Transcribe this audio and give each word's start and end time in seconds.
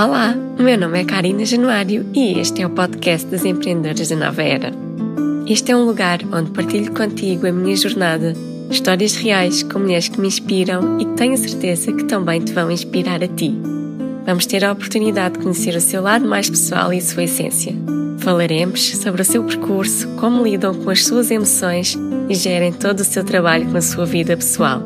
Olá, 0.00 0.32
meu 0.56 0.78
nome 0.78 1.00
é 1.00 1.04
Karina 1.04 1.44
Januário 1.44 2.06
e 2.14 2.38
este 2.38 2.62
é 2.62 2.66
o 2.68 2.70
podcast 2.70 3.26
das 3.26 3.44
empreendedoras 3.44 4.08
da 4.08 4.14
Nova 4.14 4.44
Era. 4.44 4.72
Este 5.44 5.72
é 5.72 5.76
um 5.76 5.84
lugar 5.84 6.20
onde 6.32 6.52
partilho 6.52 6.92
contigo 6.92 7.48
a 7.48 7.50
minha 7.50 7.74
jornada, 7.74 8.32
histórias 8.70 9.16
reais 9.16 9.64
com 9.64 9.80
mulheres 9.80 10.06
que 10.06 10.20
me 10.20 10.28
inspiram 10.28 11.00
e 11.00 11.04
que 11.04 11.14
tenho 11.14 11.36
certeza 11.36 11.92
que 11.92 12.04
também 12.04 12.40
te 12.40 12.52
vão 12.52 12.70
inspirar 12.70 13.24
a 13.24 13.26
ti. 13.26 13.52
Vamos 14.24 14.46
ter 14.46 14.64
a 14.64 14.70
oportunidade 14.70 15.36
de 15.36 15.42
conhecer 15.42 15.74
o 15.74 15.80
seu 15.80 16.00
lado 16.00 16.28
mais 16.28 16.48
pessoal 16.48 16.92
e 16.92 16.98
a 16.98 17.02
sua 17.02 17.24
essência. 17.24 17.74
Falaremos 18.18 18.98
sobre 18.98 19.22
o 19.22 19.24
seu 19.24 19.42
percurso, 19.42 20.06
como 20.10 20.44
lidam 20.44 20.74
com 20.74 20.90
as 20.90 21.04
suas 21.04 21.28
emoções 21.28 21.98
e 22.28 22.36
gerem 22.36 22.72
todo 22.72 23.00
o 23.00 23.04
seu 23.04 23.24
trabalho 23.24 23.66
com 23.66 23.76
a 23.76 23.82
sua 23.82 24.06
vida 24.06 24.36
pessoal. 24.36 24.80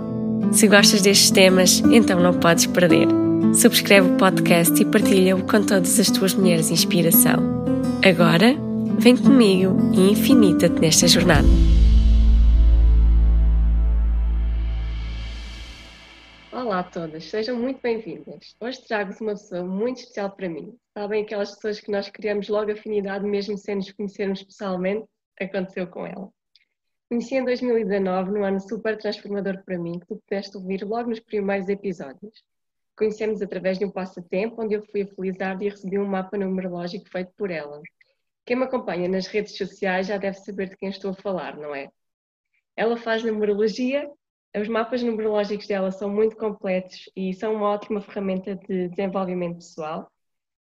Se 0.53 0.67
gostas 0.67 1.03
destes 1.03 1.31
temas, 1.31 1.83
então 1.91 2.19
não 2.19 2.33
podes 2.33 2.65
perder. 2.65 3.22
Subscreve 3.51 4.09
o 4.09 4.17
podcast 4.17 4.81
e 4.81 4.85
partilha-o 4.87 5.45
com 5.47 5.67
todas 5.67 5.99
as 6.01 6.11
tuas 6.11 6.33
mulheres 6.33 6.69
de 6.69 6.73
inspiração. 6.73 7.65
Agora, 8.03 8.55
vem 8.99 9.15
comigo 9.15 9.77
e 9.93 10.13
infinita-te 10.13 10.81
nesta 10.81 11.07
jornada. 11.07 11.47
Olá 16.51 16.79
a 16.79 16.85
todas, 16.85 17.25
sejam 17.25 17.59
muito 17.59 17.81
bem-vindas. 17.83 18.57
Hoje 18.59 18.81
trago-vos 18.87 19.21
uma 19.21 19.33
pessoa 19.33 19.65
muito 19.65 19.99
especial 19.99 20.31
para 20.31 20.49
mim. 20.49 20.75
Sabem 20.97 21.25
aquelas 21.25 21.55
pessoas 21.57 21.81
que 21.81 21.91
nós 21.91 22.09
criamos 22.09 22.49
logo 22.49 22.73
afinidade 22.73 23.27
mesmo 23.27 23.59
sem 23.59 23.75
nos 23.75 23.93
conhecermos 23.93 24.43
pessoalmente? 24.43 25.05
Aconteceu 25.39 25.87
com 25.89 26.07
ela. 26.07 26.31
Conheci 27.11 27.35
em 27.35 27.45
2019, 27.45 28.31
num 28.31 28.45
ano 28.45 28.59
super 28.61 28.97
transformador 28.97 29.63
para 29.65 29.79
mim, 29.79 29.99
que 29.99 30.07
tu 30.07 30.17
pudeste 30.17 30.57
ouvir 30.57 30.83
logo 30.83 31.11
nos 31.11 31.21
primeiros 31.21 31.69
episódios. 31.69 32.33
Conhecemos 32.97 33.41
através 33.41 33.79
de 33.79 33.85
um 33.85 33.91
passatempo 33.91 34.63
onde 34.63 34.75
eu 34.75 34.83
fui 34.83 35.03
a 35.03 35.07
Felizardo 35.07 35.65
e 35.65 35.69
recebi 35.69 35.99
um 35.99 36.07
mapa 36.07 36.37
numerológico 36.37 37.09
feito 37.09 37.33
por 37.37 37.51
ela. 37.51 37.81
Quem 38.45 38.57
me 38.57 38.65
acompanha 38.65 39.09
nas 39.09 39.27
redes 39.27 39.57
sociais 39.57 40.09
já 40.09 40.19
deve 40.19 40.37
saber 40.39 40.69
de 40.69 40.77
quem 40.77 40.89
estou 40.89 41.13
a 41.13 41.15
falar, 41.15 41.57
não 41.57 41.75
é? 41.75 41.89
Ela 42.77 42.97
faz 42.97 43.23
numerologia, 43.23 44.11
os 44.55 44.69
mapas 44.69 45.03
numerológicos 45.03 45.67
dela 45.67 45.91
são 45.91 46.11
muito 46.11 46.37
completos 46.37 47.11
e 47.17 47.33
são 47.33 47.55
uma 47.55 47.71
ótima 47.71 48.01
ferramenta 48.01 48.55
de 48.55 48.89
desenvolvimento 48.89 49.57
pessoal. 49.57 50.11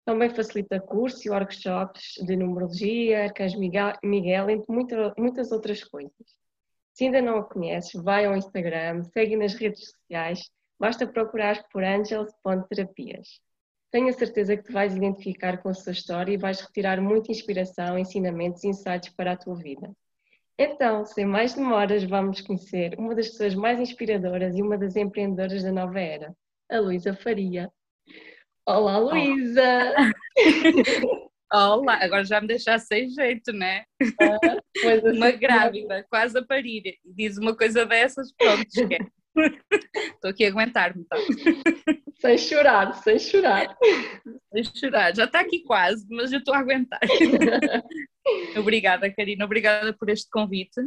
Também 0.03 0.29
facilita 0.29 0.79
cursos 0.79 1.25
e 1.25 1.29
workshops 1.29 2.13
de 2.25 2.35
numerologia, 2.35 3.23
arcanjo 3.25 3.57
Miguel, 3.59 4.49
entre 4.49 4.65
muitas 5.17 5.51
outras 5.51 5.83
coisas. 5.83 6.11
Se 6.93 7.05
ainda 7.05 7.21
não 7.21 7.37
a 7.37 7.43
conheces, 7.43 8.01
vai 8.01 8.25
ao 8.25 8.35
Instagram, 8.35 9.03
segue 9.03 9.35
nas 9.35 9.53
redes 9.53 9.91
sociais 9.91 10.49
Basta 10.79 11.07
procurar 11.07 11.67
por 11.69 11.83
angels.terapias. 11.83 13.39
Tenho 13.91 14.09
a 14.09 14.13
certeza 14.13 14.55
que 14.55 14.63
te 14.63 14.71
vais 14.71 14.95
identificar 14.95 15.57
com 15.57 15.69
a 15.69 15.73
sua 15.73 15.91
história 15.91 16.33
e 16.33 16.37
vais 16.37 16.59
retirar 16.61 17.01
muita 17.01 17.31
inspiração, 17.31 17.97
ensinamentos 17.97 18.63
e 18.63 18.67
insights 18.67 19.09
para 19.09 19.31
a 19.31 19.37
tua 19.37 19.55
vida. 19.55 19.91
Então, 20.59 21.05
sem 21.05 21.25
mais 21.25 21.53
demoras, 21.53 22.03
vamos 22.03 22.41
conhecer 22.41 22.95
uma 22.97 23.15
das 23.15 23.29
pessoas 23.29 23.55
mais 23.55 23.79
inspiradoras 23.79 24.55
e 24.55 24.61
uma 24.61 24.77
das 24.77 24.95
empreendedoras 24.95 25.63
da 25.63 25.71
nova 25.71 25.99
era, 25.99 26.35
a 26.69 26.79
Luísa 26.79 27.15
Faria. 27.15 27.71
Olá, 28.67 28.97
Luísa! 28.97 29.95
Olá, 31.53 32.03
agora 32.03 32.25
já 32.25 32.41
me 32.41 32.47
deixaste 32.47 32.87
sem 32.87 33.09
jeito, 33.09 33.53
né? 33.53 33.83
Ah, 34.19 34.57
uma 35.13 35.31
grávida, 35.31 36.05
quase 36.09 36.37
a 36.37 36.45
parir, 36.45 36.97
diz 37.05 37.37
uma 37.37 37.55
coisa 37.55 37.85
dessas, 37.85 38.33
pronto, 38.33 38.67
esquece. 38.67 39.16
Estou 40.15 40.31
aqui 40.31 40.45
a 40.45 40.49
aguentar-me, 40.49 41.01
então. 41.01 41.17
Sem 42.19 42.35
chorar, 42.35 42.95
sem 43.03 43.19
chorar. 43.19 43.77
Sem 44.51 44.63
chorar, 44.63 45.15
já 45.15 45.25
está 45.25 45.41
aqui 45.41 45.59
quase, 45.59 46.03
mas 46.09 46.31
eu 46.31 46.39
estou 46.39 46.51
a 46.55 46.57
aguentar. 46.57 46.99
obrigada, 48.57 49.13
Karina, 49.13 49.45
obrigada 49.45 49.93
por 49.93 50.09
este 50.09 50.27
convite. 50.31 50.81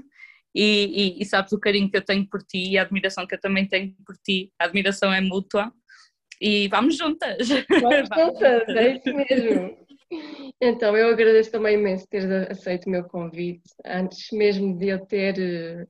E, 0.52 1.18
e, 1.18 1.22
e, 1.22 1.24
sabes 1.24 1.52
o 1.52 1.60
carinho 1.60 1.88
que 1.88 1.96
eu 1.96 2.04
tenho 2.04 2.28
por 2.28 2.42
ti 2.42 2.72
e 2.72 2.78
a 2.78 2.82
admiração 2.82 3.28
que 3.28 3.36
eu 3.36 3.40
também 3.40 3.64
tenho 3.68 3.94
por 4.04 4.16
ti. 4.16 4.52
A 4.58 4.64
admiração 4.64 5.12
é 5.12 5.20
mútua. 5.20 5.72
E 6.40 6.66
vamos 6.66 6.96
juntas. 6.96 7.48
Vamos, 7.48 8.08
juntas, 8.12 8.68
é 8.68 8.96
isso 8.96 9.14
mesmo. 9.14 9.76
Então, 10.60 10.96
eu 10.96 11.10
agradeço 11.10 11.52
também 11.52 11.78
imenso 11.78 12.08
ter 12.08 12.50
aceito 12.50 12.86
o 12.86 12.90
meu 12.90 13.04
convite, 13.04 13.62
antes 13.86 14.32
mesmo 14.32 14.76
de 14.76 14.88
eu 14.88 15.06
ter 15.06 15.88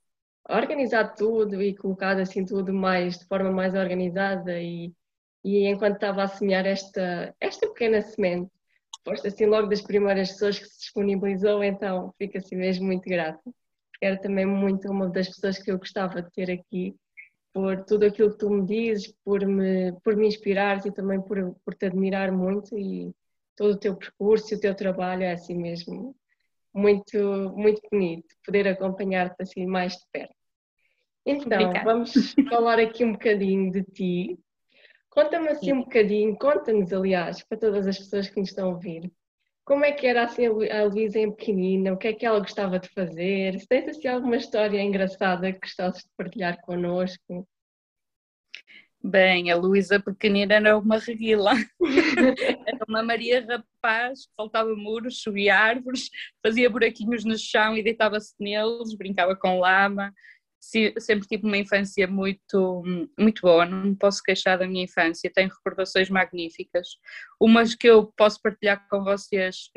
organizado 0.50 1.14
tudo 1.16 1.62
e 1.62 1.76
colocado 1.76 2.20
assim 2.20 2.44
tudo 2.44 2.72
mais 2.72 3.18
de 3.18 3.26
forma 3.26 3.50
mais 3.50 3.74
organizada 3.74 4.60
e, 4.60 4.92
e 5.44 5.66
enquanto 5.66 5.94
estava 5.94 6.22
a 6.22 6.28
semear 6.28 6.66
esta, 6.66 7.34
esta 7.40 7.66
pequena 7.68 8.02
semente, 8.02 8.50
foste 9.04 9.28
assim 9.28 9.46
logo 9.46 9.68
das 9.68 9.82
primeiras 9.82 10.32
pessoas 10.32 10.58
que 10.58 10.66
se 10.66 10.78
disponibilizou, 10.80 11.62
então 11.64 12.12
fico 12.18 12.38
assim 12.38 12.56
mesmo 12.56 12.86
muito 12.86 13.08
grata. 13.08 13.40
Era 14.00 14.18
também 14.18 14.46
muito 14.46 14.90
uma 14.90 15.08
das 15.08 15.28
pessoas 15.28 15.58
que 15.58 15.70
eu 15.70 15.78
gostava 15.78 16.22
de 16.22 16.30
ter 16.32 16.50
aqui, 16.50 16.94
por 17.52 17.84
tudo 17.84 18.06
aquilo 18.06 18.30
que 18.30 18.38
tu 18.38 18.50
me 18.50 18.64
dizes, 18.66 19.12
por 19.24 19.44
me, 19.46 19.92
por 20.02 20.16
me 20.16 20.26
inspirares 20.26 20.84
e 20.84 20.92
também 20.92 21.20
por, 21.20 21.54
por 21.64 21.74
te 21.74 21.86
admirar 21.86 22.32
muito 22.32 22.78
e 22.78 23.12
todo 23.56 23.72
o 23.74 23.78
teu 23.78 23.96
percurso 23.96 24.54
e 24.54 24.56
o 24.56 24.60
teu 24.60 24.74
trabalho 24.74 25.22
é 25.22 25.32
assim 25.32 25.54
mesmo 25.54 26.14
muito, 26.72 27.18
muito 27.56 27.80
bonito 27.90 28.34
poder 28.44 28.68
acompanhar-te 28.68 29.42
assim 29.42 29.66
mais 29.66 29.94
de 29.94 30.06
perto. 30.12 30.39
Então, 31.30 31.62
Obrigada. 31.62 31.84
vamos 31.84 32.12
falar 32.48 32.78
aqui 32.78 33.04
um 33.04 33.12
bocadinho 33.12 33.70
de 33.70 33.82
ti. 33.84 34.38
Conta-me 35.08 35.48
assim 35.48 35.72
um 35.72 35.82
bocadinho, 35.82 36.36
conta-nos, 36.36 36.92
aliás, 36.92 37.42
para 37.44 37.58
todas 37.58 37.86
as 37.86 37.98
pessoas 37.98 38.28
que 38.28 38.38
nos 38.38 38.50
estão 38.50 38.68
a 38.68 38.72
ouvir, 38.72 39.10
como 39.64 39.84
é 39.84 39.92
que 39.92 40.06
era 40.06 40.24
assim 40.24 40.46
a 40.46 40.84
Luísa 40.84 41.18
em 41.18 41.30
pequenina, 41.30 41.92
o 41.92 41.96
que 41.96 42.08
é 42.08 42.12
que 42.12 42.24
ela 42.24 42.38
gostava 42.38 42.78
de 42.78 42.88
fazer, 42.88 43.58
se 43.58 43.66
tens 43.66 43.88
assim 43.88 44.08
alguma 44.08 44.36
história 44.36 44.80
engraçada 44.80 45.52
que 45.52 45.60
gostasses 45.60 46.02
de 46.02 46.10
partilhar 46.16 46.60
connosco. 46.62 47.46
Bem, 49.02 49.50
a 49.50 49.56
Luísa 49.56 49.98
pequenina 49.98 50.54
era 50.54 50.76
uma 50.76 50.98
reguila, 50.98 51.52
era 52.66 52.84
uma 52.86 53.02
Maria 53.02 53.44
Rapaz, 53.46 54.28
faltava 54.36 54.74
muros, 54.76 55.22
subia 55.22 55.56
árvores, 55.56 56.10
fazia 56.42 56.68
buraquinhos 56.68 57.24
no 57.24 57.38
chão 57.38 57.76
e 57.76 57.82
deitava-se 57.82 58.34
neles, 58.38 58.94
brincava 58.94 59.34
com 59.34 59.58
lama, 59.58 60.12
sempre 60.60 61.26
tive 61.26 61.44
uma 61.44 61.56
infância 61.56 62.06
muito, 62.06 62.82
muito 63.18 63.42
boa, 63.42 63.64
não 63.64 63.86
me 63.86 63.96
posso 63.96 64.22
queixar 64.22 64.58
da 64.58 64.66
minha 64.66 64.84
infância, 64.84 65.32
tenho 65.34 65.48
recordações 65.48 66.10
magníficas, 66.10 66.88
umas 67.40 67.74
que 67.74 67.88
eu 67.88 68.12
posso 68.16 68.40
partilhar 68.42 68.86
com 68.88 69.02
vocês, 69.02 69.70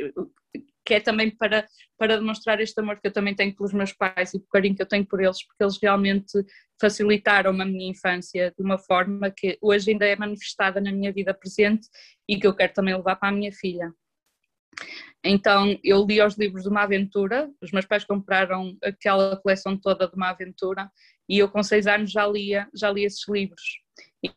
que 0.85 0.95
é 0.95 0.99
também 0.99 1.31
para, 1.31 1.65
para 1.97 2.17
demonstrar 2.17 2.59
este 2.59 2.79
amor 2.79 2.99
que 2.99 3.07
eu 3.07 3.13
também 3.13 3.33
tenho 3.33 3.55
pelos 3.55 3.73
meus 3.73 3.93
pais 3.93 4.33
e 4.33 4.37
o 4.37 4.41
carinho 4.51 4.75
que 4.75 4.81
eu 4.81 4.87
tenho 4.87 5.05
por 5.05 5.21
eles, 5.21 5.45
porque 5.45 5.63
eles 5.63 5.79
realmente 5.81 6.33
facilitaram 6.79 7.51
a 7.61 7.65
minha 7.65 7.89
infância 7.89 8.53
de 8.57 8.63
uma 8.63 8.77
forma 8.77 9.31
que 9.31 9.57
hoje 9.61 9.91
ainda 9.91 10.05
é 10.05 10.15
manifestada 10.15 10.81
na 10.81 10.91
minha 10.91 11.13
vida 11.13 11.33
presente 11.33 11.87
e 12.27 12.37
que 12.37 12.45
eu 12.45 12.53
quero 12.53 12.73
também 12.73 12.95
levar 12.95 13.15
para 13.15 13.29
a 13.29 13.31
minha 13.31 13.51
filha. 13.51 13.93
Então 15.23 15.77
eu 15.83 16.05
li 16.05 16.21
os 16.21 16.37
livros 16.37 16.63
de 16.63 16.69
uma 16.69 16.83
aventura, 16.83 17.49
os 17.61 17.71
meus 17.71 17.85
pais 17.85 18.03
compraram 18.03 18.77
aquela 18.83 19.37
coleção 19.37 19.77
toda 19.77 20.07
de 20.07 20.15
uma 20.15 20.29
aventura 20.29 20.89
e 21.29 21.39
eu 21.39 21.49
com 21.49 21.63
seis 21.63 21.87
anos 21.87 22.11
já 22.11 22.27
lia, 22.27 22.67
já 22.75 22.91
lia 22.91 23.07
esses 23.07 23.27
livros. 23.29 23.79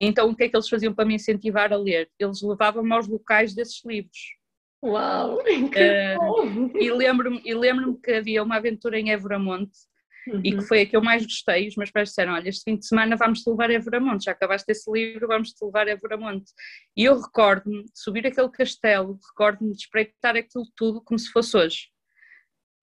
Então 0.01 0.31
o 0.31 0.37
que 0.37 0.45
é 0.45 0.49
que 0.49 0.57
eles 0.57 0.69
faziam 0.69 0.95
para 0.95 1.05
me 1.05 1.15
incentivar 1.15 1.73
a 1.73 1.77
ler? 1.77 2.09
Eles 2.19 2.41
levavam-me 2.43 2.93
aos 2.93 3.09
locais 3.09 3.55
desses 3.55 3.85
livros. 3.85 4.37
Uau! 4.85 5.43
Uh, 5.77 6.79
e 6.79 6.91
lembro-me 6.91 7.55
lembro 7.55 7.99
que 7.99 8.13
havia 8.13 8.43
uma 8.43 8.57
aventura 8.57 8.99
em 8.99 9.11
Évora-Monte 9.11 9.77
uhum. 10.27 10.41
e 10.43 10.51
que 10.51 10.57
uhum. 10.57 10.63
foi 10.63 10.83
a 10.83 10.87
que 10.87 10.97
eu 10.97 11.03
mais 11.03 11.23
gostei. 11.25 11.69
Os 11.69 11.77
meus 11.77 11.91
pais 11.91 12.09
disseram: 12.09 12.33
Olha, 12.35 12.49
este 12.49 12.65
fim 12.65 12.77
de 12.77 12.87
semana 12.87 13.17
vamos-te 13.17 13.49
levar 13.49 13.71
a 13.71 13.75
Evramonte, 13.75 14.25
já 14.25 14.33
acabaste 14.33 14.71
esse 14.71 14.91
livro, 14.91 15.29
vamos-te 15.29 15.65
levar 15.65 15.89
a 15.89 15.93
Evramonte. 15.93 16.53
E 16.97 17.05
eu 17.05 17.21
recordo-me 17.21 17.85
de 17.85 17.91
subir 17.95 18.27
aquele 18.27 18.51
castelo, 18.51 19.19
recordo-me 19.31 19.73
de 19.73 19.79
espreitar 19.79 20.37
aquilo 20.37 20.65
tudo 20.77 21.03
como 21.03 21.19
se 21.19 21.31
fosse 21.31 21.57
hoje. 21.57 21.89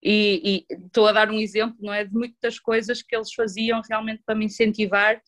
E, 0.02 0.64
e 0.70 0.74
estou 0.86 1.06
a 1.06 1.12
dar 1.12 1.30
um 1.30 1.38
exemplo, 1.38 1.78
não 1.80 1.92
é? 1.92 2.04
De 2.04 2.12
muitas 2.12 2.58
coisas 2.58 3.02
que 3.02 3.16
eles 3.16 3.32
faziam 3.32 3.80
realmente 3.88 4.22
para 4.24 4.34
me 4.34 4.44
incentivar, 4.44 5.20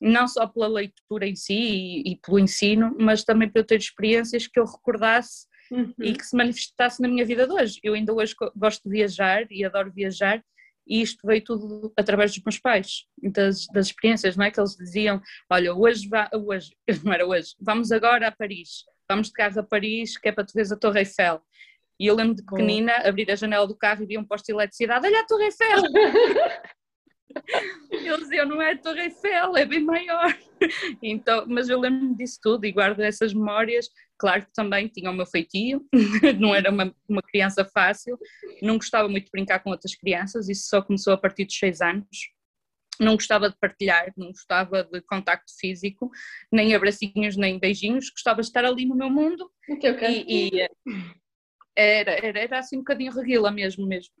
não 0.00 0.28
só 0.28 0.46
pela 0.46 0.68
leitura 0.68 1.26
em 1.26 1.34
si 1.34 1.54
e, 1.54 2.12
e 2.12 2.16
pelo 2.16 2.38
ensino, 2.38 2.94
mas 3.00 3.24
também 3.24 3.48
para 3.48 3.62
eu 3.62 3.66
ter 3.66 3.78
experiências 3.78 4.46
que 4.46 4.60
eu 4.60 4.64
recordasse 4.64 5.48
Uhum. 5.70 5.92
e 6.00 6.14
que 6.14 6.24
se 6.24 6.34
manifestasse 6.34 6.98
na 7.02 7.08
minha 7.08 7.26
vida 7.26 7.46
de 7.46 7.52
hoje. 7.52 7.78
Eu 7.82 7.92
ainda 7.92 8.14
hoje 8.14 8.34
gosto 8.56 8.82
de 8.84 8.90
viajar 8.90 9.46
e 9.50 9.62
adoro 9.62 9.92
viajar 9.92 10.42
e 10.88 11.02
isto 11.02 11.26
veio 11.26 11.44
tudo 11.44 11.92
através 11.96 12.34
dos 12.34 12.42
meus 12.42 12.58
pais, 12.58 13.04
das, 13.22 13.66
das 13.66 13.88
experiências, 13.88 14.36
não 14.36 14.44
é? 14.44 14.50
Que 14.50 14.58
eles 14.58 14.74
diziam: 14.76 15.20
Olha, 15.50 15.74
hoje, 15.74 16.08
hoje, 16.32 16.72
não 17.04 17.12
era 17.12 17.26
hoje, 17.26 17.54
vamos 17.60 17.92
agora 17.92 18.28
a 18.28 18.32
Paris, 18.32 18.84
vamos 19.08 19.28
de 19.28 19.34
carro 19.34 19.60
a 19.60 19.62
Paris, 19.62 20.16
que 20.16 20.28
é 20.28 20.32
para 20.32 20.44
tu 20.44 20.52
veres 20.54 20.72
a 20.72 20.76
Torre 20.76 21.00
Eiffel. 21.00 21.42
E 22.00 22.06
eu 22.06 22.14
lembro 22.14 22.36
de 22.36 22.44
pequenina 22.44 22.92
abrir 23.04 23.30
a 23.30 23.34
janela 23.34 23.66
do 23.66 23.76
carro 23.76 24.02
e 24.02 24.06
vir 24.06 24.18
um 24.18 24.24
posto 24.24 24.46
de 24.46 24.52
eletricidade: 24.52 25.06
Olha 25.06 25.20
a 25.20 25.26
Torre 25.26 25.44
Eiffel! 25.44 25.82
Eles 27.92 28.20
diziam: 28.20 28.46
Não 28.46 28.62
é 28.62 28.72
a 28.72 28.78
Torre 28.78 29.02
Eiffel, 29.02 29.56
é 29.56 29.66
bem 29.66 29.84
maior. 29.84 30.34
então, 31.02 31.46
mas 31.46 31.68
eu 31.68 31.78
lembro-me 31.78 32.16
disso 32.16 32.38
tudo 32.42 32.64
e 32.64 32.72
guardo 32.72 33.00
essas 33.00 33.32
memórias. 33.32 33.88
Claro 34.18 34.44
que 34.46 34.52
também 34.52 34.88
tinha 34.88 35.10
o 35.10 35.14
meu 35.14 35.26
feitio, 35.26 35.86
não 36.40 36.54
era 36.54 36.70
uma, 36.70 36.94
uma 37.08 37.22
criança 37.22 37.64
fácil, 37.64 38.18
não 38.60 38.76
gostava 38.76 39.08
muito 39.08 39.26
de 39.26 39.30
brincar 39.30 39.60
com 39.60 39.70
outras 39.70 39.94
crianças, 39.94 40.48
isso 40.48 40.68
só 40.68 40.82
começou 40.82 41.12
a 41.12 41.18
partir 41.18 41.44
dos 41.44 41.56
seis 41.56 41.80
anos. 41.80 42.06
Não 43.00 43.14
gostava 43.14 43.48
de 43.48 43.56
partilhar, 43.60 44.12
não 44.16 44.28
gostava 44.28 44.82
de 44.82 45.00
contacto 45.02 45.52
físico, 45.60 46.10
nem 46.50 46.74
abracinhos, 46.74 47.36
nem 47.36 47.56
beijinhos, 47.56 48.10
gostava 48.10 48.40
de 48.40 48.48
estar 48.48 48.64
ali 48.64 48.84
no 48.86 48.96
meu 48.96 49.08
mundo. 49.08 49.48
E, 50.26 50.56
e, 50.56 50.68
era, 51.78 52.10
era, 52.26 52.40
era 52.40 52.58
assim 52.58 52.76
um 52.76 52.80
bocadinho 52.80 53.12
reguila 53.12 53.52
mesmo, 53.52 53.86
mesmo. 53.86 54.12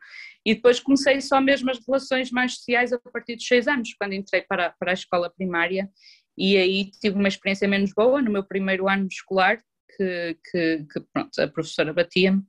E 0.46 0.54
depois 0.54 0.78
comecei 0.78 1.20
só 1.20 1.40
mesmo 1.40 1.70
as 1.70 1.84
relações 1.84 2.30
mais 2.30 2.54
sociais 2.54 2.92
a 2.92 2.98
partir 3.00 3.34
dos 3.34 3.46
seis 3.46 3.66
anos, 3.66 3.92
quando 3.94 4.12
entrei 4.12 4.42
para, 4.42 4.70
para 4.78 4.92
a 4.92 4.94
escola 4.94 5.28
primária 5.28 5.90
e 6.38 6.56
aí 6.56 6.90
tive 7.00 7.16
uma 7.16 7.28
experiência 7.28 7.66
menos 7.66 7.92
boa 7.92 8.22
no 8.22 8.30
meu 8.30 8.44
primeiro 8.44 8.88
ano 8.88 9.08
escolar, 9.08 9.58
que, 9.96 10.38
que, 10.50 10.86
que 10.92 11.00
pronto, 11.12 11.38
a 11.40 11.48
professora 11.48 11.92
batia-me. 11.92 12.42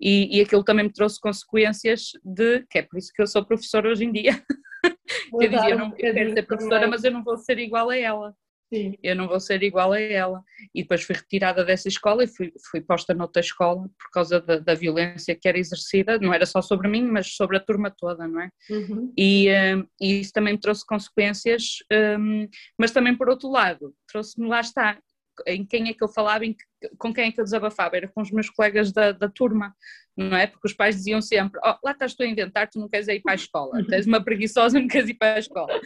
E, 0.00 0.36
e 0.36 0.40
aquilo 0.40 0.64
também 0.64 0.86
me 0.86 0.92
trouxe 0.92 1.20
consequências 1.20 2.10
de, 2.24 2.66
que 2.68 2.78
é 2.78 2.82
por 2.82 2.98
isso 2.98 3.12
que 3.14 3.22
eu 3.22 3.26
sou 3.26 3.44
professora 3.44 3.88
hoje 3.88 4.04
em 4.04 4.10
dia, 4.10 4.42
eu 5.40 5.48
dizia, 5.48 5.70
eu 5.70 5.78
não 5.78 5.92
quero 5.92 6.32
ser 6.32 6.42
professora, 6.42 6.88
mas 6.88 7.04
eu 7.04 7.12
não 7.12 7.22
vou 7.22 7.36
ser 7.36 7.58
igual 7.60 7.88
a 7.90 7.96
ela. 7.96 8.34
Sim. 8.72 8.96
Eu 9.02 9.14
não 9.14 9.28
vou 9.28 9.38
ser 9.38 9.62
igual 9.62 9.92
a 9.92 10.00
ela. 10.00 10.42
E 10.74 10.80
depois 10.80 11.02
fui 11.02 11.14
retirada 11.14 11.62
dessa 11.62 11.88
escola 11.88 12.24
e 12.24 12.26
fui, 12.26 12.50
fui 12.70 12.80
posta 12.80 13.12
noutra 13.12 13.40
escola 13.40 13.82
por 13.82 14.10
causa 14.10 14.40
da, 14.40 14.58
da 14.58 14.74
violência 14.74 15.34
que 15.34 15.46
era 15.46 15.58
exercida, 15.58 16.18
não 16.18 16.32
era 16.32 16.46
só 16.46 16.62
sobre 16.62 16.88
mim, 16.88 17.02
mas 17.02 17.34
sobre 17.34 17.58
a 17.58 17.60
turma 17.60 17.90
toda, 17.90 18.26
não 18.26 18.40
é? 18.40 18.48
Uhum. 18.70 19.12
E, 19.14 19.50
um, 19.50 19.86
e, 20.00 20.20
isso 20.20 20.32
também 20.32 20.54
me 20.54 20.60
trouxe 20.60 20.86
consequências, 20.86 21.78
um, 22.18 22.48
mas 22.78 22.92
também 22.92 23.14
por 23.14 23.28
outro 23.28 23.50
lado, 23.50 23.94
trouxe-me 24.10 24.48
lá 24.48 24.60
está, 24.60 24.98
em 25.46 25.64
quem 25.64 25.88
é 25.88 25.94
que 25.94 26.02
eu 26.02 26.08
falava, 26.08 26.44
em, 26.44 26.56
com 26.98 27.12
quem 27.12 27.28
é 27.28 27.32
que 27.32 27.40
eu 27.40 27.44
desabafava, 27.44 27.96
era 27.96 28.08
com 28.08 28.20
os 28.20 28.30
meus 28.30 28.50
colegas 28.50 28.92
da, 28.92 29.12
da 29.12 29.28
turma, 29.28 29.74
não 30.16 30.36
é? 30.36 30.46
Porque 30.46 30.68
os 30.68 30.74
pais 30.74 30.96
diziam 30.96 31.20
sempre: 31.22 31.60
oh, 31.64 31.74
lá 31.84 31.92
estás 31.92 32.14
tu 32.14 32.22
a 32.22 32.26
inventar, 32.26 32.68
tu 32.68 32.78
não 32.78 32.88
queres 32.88 33.08
ir 33.08 33.20
para 33.20 33.32
a 33.32 33.36
escola, 33.36 33.84
tens 33.86 34.06
uma 34.06 34.22
preguiçosa, 34.22 34.78
não 34.78 34.88
queres 34.88 35.08
ir 35.08 35.14
para 35.14 35.36
a 35.36 35.38
escola. 35.38 35.80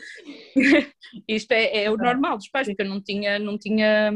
Isto 1.29 1.53
é, 1.53 1.85
é, 1.85 1.91
o 1.91 1.97
normal 1.97 2.37
dos 2.37 2.49
pais, 2.49 2.67
porque 2.67 2.83
eu 2.83 2.89
não 2.89 3.01
tinha, 3.01 3.39
não 3.39 3.59
tinha, 3.59 4.13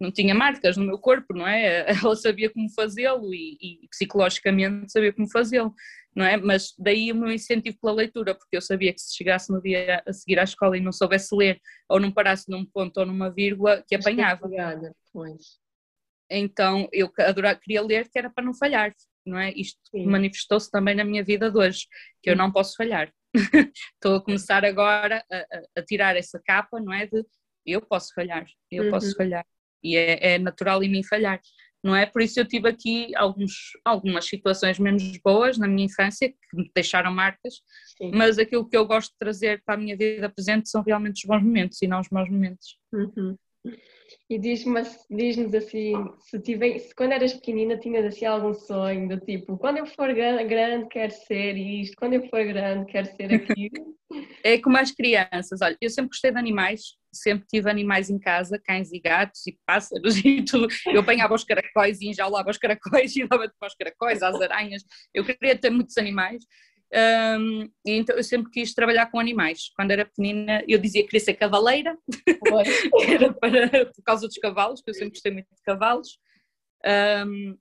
não 0.00 0.12
tinha 0.12 0.34
marcas 0.34 0.76
no 0.76 0.84
meu 0.84 0.98
corpo, 0.98 1.34
não 1.34 1.46
é? 1.46 1.86
Ela 2.04 2.16
sabia 2.16 2.50
como 2.50 2.68
fazê-lo 2.70 3.32
e, 3.32 3.56
e, 3.60 3.88
psicologicamente 3.88 4.92
sabia 4.92 5.12
como 5.12 5.30
fazê-lo, 5.30 5.74
não 6.18 6.24
é? 6.24 6.36
Mas 6.36 6.74
daí 6.78 7.12
o 7.12 7.14
meu 7.14 7.30
incentivo 7.30 7.78
pela 7.80 7.94
leitura, 7.94 8.34
porque 8.34 8.56
eu 8.56 8.60
sabia 8.60 8.92
que 8.92 9.00
se 9.00 9.16
chegasse 9.16 9.52
no 9.52 9.62
dia 9.62 10.02
a 10.06 10.12
seguir 10.12 10.38
à 10.38 10.42
escola 10.42 10.76
e 10.76 10.80
não 10.80 10.92
soubesse 10.92 11.34
ler, 11.34 11.60
ou 11.88 12.00
não 12.00 12.10
parasse 12.10 12.50
num 12.50 12.64
ponto 12.64 12.98
ou 12.98 13.06
numa 13.06 13.30
vírgula, 13.30 13.84
que 13.86 13.94
apanhava. 13.94 14.48
Então 16.30 16.88
eu 16.92 17.10
adorava, 17.20 17.58
queria 17.58 17.82
ler 17.82 18.08
que 18.10 18.18
era 18.18 18.28
para 18.28 18.44
não 18.44 18.52
falhar 18.52 18.92
não 19.28 19.38
é? 19.38 19.52
Isto 19.54 19.78
manifestou-se 19.94 20.70
também 20.70 20.94
na 20.94 21.04
minha 21.04 21.22
vida 21.22 21.50
de 21.50 21.58
hoje, 21.58 21.86
que 22.22 22.30
eu 22.30 22.36
não 22.36 22.50
posso 22.50 22.74
falhar. 22.74 23.12
Estou 23.94 24.16
a 24.16 24.24
começar 24.24 24.64
agora 24.64 25.22
a, 25.30 25.80
a, 25.80 25.82
tirar 25.82 26.16
essa 26.16 26.40
capa, 26.44 26.80
não 26.80 26.92
é? 26.92 27.06
De 27.06 27.24
eu 27.66 27.82
posso 27.82 28.14
falhar, 28.14 28.46
eu 28.70 28.84
uhum. 28.84 28.90
posso 28.90 29.14
falhar. 29.14 29.44
E 29.84 29.96
é, 29.96 30.34
é, 30.34 30.38
natural 30.38 30.82
em 30.82 30.88
mim 30.88 31.04
falhar, 31.04 31.40
não 31.88 31.96
é? 31.96 32.04
Por 32.04 32.20
isso 32.20 32.38
eu 32.38 32.46
tive 32.46 32.68
aqui 32.68 33.16
alguns, 33.16 33.72
algumas 33.82 34.26
situações 34.26 34.78
menos 34.78 35.16
boas 35.24 35.56
na 35.56 35.66
minha 35.66 35.86
infância, 35.86 36.28
que 36.28 36.36
me 36.56 36.70
deixaram 36.74 37.10
marcas, 37.10 37.62
Sim. 37.96 38.10
mas 38.14 38.38
aquilo 38.38 38.68
que 38.68 38.76
eu 38.76 38.84
gosto 38.84 39.12
de 39.12 39.18
trazer 39.18 39.62
para 39.64 39.74
a 39.74 39.78
minha 39.78 39.96
vida 39.96 40.28
presente 40.28 40.68
são 40.68 40.82
realmente 40.82 41.22
os 41.22 41.24
bons 41.24 41.42
momentos 41.42 41.80
e 41.80 41.86
não 41.86 42.00
os 42.00 42.10
maus 42.10 42.28
momentos. 42.28 42.78
Uhum. 42.92 43.36
E 44.28 44.38
diz-nos 44.38 44.88
diz 45.10 45.54
assim, 45.54 45.92
se, 46.20 46.40
tive, 46.40 46.78
se 46.78 46.94
quando 46.94 47.12
eras 47.12 47.34
pequenina 47.34 47.78
tinhas 47.78 48.04
assim 48.04 48.24
algum 48.24 48.54
sonho 48.54 49.08
do 49.08 49.20
tipo, 49.20 49.56
quando 49.58 49.78
eu 49.78 49.86
for 49.86 50.12
grande 50.14 50.88
quero 50.88 51.12
ser 51.12 51.56
isto, 51.56 51.96
quando 51.96 52.14
eu 52.14 52.28
for 52.28 52.44
grande 52.44 52.90
quero 52.90 53.06
ser 53.16 53.34
aquilo. 53.34 53.96
É 54.42 54.56
como 54.56 54.78
as 54.78 54.90
crianças, 54.90 55.60
olha, 55.60 55.76
eu 55.82 55.90
sempre 55.90 56.08
gostei 56.08 56.30
de 56.30 56.38
animais, 56.38 56.94
sempre 57.12 57.46
tive 57.46 57.68
animais 57.68 58.08
em 58.08 58.18
casa, 58.18 58.58
cães 58.58 58.90
e 58.90 58.98
gatos 58.98 59.46
e 59.46 59.58
pássaros 59.66 60.16
e 60.24 60.42
tudo. 60.42 60.66
Eu 60.86 61.00
apanhava 61.00 61.34
os 61.34 61.44
caracóis 61.44 62.00
e 62.00 62.08
enjaulava 62.08 62.50
os 62.50 62.56
caracóis 62.56 63.14
e 63.16 63.28
dava-te 63.28 63.54
para 63.58 63.68
os 63.68 63.74
caracóis, 63.74 64.22
às 64.22 64.40
aranhas. 64.40 64.82
Eu 65.12 65.24
queria 65.24 65.58
ter 65.58 65.68
muitos 65.68 65.98
animais 65.98 66.42
um, 66.90 67.70
então 67.84 68.16
eu 68.16 68.24
sempre 68.24 68.50
quis 68.50 68.74
trabalhar 68.74 69.10
com 69.10 69.20
animais. 69.20 69.70
Quando 69.76 69.90
era 69.90 70.06
pequenina, 70.06 70.64
eu 70.66 70.78
dizia 70.78 71.02
que 71.02 71.08
queria 71.08 71.24
ser 71.24 71.34
cavaleira, 71.34 71.96
era 73.08 73.32
para, 73.32 73.86
por 73.86 74.02
causa 74.02 74.26
dos 74.26 74.38
cavalos, 74.38 74.80
que 74.80 74.90
eu 74.90 74.94
sempre 74.94 75.10
gostei 75.10 75.32
muito 75.32 75.48
de 75.54 75.62
cavalos. 75.62 76.18
Um, 77.26 77.58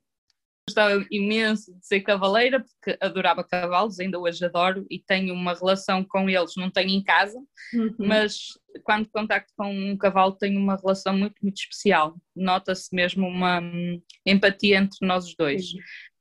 gostava 0.68 1.06
imenso 1.10 1.74
de 1.74 1.86
ser 1.86 2.02
cavaleira, 2.02 2.60
porque 2.60 2.98
adorava 3.02 3.44
cavalos, 3.44 4.00
ainda 4.00 4.20
hoje 4.20 4.44
adoro 4.44 4.86
e 4.90 5.00
tenho 5.00 5.34
uma 5.34 5.54
relação 5.54 6.04
com 6.04 6.30
eles, 6.30 6.56
não 6.58 6.70
tenho 6.70 6.90
em 6.90 7.02
casa, 7.02 7.40
uhum. 7.74 7.96
mas 7.98 8.50
quando 8.84 9.10
contacto 9.10 9.54
com 9.56 9.74
um 9.74 9.98
cavalo 9.98 10.34
tenho 10.34 10.60
uma 10.60 10.76
relação 10.76 11.18
muito, 11.18 11.36
muito 11.42 11.58
especial. 11.58 12.18
Nota-se 12.36 12.94
mesmo 12.94 13.26
uma 13.26 13.62
hum, 13.62 14.02
empatia 14.26 14.78
entre 14.78 15.08
nós 15.08 15.26
os 15.26 15.36
dois. 15.36 15.74
Uhum. 15.74 15.80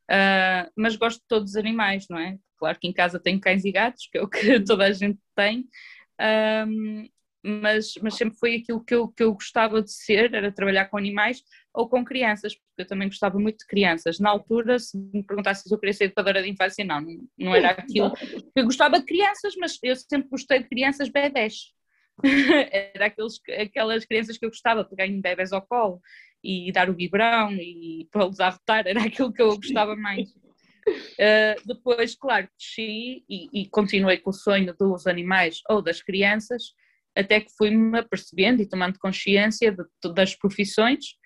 Uh, 0.09 0.71
mas 0.77 0.95
gosto 0.95 1.19
de 1.21 1.27
todos 1.27 1.51
os 1.51 1.57
animais, 1.57 2.07
não 2.09 2.19
é? 2.19 2.39
Claro 2.59 2.79
que 2.79 2.89
em 2.89 2.93
casa 2.93 3.21
tenho 3.21 3.41
cães 3.41 3.65
e 3.65 3.73
gatos, 3.73 4.09
que 4.11 4.19
é 4.19 4.23
o 4.23 4.29
que 4.29 4.61
toda 4.65 4.85
a 4.85 4.93
gente 4.93 5.19
tem, 5.35 5.69
um, 6.69 7.09
mas, 7.47 7.95
mas 8.03 8.15
sempre 8.15 8.37
foi 8.39 8.57
aquilo 8.57 8.83
que 8.83 8.95
eu, 8.95 9.09
que 9.09 9.23
eu 9.23 9.33
gostava 9.33 9.81
de 9.81 9.93
ser, 9.93 10.35
era 10.35 10.51
trabalhar 10.51 10.87
com 10.87 10.97
animais 10.97 11.43
ou 11.73 11.89
com 11.89 12.05
crianças, 12.05 12.55
porque 12.55 12.83
eu 12.83 12.87
também 12.87 13.09
gostava 13.09 13.39
muito 13.39 13.59
de 13.59 13.67
crianças. 13.67 14.19
Na 14.19 14.31
altura, 14.31 14.79
se 14.81 14.99
me 14.99 15.23
perguntasse 15.23 15.63
se 15.63 15.73
eu 15.73 15.79
queria 15.79 15.93
ser 15.93 16.05
educadora 16.05 16.43
de 16.43 16.51
infância, 16.51 16.85
não, 16.85 17.01
não 17.39 17.55
era 17.55 17.71
aquilo. 17.71 18.13
Eu 18.55 18.65
gostava 18.65 18.99
de 18.99 19.07
crianças, 19.07 19.55
mas 19.57 19.79
eu 19.81 19.95
sempre 19.95 20.29
gostei 20.29 20.59
de 20.59 20.69
crianças 20.69 21.09
bebés. 21.09 21.73
era 22.95 23.07
aqueles, 23.07 23.41
aquelas 23.61 24.05
crianças 24.05 24.39
que 24.39 24.45
eu 24.45 24.51
gostava 24.51 24.85
pegar 24.85 25.07
em 25.07 25.21
bebés 25.21 25.53
ao 25.53 25.63
colo 25.63 26.01
e 26.43 26.73
dar 26.73 26.91
o 26.91 26.95
biberão 26.95 27.53
e 27.53 28.09
para 28.11 28.25
los 28.25 28.41
arrotar, 28.41 28.87
era 28.87 29.05
aquilo 29.05 29.33
que 29.33 29.43
eu 29.43 29.55
gostava 29.57 29.95
mais. 29.95 30.35
Uh, 30.89 31.67
depois, 31.67 32.15
claro, 32.15 32.49
cresci 32.49 33.25
e, 33.29 33.49
e, 33.53 33.69
continuei 33.69 34.19
com 34.19 34.31
o 34.31 34.33
sonho 34.33 34.75
dos 34.79 35.07
animais 35.07 35.61
ou 35.69 35.83
das 35.83 36.01
crianças, 36.01 36.75
até 37.17 37.41
que 37.41 37.51
fui-me 37.57 37.99
apercebendo 37.99 38.63
e 38.63 38.69
tomando 38.69 38.99
consciência 38.99 39.73
de, 39.73 39.83
de, 40.03 40.15
das 40.15 40.37
profissões 40.37 41.17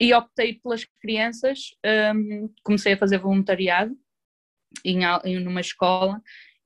e 0.00 0.12
optei 0.12 0.54
pelas 0.54 0.84
crianças. 1.00 1.70
Um, 2.14 2.52
comecei 2.62 2.92
a 2.92 2.98
fazer 2.98 3.18
voluntariado 3.18 3.96
em, 4.84 5.00
em 5.24 5.40
numa 5.40 5.60
escola 5.60 6.20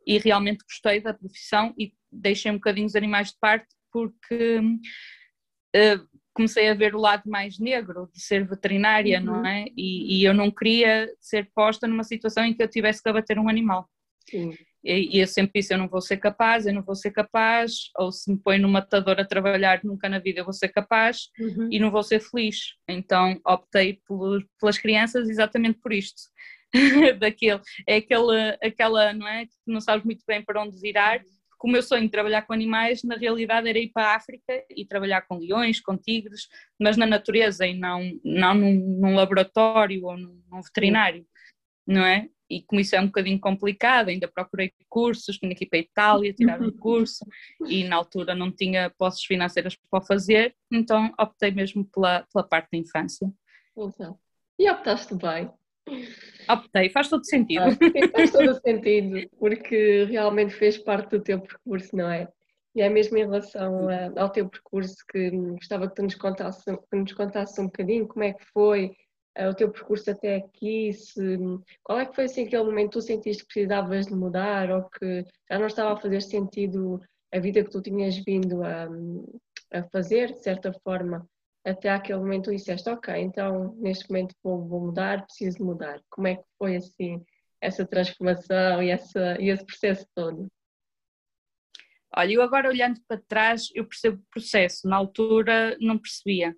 e 0.06 0.18
realmente 0.18 0.64
gostei 0.64 1.00
da 1.00 1.12
profissão 1.12 1.74
e 1.78 1.92
deixei 2.10 2.50
um 2.50 2.54
bocadinho 2.54 2.86
os 2.86 2.96
animais 2.96 3.28
de 3.28 3.38
parte 3.38 3.68
porque 3.92 4.58
uh, 4.58 6.07
comecei 6.38 6.68
a 6.68 6.74
ver 6.74 6.94
o 6.94 7.00
lado 7.00 7.24
mais 7.26 7.58
negro 7.58 8.08
de 8.14 8.22
ser 8.22 8.46
veterinária, 8.46 9.18
uhum. 9.18 9.24
não 9.24 9.46
é? 9.46 9.66
E, 9.76 10.20
e, 10.20 10.24
eu 10.24 10.32
não 10.32 10.52
queria 10.52 11.10
ser 11.20 11.50
posta 11.52 11.88
numa 11.88 12.04
situação 12.04 12.44
em 12.44 12.54
que 12.54 12.62
eu 12.62 12.68
tivesse 12.68 13.02
que 13.02 13.08
abater 13.08 13.40
um 13.40 13.48
animal. 13.48 13.88
Sim. 14.30 14.54
E, 14.84 15.16
e 15.16 15.20
eu 15.20 15.26
sempre 15.26 15.60
disse: 15.60 15.74
eu 15.74 15.78
não 15.78 15.88
vou 15.88 16.00
ser 16.00 16.18
capaz, 16.18 16.64
eu 16.64 16.72
não 16.72 16.82
vou 16.82 16.94
ser 16.94 17.10
capaz, 17.10 17.90
ou 17.96 18.12
se 18.12 18.30
me 18.30 18.38
põe 18.38 18.56
no 18.56 18.68
matador 18.68 19.18
a 19.18 19.24
trabalhar, 19.24 19.80
nunca 19.82 20.08
na 20.08 20.20
vida 20.20 20.40
eu 20.40 20.44
vou 20.44 20.52
ser 20.52 20.68
capaz 20.68 21.28
uhum. 21.40 21.68
e 21.72 21.80
não 21.80 21.90
vou 21.90 22.04
ser 22.04 22.20
feliz. 22.20 22.74
Então 22.86 23.40
optei 23.44 24.00
por, 24.06 24.40
pelas 24.60 24.78
crianças 24.78 25.28
exatamente 25.28 25.80
por 25.80 25.92
isto. 25.92 26.22
Daquele, 27.18 27.60
é 27.86 27.96
aquele, 27.96 28.56
aquela, 28.62 29.12
não 29.12 29.26
é? 29.26 29.46
Que 29.46 29.52
não 29.66 29.80
sabes 29.80 30.04
muito 30.04 30.22
bem 30.24 30.44
para 30.44 30.62
onde 30.62 30.80
virar 30.80 31.20
que 31.60 31.68
o 31.68 31.70
meu 31.70 31.82
sonho 31.82 32.02
de 32.02 32.10
trabalhar 32.10 32.42
com 32.42 32.52
animais, 32.52 33.02
na 33.02 33.16
realidade, 33.16 33.68
era 33.68 33.78
ir 33.78 33.90
para 33.90 34.12
a 34.12 34.16
África 34.16 34.64
e 34.70 34.86
trabalhar 34.86 35.22
com 35.22 35.38
leões, 35.38 35.80
com 35.80 35.96
tigres, 35.96 36.48
mas 36.78 36.96
na 36.96 37.06
natureza 37.06 37.66
e 37.66 37.74
não, 37.74 38.12
não 38.24 38.54
num, 38.54 38.98
num 39.00 39.14
laboratório 39.14 40.04
ou 40.04 40.16
num, 40.16 40.40
num, 40.50 40.62
veterinário, 40.62 41.26
não 41.86 42.04
é? 42.04 42.28
E 42.48 42.62
como 42.62 42.80
isso 42.80 42.96
é 42.96 43.00
um 43.00 43.06
bocadinho 43.06 43.38
complicado, 43.38 44.08
ainda 44.08 44.26
procurei 44.26 44.72
cursos, 44.88 45.36
tinha 45.36 45.54
que 45.54 45.64
ir 45.64 45.68
para 45.68 45.78
a 45.78 45.82
Itália 45.82 46.32
tirar 46.32 46.62
um 46.62 46.70
curso 46.70 47.26
e 47.66 47.84
na 47.84 47.96
altura 47.96 48.34
não 48.34 48.50
tinha 48.50 48.88
posses 48.96 49.24
financeiras 49.24 49.76
para 49.90 50.00
fazer, 50.00 50.54
então 50.72 51.12
optei 51.18 51.50
mesmo 51.50 51.84
pela, 51.84 52.26
pela 52.32 52.46
parte 52.46 52.70
da 52.72 52.78
infância. 52.78 53.30
Então, 53.76 54.18
e 54.58 54.68
optaste 54.70 55.14
bem. 55.14 55.50
Optei, 56.48 56.88
faz 56.90 57.08
todo 57.08 57.24
sentido. 57.24 57.62
Ah, 57.62 58.08
faz 58.12 58.30
todo 58.32 58.60
sentido, 58.60 59.28
porque 59.38 60.04
realmente 60.04 60.54
fez 60.54 60.78
parte 60.78 61.10
do 61.10 61.22
teu 61.22 61.40
percurso, 61.40 61.94
não 61.94 62.10
é? 62.10 62.28
E 62.74 62.80
é 62.80 62.88
mesmo 62.88 63.16
em 63.18 63.24
relação 63.24 63.88
a, 63.88 64.20
ao 64.20 64.30
teu 64.30 64.48
percurso 64.48 64.96
que 65.10 65.30
gostava 65.30 65.88
que 65.88 65.94
tu 65.94 66.02
nos 66.02 66.14
contasse, 66.14 66.64
que 66.64 66.96
nos 66.96 67.12
contasse 67.12 67.60
um 67.60 67.66
bocadinho 67.66 68.06
como 68.06 68.24
é 68.24 68.32
que 68.32 68.44
foi 68.52 68.92
uh, 69.38 69.48
o 69.50 69.54
teu 69.54 69.70
percurso 69.70 70.10
até 70.10 70.36
aqui, 70.36 70.92
se, 70.92 71.38
qual 71.82 71.98
é 71.98 72.06
que 72.06 72.14
foi 72.14 72.24
assim 72.24 72.46
aquele 72.46 72.64
momento 72.64 72.90
que 72.90 72.98
tu 72.98 73.02
sentiste 73.02 73.42
que 73.42 73.54
precisavas 73.54 74.06
de 74.06 74.14
mudar 74.14 74.70
ou 74.70 74.88
que 74.90 75.24
já 75.50 75.58
não 75.58 75.66
estava 75.66 75.92
a 75.94 76.00
fazer 76.00 76.22
sentido 76.22 77.00
a 77.32 77.38
vida 77.38 77.62
que 77.62 77.70
tu 77.70 77.82
tinhas 77.82 78.16
vindo 78.18 78.62
a, 78.62 78.88
a 79.72 79.82
fazer, 79.84 80.32
de 80.32 80.42
certa 80.42 80.72
forma, 80.72 81.28
até 81.68 81.90
aquele 81.90 82.18
momento 82.18 82.44
tu 82.44 82.56
disseste, 82.56 82.88
ok, 82.88 83.14
então 83.16 83.74
neste 83.76 84.08
momento 84.10 84.34
vou, 84.42 84.66
vou 84.66 84.86
mudar, 84.86 85.24
preciso 85.24 85.62
mudar. 85.64 86.00
Como 86.10 86.26
é 86.26 86.36
que 86.36 86.44
foi 86.58 86.76
assim 86.76 87.22
essa 87.60 87.84
transformação 87.84 88.82
e, 88.82 88.90
essa, 88.90 89.40
e 89.40 89.50
esse 89.50 89.64
processo 89.64 90.06
todo? 90.14 90.48
Olha, 92.14 92.32
eu 92.32 92.42
agora 92.42 92.68
olhando 92.68 93.00
para 93.06 93.20
trás, 93.28 93.68
eu 93.74 93.84
percebo 93.84 94.18
o 94.18 94.30
processo, 94.30 94.88
na 94.88 94.96
altura 94.96 95.76
não 95.80 95.98
percebia. 95.98 96.56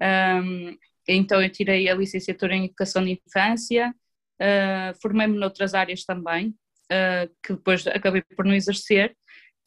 Um, 0.00 0.76
então 1.08 1.42
eu 1.42 1.50
tirei 1.50 1.88
a 1.88 1.94
licenciatura 1.94 2.54
em 2.54 2.66
Educação 2.66 3.04
de 3.04 3.20
Infância, 3.26 3.94
uh, 4.40 5.00
formei-me 5.00 5.38
noutras 5.38 5.74
áreas 5.74 6.04
também, 6.04 6.54
uh, 6.92 7.34
que 7.42 7.54
depois 7.54 7.86
acabei 7.86 8.22
por 8.36 8.44
não 8.44 8.54
exercer, 8.54 9.16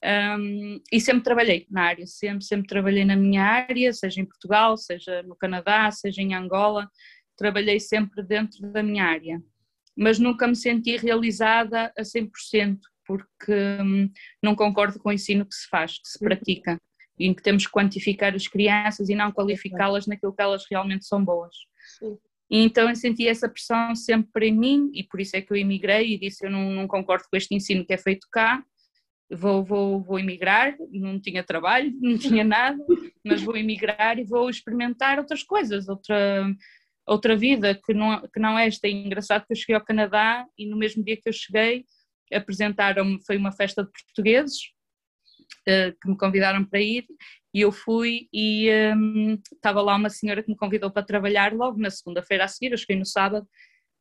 um, 0.03 0.81
e 0.91 0.99
sempre 0.99 1.23
trabalhei 1.23 1.65
na 1.69 1.83
área, 1.83 2.05
sempre, 2.05 2.43
sempre 2.43 2.67
trabalhei 2.67 3.05
na 3.05 3.15
minha 3.15 3.41
área, 3.41 3.93
seja 3.93 4.19
em 4.19 4.25
Portugal, 4.25 4.75
seja 4.77 5.23
no 5.23 5.35
Canadá, 5.35 5.89
seja 5.91 6.21
em 6.21 6.33
Angola, 6.33 6.89
trabalhei 7.37 7.79
sempre 7.79 8.21
dentro 8.21 8.61
da 8.71 8.83
minha 8.83 9.05
área. 9.05 9.41
Mas 9.95 10.19
nunca 10.19 10.47
me 10.47 10.55
senti 10.55 10.97
realizada 10.97 11.93
a 11.97 12.01
100%, 12.01 12.79
porque 13.05 13.53
hum, 13.81 14.09
não 14.41 14.55
concordo 14.55 14.99
com 14.99 15.09
o 15.09 15.13
ensino 15.13 15.45
que 15.45 15.55
se 15.55 15.67
faz, 15.69 15.93
que 15.93 16.07
se 16.07 16.17
uhum. 16.21 16.27
pratica, 16.27 16.81
em 17.17 17.33
que 17.33 17.43
temos 17.43 17.65
que 17.65 17.71
quantificar 17.71 18.33
as 18.33 18.47
crianças 18.47 19.07
e 19.07 19.15
não 19.15 19.31
qualificá-las 19.31 20.07
naquilo 20.07 20.33
que 20.33 20.41
elas 20.41 20.65
realmente 20.69 21.05
são 21.05 21.23
boas. 21.23 21.55
Sim. 21.99 22.17
E 22.49 22.59
então 22.59 22.89
eu 22.89 22.95
senti 22.95 23.27
essa 23.27 23.47
pressão 23.47 23.95
sempre 23.95 24.49
em 24.49 24.57
mim 24.57 24.91
e 24.93 25.03
por 25.03 25.21
isso 25.21 25.35
é 25.35 25.41
que 25.41 25.51
eu 25.51 25.57
emigrei 25.57 26.13
e 26.13 26.19
disse 26.19 26.45
eu 26.45 26.51
não, 26.51 26.71
não 26.71 26.87
concordo 26.87 27.25
com 27.29 27.37
este 27.37 27.55
ensino 27.55 27.85
que 27.85 27.93
é 27.93 27.97
feito 27.97 28.27
cá 28.31 28.63
vou, 29.35 29.63
vou, 29.63 30.01
vou 30.01 30.19
emigrar, 30.19 30.75
não 30.91 31.19
tinha 31.19 31.43
trabalho, 31.43 31.91
não 32.01 32.17
tinha 32.17 32.43
nada, 32.43 32.77
mas 33.23 33.41
vou 33.41 33.55
emigrar 33.57 34.19
e 34.19 34.23
vou 34.23 34.49
experimentar 34.49 35.19
outras 35.19 35.43
coisas, 35.43 35.87
outra, 35.87 36.45
outra 37.05 37.35
vida 37.35 37.75
que 37.75 37.93
não, 37.93 38.21
que 38.27 38.39
não 38.39 38.57
é 38.57 38.67
esta. 38.67 38.87
É 38.87 38.91
engraçado 38.91 39.45
que 39.45 39.53
eu 39.53 39.57
cheguei 39.57 39.75
ao 39.75 39.85
Canadá 39.85 40.45
e 40.57 40.65
no 40.65 40.77
mesmo 40.77 41.03
dia 41.03 41.17
que 41.17 41.27
eu 41.27 41.33
cheguei 41.33 41.85
apresentaram-me, 42.31 43.19
foi 43.25 43.37
uma 43.37 43.51
festa 43.51 43.83
de 43.83 43.91
portugueses 43.91 44.55
uh, 45.67 45.95
que 46.01 46.09
me 46.09 46.17
convidaram 46.17 46.65
para 46.65 46.81
ir 46.81 47.05
e 47.53 47.61
eu 47.61 47.71
fui 47.71 48.27
e 48.33 48.69
um, 48.95 49.37
estava 49.53 49.81
lá 49.81 49.95
uma 49.95 50.09
senhora 50.09 50.41
que 50.41 50.49
me 50.49 50.57
convidou 50.57 50.89
para 50.89 51.03
trabalhar 51.03 51.53
logo 51.53 51.79
na 51.79 51.91
segunda-feira 51.91 52.45
a 52.45 52.47
seguir, 52.47 52.71
eu 52.71 52.77
cheguei 52.77 52.97
no 52.97 53.05
sábado, 53.05 53.47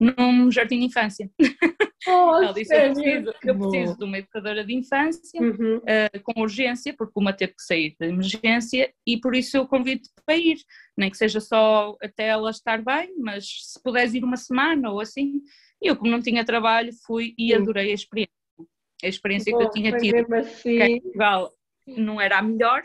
num 0.03 0.51
jardim 0.51 0.81
de 0.81 0.87
infância. 0.87 1.31
Oh, 2.05 2.43
Ela 2.43 2.53
disse: 2.53 2.75
eu 2.75 2.93
preciso, 2.93 3.35
eu 3.45 3.59
preciso, 3.59 3.97
de 3.97 4.05
uma 4.05 4.19
educadora 4.19 4.65
de 4.65 4.75
infância 4.75 5.41
uhum. 5.41 5.77
uh, 5.77 6.23
com 6.25 6.41
urgência, 6.41 6.93
porque 6.93 7.13
uma 7.15 7.33
teve 7.33 7.53
que 7.53 7.63
sair 7.63 7.95
de 7.97 8.09
emergência 8.09 8.93
e 9.07 9.21
por 9.21 9.37
isso 9.37 9.57
eu 9.57 9.69
convido 9.69 10.03
para 10.27 10.37
ir, 10.37 10.57
nem 10.97 11.09
que 11.09 11.17
seja 11.17 11.39
só 11.39 11.97
até 12.03 12.27
ela 12.27 12.51
estar 12.51 12.83
bem, 12.83 13.15
mas 13.19 13.47
se 13.47 13.81
puderes 13.81 14.15
ir 14.15 14.25
uma 14.25 14.37
semana 14.37 14.91
ou 14.91 14.99
assim. 14.99 15.43
E 15.81 15.87
eu, 15.87 15.95
como 15.95 16.11
não 16.11 16.21
tinha 16.21 16.45
trabalho, 16.45 16.91
fui 17.07 17.35
e 17.39 17.55
adorei 17.55 17.93
a 17.93 17.95
experiência. 17.95 18.35
A 19.05 19.07
experiência 19.07 19.57
que 19.57 19.63
eu 19.63 19.71
tinha 19.71 19.97
tido 19.97 20.35
assim. 20.35 20.83
em 20.83 21.01
Portugal 21.01 21.53
não 21.87 22.21
era 22.21 22.39
a 22.39 22.43
melhor 22.43 22.83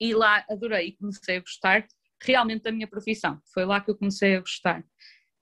e 0.00 0.14
lá 0.14 0.44
adorei 0.48 0.92
comecei 0.92 1.38
a 1.38 1.40
gostar 1.40 1.84
realmente 2.22 2.62
da 2.62 2.70
minha 2.70 2.86
profissão. 2.86 3.40
Foi 3.52 3.64
lá 3.64 3.80
que 3.80 3.90
eu 3.90 3.96
comecei 3.96 4.36
a 4.36 4.40
gostar 4.40 4.84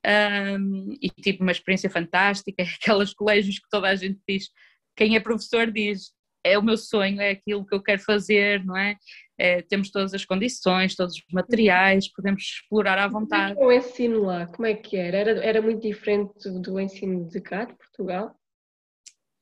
um, 0.07 0.97
e 1.01 1.09
tive 1.11 1.41
uma 1.41 1.53
experiência 1.53 1.91
fantástica, 1.91 2.63
aqueles 2.83 3.15
colégios 3.15 3.59
que 3.59 3.69
toda 3.71 3.89
a 3.89 3.95
gente 3.95 4.21
diz, 4.29 4.49
quem 4.97 5.17
é 5.17 5.21
professor 5.21 5.71
diz, 5.71 6.13
é 6.45 6.59
o 6.59 6.63
meu 6.63 6.77
sonho, 6.77 7.21
é 7.21 7.31
aquilo 7.31 7.65
que 7.65 7.75
eu 7.75 7.83
quero 7.83 8.03
fazer, 8.03 8.65
não 8.65 8.77
é? 8.77 8.97
é 9.39 9.63
temos 9.63 9.91
todas 9.91 10.13
as 10.13 10.25
condições, 10.25 10.97
todos 10.97 11.15
os 11.15 11.23
materiais, 11.33 12.13
podemos 12.13 12.43
explorar 12.43 12.99
à 12.99 13.07
vontade. 13.07 13.57
o 13.59 13.71
ensino 13.71 14.23
lá, 14.23 14.47
como 14.47 14.67
é 14.67 14.75
que 14.75 14.97
era? 14.97 15.19
Era, 15.19 15.31
era 15.45 15.63
muito 15.63 15.81
diferente 15.81 16.33
do, 16.45 16.61
do 16.61 16.81
ensino 16.81 17.29
de 17.29 17.41
cá, 17.41 17.65
de 17.65 17.75
Portugal? 17.75 18.35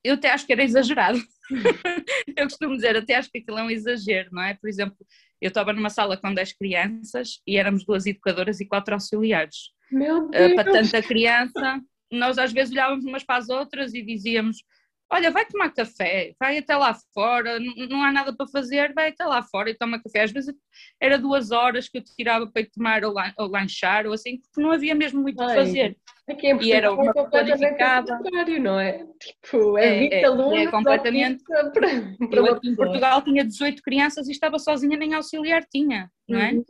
Eu 0.03 0.15
até 0.15 0.31
acho 0.31 0.45
que 0.45 0.53
era 0.53 0.63
exagerado. 0.63 1.19
eu 2.37 2.45
costumo 2.45 2.75
dizer, 2.75 2.95
até 2.95 3.15
acho 3.15 3.29
que 3.31 3.39
aquilo 3.39 3.59
é 3.59 3.63
um 3.63 3.69
exagero, 3.69 4.29
não 4.31 4.41
é? 4.41 4.55
Por 4.55 4.67
exemplo, 4.67 4.97
eu 5.39 5.49
estava 5.49 5.73
numa 5.73 5.89
sala 5.89 6.17
com 6.17 6.33
10 6.33 6.53
crianças 6.53 7.39
e 7.45 7.57
éramos 7.57 7.83
duas 7.85 8.05
educadoras 8.05 8.59
e 8.59 8.65
quatro 8.65 8.93
auxiliares. 8.93 9.71
Meu 9.91 10.29
eh, 10.33 10.47
Deus. 10.47 10.55
para 10.55 10.71
tanta 10.71 11.01
criança. 11.01 11.81
Nós 12.11 12.37
às 12.37 12.51
vezes 12.51 12.73
olhávamos 12.73 13.05
umas 13.05 13.23
para 13.23 13.37
as 13.37 13.49
outras 13.49 13.93
e 13.93 14.01
dizíamos: 14.01 14.63
Olha, 15.11 15.29
vai 15.29 15.45
tomar 15.45 15.69
café, 15.73 16.33
vai 16.39 16.57
até 16.57 16.73
lá 16.73 16.95
fora, 17.13 17.59
não, 17.59 18.01
há 18.01 18.13
nada 18.13 18.33
para 18.33 18.47
fazer, 18.47 18.93
vai 18.93 19.09
até 19.09 19.25
lá 19.25 19.43
fora 19.43 19.69
e 19.69 19.77
toma 19.77 20.01
café. 20.01 20.23
Às 20.23 20.31
vezes 20.31 20.55
era 21.01 21.17
duas 21.17 21.51
horas 21.51 21.89
que 21.89 21.97
eu 21.97 22.03
tirava 22.03 22.47
para 22.47 22.61
ir 22.61 22.69
tomar 22.71 23.03
ou, 23.03 23.13
lan 23.13 23.33
ou 23.37 23.47
lanchar 23.47 24.07
ou 24.07 24.13
assim, 24.13 24.37
porque 24.37 24.61
não 24.61 24.71
havia 24.71 24.95
mesmo 24.95 25.21
muito 25.21 25.35
para 25.35 25.53
fazer. 25.53 25.97
Aqui 26.29 26.47
em 26.47 26.63
e 26.63 26.71
era 26.71 26.93
uma 26.93 27.11
é 27.11 27.23
planificada. 27.25 28.19
não 28.61 28.79
é? 28.79 29.05
Tipo, 29.19 29.77
é, 29.77 30.05
é, 30.05 30.21
é, 30.21 30.63
é 30.63 30.71
completamente. 30.71 31.43
Para, 31.43 31.69
para 31.71 32.39
eu 32.39 32.59
em 32.63 32.75
Portugal 32.75 33.21
tinha 33.21 33.43
18 33.43 33.81
crianças 33.81 34.29
e 34.29 34.31
estava 34.31 34.57
sozinha, 34.59 34.97
nem 34.97 35.13
auxiliar 35.13 35.65
tinha, 35.69 36.09
não 36.25 36.39
é? 36.39 36.53
Uhum. 36.53 36.63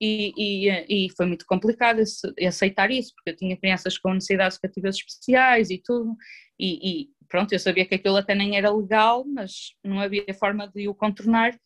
E, 0.00 0.32
e, 0.36 1.06
e, 1.06 1.10
foi 1.16 1.24
muito 1.24 1.46
complicado 1.46 2.02
aceitar 2.46 2.90
isso, 2.90 3.14
porque 3.14 3.30
eu 3.30 3.36
tinha 3.36 3.56
crianças 3.56 3.96
com 3.96 4.12
necessidades 4.12 4.58
educativas 4.58 4.96
especiais 4.96 5.70
e 5.70 5.80
tudo, 5.82 6.14
e, 6.60 7.02
e, 7.04 7.08
pronto, 7.28 7.52
eu 7.52 7.58
sabia 7.58 7.86
que 7.86 7.94
aquilo 7.94 8.16
até 8.16 8.34
nem 8.34 8.58
era 8.58 8.70
legal, 8.70 9.24
mas 9.26 9.74
não 9.82 9.98
havia 9.98 10.24
forma 10.38 10.68
de 10.68 10.86
o 10.86 10.94
contornar, 10.94 11.58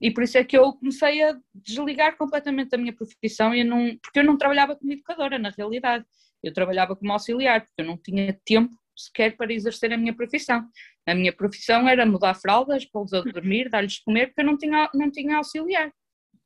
e 0.00 0.10
por 0.10 0.24
isso 0.24 0.36
é 0.36 0.44
que 0.44 0.58
eu 0.58 0.72
comecei 0.72 1.22
a 1.22 1.38
desligar 1.54 2.16
completamente 2.16 2.70
da 2.70 2.78
minha 2.78 2.92
profissão, 2.92 3.54
e 3.54 3.62
não, 3.62 3.96
porque 4.02 4.18
eu 4.18 4.24
não 4.24 4.36
trabalhava 4.36 4.74
como 4.74 4.92
educadora, 4.92 5.38
na 5.38 5.50
realidade, 5.50 6.04
eu 6.42 6.52
trabalhava 6.52 6.96
como 6.96 7.12
auxiliar, 7.12 7.60
porque 7.60 7.82
eu 7.82 7.86
não 7.86 7.96
tinha 7.96 8.36
tempo 8.44 8.74
sequer 8.96 9.36
para 9.36 9.52
exercer 9.52 9.92
a 9.92 9.96
minha 9.96 10.14
profissão. 10.14 10.66
A 11.06 11.14
minha 11.14 11.32
profissão 11.32 11.88
era 11.88 12.06
mudar 12.06 12.34
fraldas, 12.34 12.84
pô-los 12.84 13.12
a 13.12 13.20
dormir, 13.20 13.68
dar-lhes 13.68 13.94
de 13.94 14.04
comer, 14.04 14.28
porque 14.28 14.40
eu 14.40 14.46
não 14.46 14.56
tinha, 14.56 14.90
não 14.94 15.10
tinha 15.10 15.36
auxiliar 15.36 15.92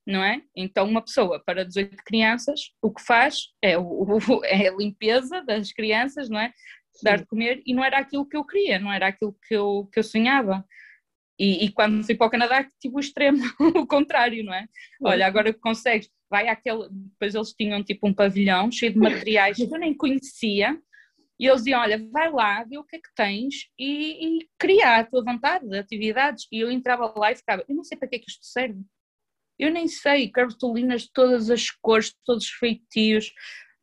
não 0.06 0.22
é? 0.22 0.42
Então, 0.56 0.86
uma 0.88 1.02
pessoa 1.02 1.42
para 1.44 1.64
18 1.64 1.96
crianças, 2.04 2.72
o 2.82 2.92
que 2.92 3.02
faz 3.02 3.48
é, 3.62 3.78
o, 3.78 4.18
é 4.44 4.68
a 4.68 4.76
limpeza 4.76 5.42
das 5.42 5.72
crianças, 5.72 6.28
não 6.28 6.40
é? 6.40 6.52
Dar 7.02 7.18
de 7.18 7.26
comer, 7.26 7.62
e 7.64 7.72
não 7.72 7.84
era 7.84 7.98
aquilo 7.98 8.26
que 8.26 8.36
eu 8.36 8.44
queria, 8.44 8.78
não 8.78 8.92
era 8.92 9.08
aquilo 9.08 9.34
que 9.46 9.54
eu, 9.54 9.88
que 9.92 9.98
eu 9.98 10.02
sonhava. 10.02 10.64
E, 11.38 11.64
e 11.64 11.72
quando 11.72 12.04
fui 12.04 12.14
para 12.14 12.26
o 12.26 12.30
Canadá, 12.30 12.68
tive 12.78 12.96
o 12.96 13.00
extremo, 13.00 13.38
o 13.76 13.86
contrário, 13.86 14.44
não 14.44 14.52
é? 14.52 14.66
Olha, 15.02 15.26
agora 15.26 15.52
que 15.52 15.60
consegues, 15.60 16.10
vai 16.28 16.48
àquele. 16.48 16.88
Depois 16.90 17.34
eles 17.34 17.52
tinham 17.52 17.82
tipo 17.82 18.06
um 18.06 18.12
pavilhão 18.12 18.70
cheio 18.70 18.92
de 18.92 18.98
materiais 18.98 19.56
que 19.56 19.62
eu 19.62 19.78
nem 19.78 19.94
conhecia, 19.94 20.78
e 21.38 21.46
eles 21.46 21.60
diziam: 21.60 21.80
Olha, 21.80 22.06
vai 22.10 22.30
lá, 22.30 22.62
vê 22.64 22.76
o 22.76 22.84
que 22.84 22.96
é 22.96 22.98
que 22.98 23.14
tens 23.16 23.70
e, 23.78 24.38
e 24.40 24.48
cria 24.58 24.98
a 24.98 25.04
tua 25.04 25.24
vontade 25.24 25.66
de 25.66 25.78
atividades. 25.78 26.46
E 26.52 26.60
eu 26.60 26.70
entrava 26.70 27.10
lá 27.16 27.32
e 27.32 27.36
ficava: 27.36 27.64
Eu 27.66 27.74
não 27.74 27.82
sei 27.82 27.96
para 27.96 28.08
que 28.08 28.16
é 28.16 28.18
que 28.18 28.30
isto 28.30 28.44
serve 28.44 28.82
eu 29.60 29.70
nem 29.70 29.86
sei, 29.86 30.28
cartolinas 30.30 31.02
de 31.02 31.12
todas 31.12 31.50
as 31.50 31.70
cores, 31.70 32.14
todos 32.24 32.44
os 32.44 32.50
feitios, 32.50 33.32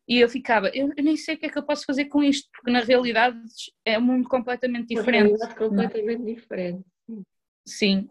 e 0.08 0.20
eu 0.20 0.28
ficava, 0.28 0.68
eu, 0.70 0.88
nem 0.96 1.16
sei 1.16 1.34
o 1.34 1.38
que 1.38 1.46
é 1.46 1.48
que 1.50 1.58
eu 1.58 1.62
posso 1.62 1.84
fazer 1.84 2.06
com 2.06 2.22
isto, 2.22 2.48
porque 2.52 2.70
na 2.70 2.80
realidade 2.80 3.38
é 3.84 3.98
um 3.98 4.02
mundo 4.02 4.28
completamente 4.28 4.94
diferente. 4.94 5.34
Uma 5.34 5.54
completamente 5.54 6.24
diferente. 6.24 6.84
Sim, 7.66 8.08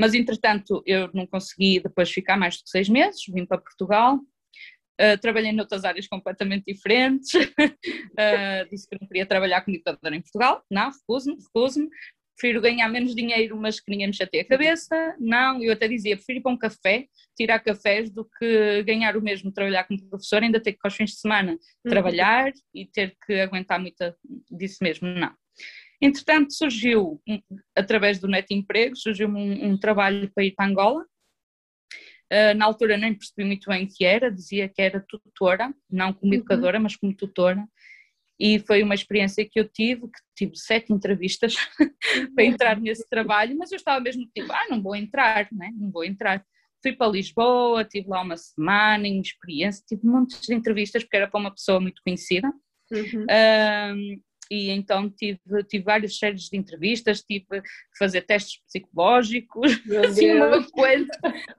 mas 0.00 0.14
entretanto 0.14 0.82
eu 0.86 1.10
não 1.12 1.26
consegui 1.26 1.80
depois 1.80 2.10
ficar 2.10 2.36
mais 2.36 2.54
de 2.54 2.70
seis 2.70 2.88
meses, 2.88 3.22
vim 3.28 3.44
para 3.44 3.58
Portugal, 3.60 4.16
uh, 4.16 5.20
trabalhei 5.20 5.50
noutras 5.50 5.84
áreas 5.84 6.06
completamente 6.06 6.72
diferentes, 6.72 7.34
uh, 7.34 7.40
disse 8.70 8.88
que 8.88 8.96
não 9.00 9.08
queria 9.08 9.26
trabalhar 9.26 9.62
como 9.62 9.76
educadora 9.76 10.14
em 10.14 10.22
Portugal, 10.22 10.64
não, 10.70 10.90
recuso-me, 10.90 11.36
recuso-me, 11.42 11.88
prefiro 12.40 12.60
ganhar 12.62 12.88
menos 12.88 13.14
dinheiro, 13.14 13.54
mas 13.56 13.78
que 13.78 13.90
ninguém 13.90 14.06
me 14.06 14.14
chateie 14.14 14.40
a 14.40 14.48
cabeça. 14.48 15.14
Não, 15.20 15.62
eu 15.62 15.72
até 15.72 15.86
dizia, 15.86 16.16
prefiro 16.16 16.38
ir 16.38 16.42
para 16.42 16.52
um 16.52 16.56
café, 16.56 17.06
tirar 17.36 17.60
cafés, 17.60 18.10
do 18.10 18.24
que 18.24 18.82
ganhar 18.84 19.14
o 19.14 19.22
mesmo, 19.22 19.52
trabalhar 19.52 19.84
como 19.84 20.02
professor, 20.08 20.42
ainda 20.42 20.58
ter 20.58 20.72
que 20.72 20.78
aos 20.82 20.96
fins 20.96 21.10
de 21.10 21.16
semana 21.16 21.52
uhum. 21.52 21.90
trabalhar 21.90 22.50
e 22.74 22.86
ter 22.86 23.14
que 23.26 23.40
aguentar 23.40 23.78
muita 23.78 24.16
disso 24.50 24.78
mesmo. 24.80 25.06
Não. 25.06 25.34
Entretanto, 26.00 26.54
surgiu, 26.54 27.20
através 27.76 28.18
do 28.18 28.26
Net 28.26 28.46
Emprego, 28.54 28.96
surgiu-me 28.96 29.38
um, 29.38 29.72
um, 29.72 29.78
trabalho 29.78 30.30
para 30.34 30.44
ir 30.44 30.52
para 30.52 30.66
Angola. 30.66 31.04
Uh, 32.32 32.54
na 32.56 32.64
altura 32.64 32.96
nem 32.96 33.12
percebi 33.12 33.44
muito 33.44 33.68
bem 33.68 33.84
o 33.84 33.88
que 33.88 34.04
era, 34.04 34.30
dizia 34.30 34.68
que 34.68 34.80
era 34.80 35.04
tutora, 35.06 35.74
não 35.90 36.12
como 36.14 36.32
uhum. 36.32 36.38
educadora, 36.38 36.78
uhum. 36.78 36.84
mas 36.84 36.96
como 36.96 37.14
tutora 37.14 37.66
e 38.40 38.58
foi 38.58 38.82
uma 38.82 38.94
experiência 38.94 39.44
que 39.44 39.60
eu 39.60 39.68
tive, 39.68 40.06
que 40.06 40.20
tive 40.34 40.56
sete 40.56 40.94
entrevistas 40.94 41.54
para 42.34 42.44
entrar 42.44 42.80
nesse 42.80 43.06
trabalho, 43.06 43.54
mas 43.58 43.70
eu 43.70 43.76
estava 43.76 44.00
mesmo 44.00 44.26
tipo, 44.34 44.50
ah, 44.50 44.66
não 44.70 44.82
vou 44.82 44.96
entrar, 44.96 45.46
né? 45.52 45.70
não 45.76 45.90
vou 45.90 46.02
entrar. 46.02 46.42
Fui 46.82 46.92
para 46.94 47.12
Lisboa, 47.12 47.84
tive 47.84 48.08
lá 48.08 48.22
uma 48.22 48.38
semana 48.38 49.06
em 49.06 49.20
experiência, 49.20 49.84
tive 49.86 50.06
muitas 50.06 50.48
entrevistas 50.48 51.02
porque 51.02 51.18
era 51.18 51.28
para 51.28 51.38
uma 51.38 51.50
pessoa 51.50 51.78
muito 51.78 52.00
conhecida. 52.02 52.50
Uhum. 52.90 53.26
Um, 53.28 54.20
e 54.50 54.70
então 54.70 55.10
tive, 55.10 55.38
tive 55.68 55.84
várias 55.84 56.16
séries 56.16 56.48
de 56.48 56.56
entrevistas, 56.56 57.22
tive 57.22 57.44
que 57.44 57.62
fazer 57.98 58.22
testes 58.22 58.62
psicológicos, 58.64 59.72
assim, 60.08 60.32
uma 60.32 60.68
coisa, 60.70 61.06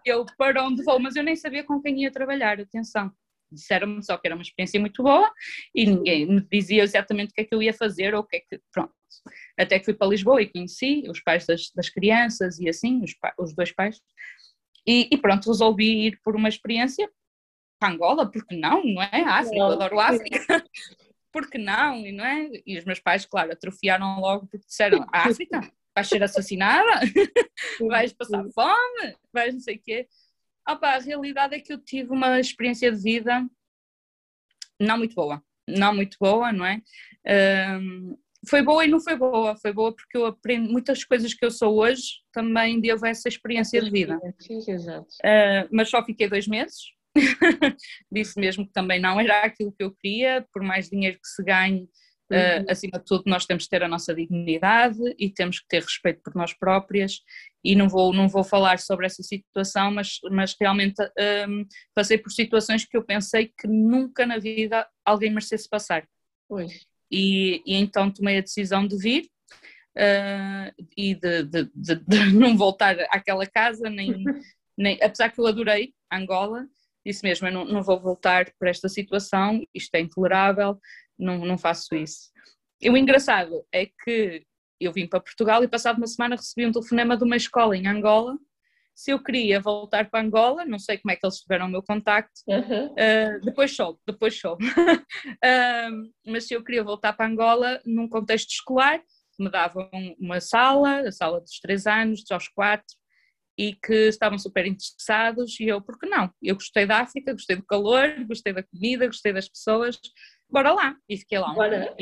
eu 0.04 0.26
para 0.36 0.66
onde 0.66 0.84
vou, 0.84 1.00
mas 1.00 1.16
eu 1.16 1.24
nem 1.24 1.36
sabia 1.36 1.64
com 1.64 1.80
quem 1.80 2.02
ia 2.02 2.12
trabalhar, 2.12 2.60
atenção. 2.60 3.14
Disseram-me 3.52 4.04
só 4.04 4.18
que 4.18 4.28
era 4.28 4.36
uma 4.36 4.42
experiência 4.42 4.80
muito 4.80 5.04
boa 5.04 5.32
e 5.76 5.86
ninguém 5.86 6.26
me 6.26 6.42
dizia 6.42 6.84
exatamente 6.84 7.32
o 7.32 7.34
que 7.34 7.42
é 7.42 7.44
que 7.44 7.54
eu 7.54 7.62
ia 7.62 7.74
fazer 7.74 8.14
ou 8.14 8.22
o 8.22 8.24
que 8.26 8.38
é 8.38 8.40
que. 8.40 8.62
Pronto. 8.72 8.94
Até 9.58 9.78
que 9.78 9.86
fui 9.86 9.94
para 9.94 10.08
Lisboa 10.08 10.42
e 10.42 10.50
conheci 10.50 11.04
os 11.10 11.22
pais 11.22 11.46
das, 11.46 11.72
das 11.76 11.90
crianças 11.90 12.60
e 12.60 12.70
assim, 12.70 13.04
os, 13.04 13.14
os 13.38 13.54
dois 13.54 13.72
pais. 13.72 14.00
E, 14.88 15.08
e, 15.12 15.18
pronto, 15.18 15.50
resolvi 15.50 16.08
ir 16.08 16.20
por 16.24 16.36
uma 16.36 16.50
experiência 16.50 17.10
para 17.80 17.94
Angola, 17.94 18.30
porque 18.30 18.56
não, 18.56 18.84
não 18.84 19.02
é? 19.02 19.22
África, 19.22 19.58
eu 19.58 19.66
adoro 19.66 20.00
África. 20.00 20.40
porque 21.32 21.58
não, 21.58 22.06
e 22.06 22.12
não 22.12 22.26
é? 22.26 22.50
E 22.66 22.78
os 22.78 22.86
meus 22.86 23.00
pais, 23.00 23.26
claro, 23.26 23.52
atrofiaram 23.52 24.20
logo 24.20 24.48
porque 24.48 24.66
disseram, 24.66 25.06
África, 25.12 25.62
vais 25.96 26.08
ser 26.08 26.22
assassinada, 26.24 27.00
vais 27.88 28.14
passar 28.14 28.44
fome, 28.54 29.16
vais 29.32 29.54
não 29.54 29.62
sei 29.62 29.76
o 29.76 29.82
quê. 29.82 30.08
Opa, 30.68 30.96
a 30.96 31.00
realidade 31.00 31.56
é 31.56 31.60
que 31.60 31.74
eu 31.74 31.78
tive 31.78 32.12
uma 32.12 32.40
experiência 32.40 32.92
de 32.92 33.02
vida 33.02 33.46
não 34.80 34.98
muito 34.98 35.16
boa, 35.16 35.44
não 35.68 35.94
muito 35.96 36.18
boa, 36.20 36.52
não 36.52 36.66
é? 36.66 36.82
Um, 37.80 38.18
foi 38.50 38.64
boa 38.64 38.84
e 38.84 38.88
não 38.88 39.00
foi 39.00 39.16
boa, 39.16 39.56
foi 39.56 39.72
boa 39.72 39.96
porque 39.96 40.18
eu 40.18 40.26
aprendi 40.26 40.72
muitas 40.72 41.04
coisas 41.04 41.34
que 41.34 41.46
eu 41.46 41.52
sou 41.52 41.78
hoje 41.78 42.22
também 42.34 42.82
devo 42.82 43.06
a 43.06 43.10
essa 43.10 43.30
experiência 43.30 43.80
de 43.82 43.92
vida. 43.92 44.20
Exato. 44.50 45.08
Uh, 45.24 45.70
mas 45.72 45.90
só 45.90 46.04
fiquei 46.04 46.28
dois 46.28 46.48
meses, 46.48 46.80
disse 48.12 48.40
mesmo 48.40 48.66
que 48.66 48.74
também 48.74 49.00
não 49.00 49.20
era 49.20 49.44
aquilo 49.44 49.72
que 49.72 49.84
eu 49.84 49.92
queria, 49.92 50.46
por 50.52 50.64
mais 50.64 50.90
dinheiro 50.90 51.20
que 51.20 51.28
se 51.28 51.44
ganhe, 51.44 51.88
uh, 52.32 52.66
acima 52.70 52.98
de 53.00 53.06
tudo 53.06 53.24
nós 53.28 53.46
temos 53.46 53.66
que 53.66 53.70
ter 53.70 53.84
a 53.84 53.88
nossa 53.88 54.14
dignidade 54.14 55.00
e 55.18 55.30
temos 55.30 55.60
que 55.60 55.68
ter 55.68 55.82
respeito 55.82 56.22
por 56.24 56.36
nós 56.36 56.54
próprias. 56.54 57.20
E 57.64 57.76
não 57.76 57.88
vou, 57.88 58.14
não 58.14 58.28
vou 58.28 58.44
falar 58.44 58.80
sobre 58.80 59.06
essa 59.06 59.22
situação, 59.22 59.92
mas, 59.92 60.20
mas 60.32 60.56
realmente 60.60 61.02
um, 61.48 61.66
passei 61.94 62.18
por 62.18 62.32
situações 62.32 62.86
que 62.86 62.98
eu 62.98 63.04
pensei 63.04 63.48
que 63.48 63.68
nunca 63.68 64.26
na 64.26 64.40
vida 64.40 64.88
alguém 65.06 65.30
merecesse 65.30 65.70
passar. 65.70 66.08
E, 67.12 67.62
e 67.66 67.76
então 67.76 68.10
tomei 68.10 68.38
a 68.38 68.42
decisão 68.42 68.88
de 68.88 68.98
vir 68.98 69.30
uh, 69.98 70.74
e 70.98 71.16
de, 71.16 71.44
de, 71.44 71.72
de, 71.76 71.96
de, 71.96 72.34
não 72.34 72.58
voltar 72.58 72.98
àquela 73.10 73.46
casa, 73.46 73.90
nem, 73.90 74.24
nem, 74.78 74.98
apesar 75.02 75.30
que 75.30 75.40
eu 75.40 75.48
adorei 75.48 75.94
Angola, 76.12 76.68
disse 77.06 77.24
mesmo, 77.24 77.48
eu 77.48 77.52
não, 77.52 77.66
não 77.66 77.84
vou 77.84 78.00
voltar 78.00 78.52
para 78.60 78.70
esta 78.70 78.88
situação, 78.88 79.62
isto 79.74 79.94
é 79.96 80.02
intolerável, 80.02 80.80
não, 81.22 81.46
não 81.46 81.58
faço 81.58 81.96
isso. 81.96 82.32
E 82.82 82.90
o 82.90 82.98
engraçado 82.98 83.64
é 83.72 83.86
que 83.86 84.44
eu 84.80 84.92
vim 84.92 85.08
para 85.08 85.20
Portugal 85.20 85.64
e 85.64 85.68
passado 85.68 85.98
uma 85.98 86.08
semana 86.08 86.36
recebi 86.36 86.66
um 86.66 86.72
telefonema 86.72 87.16
de 87.16 87.24
uma 87.24 87.38
escola 87.38 87.78
em 87.78 87.88
Angola 87.88 88.36
se 88.94 89.12
eu 89.12 89.24
queria 89.24 89.60
voltar 89.60 90.10
para 90.10 90.22
Angola, 90.24 90.66
não 90.66 90.78
sei 90.78 90.98
como 90.98 91.12
é 91.12 91.16
que 91.16 91.26
eles 91.26 91.38
tiveram 91.38 91.66
o 91.66 91.70
meu 91.70 91.82
contacto, 91.82 92.42
uhum. 92.48 92.88
uh, 92.88 93.42
depois 93.44 93.76
soube, 93.76 94.00
depois 94.06 94.40
soube, 94.40 94.64
uh, 94.68 96.12
mas 96.28 96.48
se 96.48 96.54
eu 96.54 96.64
queria 96.64 96.84
voltar 96.84 97.14
para 97.14 97.28
Angola 97.28 97.82
num 97.86 98.08
contexto 98.08 98.52
escolar, 98.52 99.02
me 99.40 99.50
davam 99.50 99.90
uma 100.20 100.40
sala, 100.40 101.08
a 101.08 101.12
sala 101.12 101.42
dos 101.42 101.60
três 101.60 101.88
anos, 101.88 102.24
aos 102.30 102.48
quatro, 102.48 102.96
e 103.58 103.74
que 103.74 104.08
estavam 104.08 104.38
super 104.38 104.66
interessados 104.66 105.60
e 105.60 105.66
eu, 105.66 105.82
por 105.82 105.98
que 105.98 106.08
não? 106.08 106.32
Eu 106.42 106.56
gostei 106.56 106.86
da 106.86 107.00
África, 107.00 107.34
gostei 107.34 107.56
do 107.56 107.66
calor, 107.66 108.08
gostei 108.28 108.54
da 108.54 108.64
comida, 108.64 109.08
gostei 109.08 109.34
das 109.34 109.50
pessoas, 109.50 110.00
bora 110.52 110.74
lá, 110.74 110.96
e 111.08 111.18
fiquei 111.18 111.40
lá. 111.40 111.54
Bora. 111.54 111.96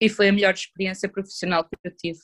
E 0.00 0.08
foi 0.08 0.28
a 0.28 0.32
melhor 0.32 0.54
experiência 0.54 1.08
profissional 1.08 1.64
que 1.64 1.76
eu 1.84 1.96
tive, 1.96 2.20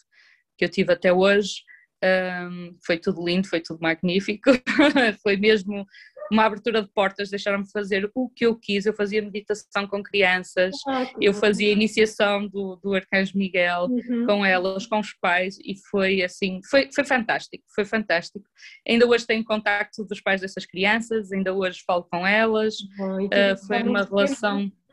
que 0.57 0.65
eu 0.65 0.69
tive 0.69 0.93
até 0.93 1.13
hoje, 1.13 1.63
um, 2.05 2.77
foi 2.85 2.99
tudo 2.99 3.25
lindo, 3.25 3.49
foi 3.49 3.61
tudo 3.61 3.81
magnífico, 3.81 4.51
foi 5.23 5.37
mesmo 5.37 5.87
uma 6.31 6.45
abertura 6.45 6.83
de 6.83 6.89
portas, 6.89 7.31
deixaram-me 7.31 7.71
fazer 7.71 8.11
o 8.15 8.29
que 8.29 8.47
eu 8.47 8.57
quis. 8.57 8.87
Eu 8.87 8.95
fazia 8.95 9.23
meditação 9.23 9.87
com 9.87 10.03
crianças, 10.03 10.75
ah, 10.87 11.11
eu 11.21 11.33
fazia 11.33 11.73
iniciação 11.73 12.47
do, 12.47 12.77
do 12.77 12.95
Arcanjo 12.95 13.37
Miguel 13.37 13.88
uhum. 13.90 14.27
com 14.27 14.45
elas, 14.45 14.87
com 14.87 15.01
os 15.01 15.12
pais, 15.14 15.59
e 15.64 15.75
foi 15.90 16.23
assim, 16.23 16.61
foi, 16.69 16.90
foi 16.95 17.05
fantástico, 17.05 17.64
foi 17.75 17.85
fantástico. 17.85 18.45
Ainda 18.87 19.07
hoje 19.07 19.27
tenho 19.27 19.45
contacto 19.45 20.05
dos 20.05 20.21
pais 20.21 20.40
dessas 20.40 20.67
crianças, 20.67 21.33
ainda 21.33 21.55
hoje 21.55 21.83
falo 21.87 22.05
com 22.05 22.27
elas, 22.27 22.75
uh, 22.81 23.67
foi 23.67 23.83
uma 23.83 24.05
relação. 24.05 24.61
Tempo? 24.62 24.84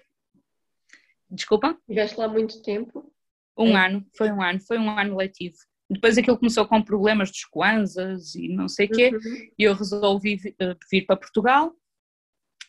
Desculpa? 1.31 1.77
Estiveste 1.81 2.19
lá 2.19 2.27
muito 2.27 2.61
tempo? 2.61 3.11
Um 3.57 3.77
é. 3.77 3.85
ano, 3.85 4.05
foi 4.15 4.31
um 4.31 4.41
ano, 4.41 4.59
foi 4.59 4.77
um 4.77 4.89
ano 4.89 5.15
letivo. 5.15 5.55
Depois 5.89 6.17
aquilo 6.17 6.37
começou 6.37 6.65
com 6.65 6.81
problemas 6.81 7.29
dos 7.31 7.45
Kwanzas 7.45 8.35
e 8.35 8.47
não 8.49 8.67
sei 8.67 8.87
o 8.87 8.89
quê, 8.89 9.09
uhum. 9.09 9.51
e 9.57 9.63
eu 9.63 9.73
resolvi 9.73 10.39
eh, 10.59 10.75
vir 10.89 11.05
para 11.05 11.17
Portugal. 11.17 11.73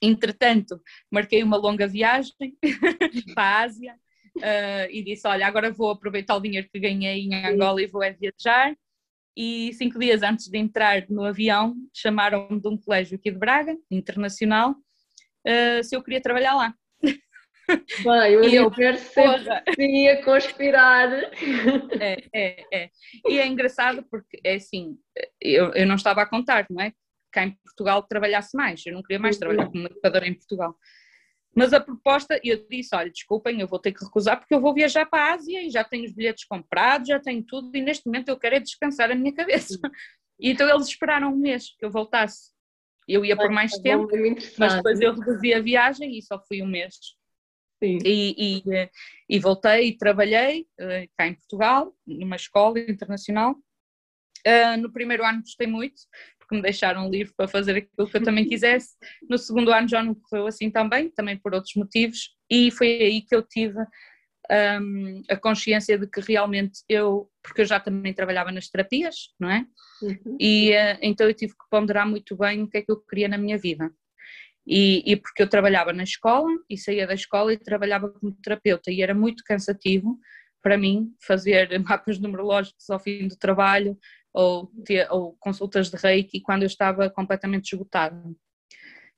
Entretanto, 0.00 0.80
marquei 1.10 1.42
uma 1.42 1.56
longa 1.56 1.86
viagem 1.86 2.34
para 3.34 3.42
a 3.42 3.62
Ásia 3.62 3.94
uh, 4.38 4.90
e 4.90 5.04
disse: 5.04 5.26
Olha, 5.28 5.46
agora 5.46 5.70
vou 5.70 5.90
aproveitar 5.90 6.34
o 6.34 6.40
dinheiro 6.40 6.68
que 6.72 6.80
ganhei 6.80 7.20
em 7.20 7.34
Angola 7.46 7.80
e 7.80 7.86
vou 7.86 8.02
é 8.02 8.12
viajar. 8.12 8.76
E 9.36 9.72
cinco 9.74 9.98
dias 9.98 10.22
antes 10.22 10.48
de 10.48 10.58
entrar 10.58 11.08
no 11.08 11.24
avião, 11.24 11.74
chamaram-me 11.94 12.60
de 12.60 12.68
um 12.68 12.76
colégio 12.76 13.16
aqui 13.16 13.30
de 13.30 13.38
Braga, 13.38 13.76
internacional, 13.90 14.72
uh, 14.72 15.82
se 15.82 15.94
eu 15.94 16.02
queria 16.02 16.20
trabalhar 16.20 16.54
lá. 16.54 16.74
Bem, 18.04 18.36
o 18.36 18.40
universo 18.40 19.12
sempre 19.12 19.86
ia 19.86 20.22
conspirar. 20.24 21.10
É, 22.00 22.24
é, 22.34 22.66
é. 22.72 22.90
E 23.28 23.38
é 23.38 23.46
engraçado 23.46 24.04
porque, 24.10 24.40
é 24.44 24.54
assim, 24.54 24.96
eu, 25.40 25.72
eu 25.74 25.86
não 25.86 25.94
estava 25.94 26.22
a 26.22 26.26
contar, 26.26 26.66
não 26.70 26.82
é? 26.82 26.92
Cá 27.30 27.44
em 27.44 27.50
Portugal 27.64 28.02
trabalhasse 28.02 28.56
mais, 28.56 28.84
eu 28.84 28.92
não 28.92 29.02
queria 29.02 29.18
mais 29.18 29.38
trabalhar 29.38 29.66
como 29.66 29.86
educadora 29.86 30.26
em 30.26 30.34
Portugal. 30.34 30.76
Mas 31.54 31.72
a 31.72 31.80
proposta, 31.80 32.40
eu 32.42 32.66
disse, 32.68 32.94
olha, 32.94 33.10
desculpem, 33.10 33.60
eu 33.60 33.68
vou 33.68 33.78
ter 33.78 33.92
que 33.92 34.04
recusar 34.04 34.38
porque 34.38 34.54
eu 34.54 34.60
vou 34.60 34.72
viajar 34.72 35.04
para 35.04 35.32
a 35.32 35.34
Ásia 35.34 35.62
e 35.62 35.70
já 35.70 35.84
tenho 35.84 36.04
os 36.04 36.12
bilhetes 36.12 36.44
comprados, 36.44 37.08
já 37.08 37.20
tenho 37.20 37.42
tudo 37.44 37.76
e 37.76 37.82
neste 37.82 38.06
momento 38.06 38.28
eu 38.28 38.38
quero 38.38 38.56
é 38.56 38.60
descansar 38.60 39.10
a 39.10 39.14
minha 39.14 39.34
cabeça. 39.34 39.78
E 40.40 40.50
então 40.50 40.68
eles 40.68 40.88
esperaram 40.88 41.32
um 41.32 41.36
mês 41.36 41.74
que 41.78 41.84
eu 41.84 41.90
voltasse. 41.90 42.50
Eu 43.06 43.24
ia 43.24 43.36
por 43.36 43.50
mais 43.50 43.72
tempo, 43.78 44.08
mas 44.58 44.74
depois 44.74 45.00
eu 45.00 45.14
reduzi 45.14 45.52
a 45.54 45.60
viagem 45.60 46.16
e 46.16 46.22
só 46.22 46.40
fui 46.46 46.62
um 46.62 46.66
mês. 46.66 46.96
E, 47.86 48.62
e, 48.66 48.88
e, 49.28 49.38
voltei 49.38 49.88
e 49.88 49.96
trabalhei 49.96 50.66
uh, 50.80 51.08
cá 51.16 51.26
em 51.26 51.34
Portugal, 51.34 51.94
numa 52.06 52.36
escola 52.36 52.78
internacional. 52.78 53.54
Uh, 54.46 54.76
no 54.80 54.92
primeiro 54.92 55.24
ano 55.24 55.40
gostei 55.40 55.66
muito, 55.66 56.02
porque 56.38 56.54
me 56.56 56.62
deixaram 56.62 57.08
livre 57.08 57.32
para 57.36 57.48
fazer 57.48 57.76
aquilo 57.76 58.08
que 58.08 58.16
eu 58.16 58.22
também 58.22 58.46
quisesse. 58.46 58.96
No 59.28 59.38
segundo 59.38 59.72
ano 59.72 59.88
já 59.88 60.02
não 60.02 60.14
correu 60.14 60.46
assim 60.46 60.70
também, 60.70 61.10
também 61.10 61.36
por 61.36 61.54
outros 61.54 61.74
motivos, 61.76 62.30
e 62.50 62.70
foi 62.70 62.88
aí 62.88 63.22
que 63.22 63.34
eu 63.34 63.42
tive 63.42 63.78
um, 64.50 65.22
a 65.28 65.36
consciência 65.36 65.98
de 65.98 66.06
que 66.06 66.20
realmente 66.20 66.80
eu, 66.88 67.30
porque 67.42 67.62
eu 67.62 67.64
já 67.64 67.78
também 67.80 68.12
trabalhava 68.12 68.50
nas 68.50 68.68
terapias, 68.68 69.32
não 69.38 69.50
é? 69.50 69.66
Uhum. 70.02 70.36
E 70.38 70.70
uh, 70.72 70.98
então 71.00 71.26
eu 71.26 71.34
tive 71.34 71.52
que 71.52 71.68
ponderar 71.70 72.06
muito 72.06 72.36
bem 72.36 72.62
o 72.62 72.68
que 72.68 72.78
é 72.78 72.82
que 72.82 72.90
eu 72.90 73.00
queria 73.00 73.28
na 73.28 73.38
minha 73.38 73.56
vida. 73.56 73.90
E, 74.66 75.02
e, 75.12 75.16
porque 75.16 75.42
eu 75.42 75.48
trabalhava 75.48 75.92
na 75.92 76.04
escola 76.04 76.48
e 76.70 76.78
saía 76.78 77.06
da 77.06 77.14
escola 77.14 77.52
e 77.52 77.58
trabalhava 77.58 78.08
como 78.08 78.32
terapeuta 78.32 78.90
e 78.90 79.02
era 79.02 79.14
muito 79.14 79.42
cansativo 79.44 80.18
para 80.62 80.78
mim 80.78 81.12
fazer 81.20 81.68
mapas 81.82 82.18
numerológicos 82.18 82.88
ao 82.88 83.00
fim 83.00 83.26
do 83.26 83.36
trabalho 83.36 83.98
ou, 84.32 84.70
ter, 84.84 85.10
ou 85.10 85.36
consultas 85.40 85.90
de 85.90 85.96
reiki 85.96 86.40
quando 86.40 86.62
eu 86.62 86.68
estava 86.68 87.10
completamente 87.10 87.72
esgotada. 87.72 88.22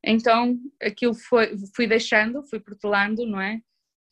Então 0.03 0.59
aquilo 0.83 1.15
foi, 1.15 1.55
fui 1.75 1.87
deixando, 1.87 2.43
fui 2.45 2.59
protelando, 2.59 3.27
não 3.27 3.41
é? 3.41 3.61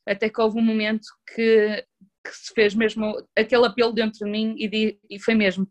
Até 0.06 0.28
que 0.28 0.40
houve 0.40 0.58
um 0.58 0.64
momento 0.64 1.06
que, 1.34 1.86
que 2.24 2.30
se 2.30 2.52
fez 2.54 2.74
mesmo 2.74 3.14
aquele 3.36 3.66
apelo 3.66 3.92
dentro 3.92 4.24
de 4.24 4.30
mim 4.30 4.54
e, 4.58 4.68
de, 4.68 4.98
e 5.08 5.18
foi 5.18 5.34
mesmo, 5.34 5.66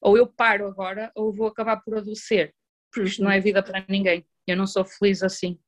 ou 0.00 0.16
eu 0.16 0.26
paro 0.26 0.66
agora 0.66 1.12
ou 1.14 1.32
vou 1.32 1.48
acabar 1.48 1.78
por 1.78 1.98
adoecer, 1.98 2.54
porque 2.90 3.08
isto 3.08 3.22
não 3.22 3.30
é 3.30 3.40
vida 3.40 3.62
para 3.62 3.84
ninguém 3.88 4.24
eu 4.46 4.56
não 4.56 4.66
sou 4.66 4.84
feliz 4.84 5.22
assim. 5.22 5.58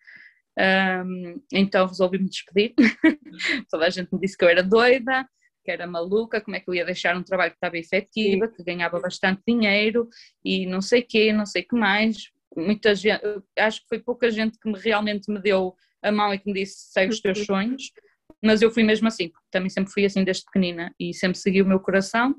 Um, 0.59 1.43
então 1.53 1.87
resolvi 1.87 2.19
me 2.19 2.29
despedir. 2.29 2.75
Toda 3.71 3.87
a 3.87 3.91
gente 3.91 4.13
me 4.13 4.21
disse 4.21 4.37
que 4.37 4.45
eu 4.45 4.49
era 4.49 4.63
doida, 4.63 5.29
que 5.65 5.71
era 5.71 5.87
maluca, 5.87 6.41
como 6.41 6.57
é 6.57 6.61
que 6.61 6.69
eu 6.69 6.75
ia 6.75 6.85
deixar 6.85 7.17
um 7.17 7.23
trabalho 7.23 7.51
que 7.51 7.57
estava 7.57 7.79
efetiva, 7.79 8.49
que 8.49 8.63
ganhava 8.63 9.01
bastante 9.01 9.43
dinheiro 9.47 10.09
e 10.45 10.67
não 10.67 10.81
sei 10.81 11.03
quê, 11.03 11.33
não 11.33 11.47
sei 11.47 11.63
que 11.63 11.75
mais. 11.75 12.31
Muita 12.57 12.95
gente, 12.95 13.21
acho 13.59 13.81
que 13.81 13.89
foi 13.89 13.99
pouca 13.99 14.31
gente 14.31 14.59
que 14.59 14.71
me, 14.71 14.79
realmente 14.79 15.31
me 15.31 15.41
deu 15.41 15.75
a 16.03 16.13
mão 16.13 16.33
e 16.33 16.39
que 16.39 16.47
me 16.47 16.61
disse 16.61 16.93
segue 16.93 17.13
os 17.13 17.21
teus 17.21 17.45
sonhos, 17.45 17.91
mas 18.43 18.63
eu 18.63 18.71
fui 18.71 18.85
mesmo 18.85 19.09
assim, 19.09 19.29
porque 19.29 19.47
também 19.51 19.71
sempre 19.71 19.93
fui 19.93 20.05
assim 20.05 20.23
desde 20.23 20.45
pequenina 20.45 20.95
e 21.01 21.15
sempre 21.15 21.39
segui 21.39 21.63
o 21.63 21.67
meu 21.67 21.81
coração. 21.81 22.35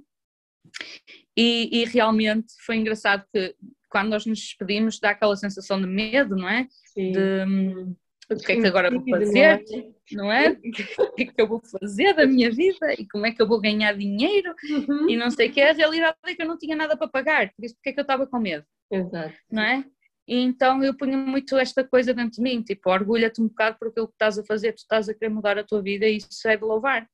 E, 1.38 1.82
e 1.82 1.86
realmente 1.86 2.54
foi 2.66 2.78
engraçado 2.78 3.26
que 3.34 3.56
quando 3.90 4.10
nós 4.10 4.26
nos 4.26 4.40
despedimos 4.40 5.00
dá 5.00 5.12
aquela 5.12 5.36
sensação 5.36 5.80
de 5.80 5.88
medo, 5.88 6.36
não 6.36 6.50
é? 6.50 6.68
Sim. 6.94 7.12
De, 7.12 7.96
o 8.30 8.36
que 8.38 8.54
é 8.54 8.62
que 8.62 8.68
agora 8.68 8.90
vou 8.90 9.04
fazer, 9.08 9.64
não 10.12 10.32
é? 10.32 10.58
O 11.00 11.16
que 11.16 11.24
é 11.24 11.26
que 11.28 11.42
eu 11.42 11.48
vou 11.48 11.62
fazer 11.80 12.14
da 12.14 12.26
minha 12.26 12.50
vida 12.52 12.94
e 12.98 13.08
como 13.08 13.26
é 13.26 13.32
que 13.32 13.42
eu 13.42 13.48
vou 13.48 13.62
ganhar 13.62 13.94
dinheiro 13.94 14.54
uhum. 14.70 15.10
e 15.10 15.16
não 15.16 15.30
sei 15.30 15.50
o 15.50 15.52
que. 15.52 15.62
A 15.62 15.74
realidade 15.74 16.18
é 16.26 16.36
que 16.36 16.42
eu 16.42 16.48
não 16.48 16.58
tinha 16.58 16.76
nada 16.76 16.98
para 16.98 17.08
pagar, 17.08 17.54
por 17.54 17.64
isso 17.64 17.76
porque 17.76 17.90
é 17.90 17.94
que 17.94 18.00
eu 18.00 18.04
estava 18.04 18.26
com 18.26 18.40
medo, 18.40 18.66
Exato. 18.92 19.36
não 19.52 19.62
é? 19.62 19.86
E 20.28 20.40
então 20.40 20.84
eu 20.84 20.98
punha 20.98 21.18
muito 21.18 21.56
esta 21.56 21.84
coisa 21.84 22.14
dentro 22.14 22.38
de 22.38 22.42
mim, 22.42 22.64
tipo, 22.64 22.90
orgulha-te 22.90 23.40
um 23.42 23.48
bocado 23.48 23.78
por 23.78 23.90
aquilo 23.90 24.08
que 24.08 24.16
estás 24.16 24.40
a 24.40 24.44
fazer, 24.44 24.74
tu 24.74 24.80
estás 24.80 25.08
a 25.08 25.14
querer 25.14 25.30
mudar 25.30 25.58
a 25.58 25.64
tua 25.64 25.82
vida 25.82 26.08
e 26.08 26.18
isso 26.18 26.48
é 26.48 26.58
de 26.58 26.64
louvar. 26.64 27.08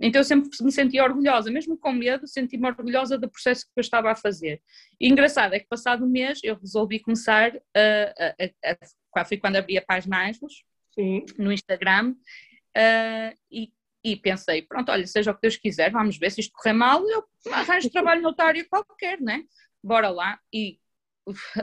Então 0.00 0.20
eu 0.20 0.24
sempre 0.24 0.50
me 0.60 0.72
sentia 0.72 1.04
orgulhosa, 1.04 1.50
mesmo 1.50 1.78
com 1.78 1.92
medo, 1.92 2.26
senti-me 2.26 2.66
orgulhosa 2.66 3.16
do 3.16 3.30
processo 3.30 3.64
que 3.64 3.72
eu 3.76 3.80
estava 3.80 4.10
a 4.10 4.16
fazer. 4.16 4.60
E 5.00 5.08
engraçado 5.08 5.54
é 5.54 5.60
que 5.60 5.68
passado 5.68 6.04
um 6.04 6.08
mês 6.08 6.40
eu 6.42 6.56
resolvi 6.56 6.98
começar, 6.98 7.52
a, 7.74 8.34
a, 8.66 9.20
a, 9.20 9.24
foi 9.24 9.36
quando 9.36 9.56
abri 9.56 9.78
a 9.78 9.82
página 9.82 10.28
Anjos, 10.28 10.64
no 11.38 11.52
Instagram, 11.52 12.10
uh, 12.76 13.36
e, 13.50 13.72
e, 14.04 14.16
pensei, 14.16 14.62
pronto, 14.62 14.90
olha, 14.90 15.06
seja 15.06 15.30
o 15.30 15.34
que 15.34 15.42
Deus 15.42 15.56
quiser, 15.56 15.90
vamos 15.90 16.18
ver 16.18 16.30
se 16.30 16.40
isto 16.40 16.52
correr 16.54 16.72
mal, 16.72 17.02
eu 17.08 17.24
arranjo 17.52 17.90
trabalho 17.90 18.22
notário 18.22 18.66
qualquer, 18.68 19.20
né? 19.20 19.42
Bora 19.82 20.08
lá. 20.08 20.38
E 20.52 20.78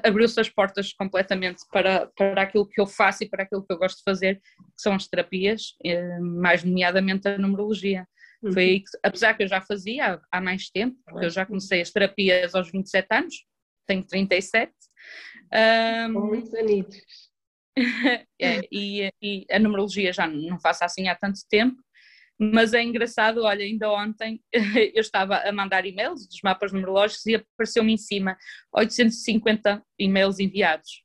abriu-se 0.03 0.39
as 0.39 0.49
portas 0.49 0.93
completamente 0.93 1.63
para, 1.71 2.07
para 2.17 2.41
aquilo 2.41 2.67
que 2.67 2.81
eu 2.81 2.87
faço 2.87 3.23
e 3.23 3.29
para 3.29 3.43
aquilo 3.43 3.63
que 3.65 3.71
eu 3.71 3.77
gosto 3.77 3.97
de 3.97 4.03
fazer, 4.03 4.35
que 4.37 4.81
são 4.81 4.93
as 4.93 5.07
terapias, 5.07 5.75
eh, 5.83 6.19
mais 6.19 6.63
nomeadamente 6.63 7.27
a 7.27 7.37
numerologia. 7.37 8.07
Uhum. 8.43 8.51
Foi 8.53 8.79
que, 8.79 8.97
apesar 9.03 9.35
que 9.35 9.43
eu 9.43 9.47
já 9.47 9.61
fazia 9.61 10.15
há, 10.15 10.21
há 10.37 10.41
mais 10.41 10.69
tempo, 10.69 10.97
porque 11.05 11.25
eu 11.25 11.29
já 11.29 11.45
comecei 11.45 11.81
as 11.81 11.91
terapias 11.91 12.55
aos 12.55 12.71
27 12.71 13.07
anos, 13.11 13.35
tenho 13.87 14.03
37. 14.03 14.71
Um, 15.53 16.13
muitos 16.13 16.53
anitos. 16.55 16.97
é, 18.39 18.61
e, 18.71 19.11
e, 19.21 19.45
a 19.49 19.59
numerologia 19.59 20.11
já 20.11 20.27
não 20.27 20.59
faço 20.59 20.83
assim 20.83 21.07
há 21.07 21.15
tanto 21.15 21.39
tempo, 21.49 21.77
mas 22.39 22.73
é 22.73 22.81
engraçado, 22.81 23.43
olha, 23.43 23.63
ainda 23.63 23.91
ontem 23.91 24.41
eu 24.95 25.01
estava 25.01 25.37
a 25.37 25.51
mandar 25.51 25.85
e-mails 25.85 26.27
dos 26.27 26.39
mapas 26.43 26.71
numerológicos 26.71 27.25
e 27.27 27.35
apareceu-me 27.35 27.93
em 27.93 27.97
cima 27.97 28.35
850 28.73 29.83
e-mails 29.99 30.39
enviados. 30.39 31.03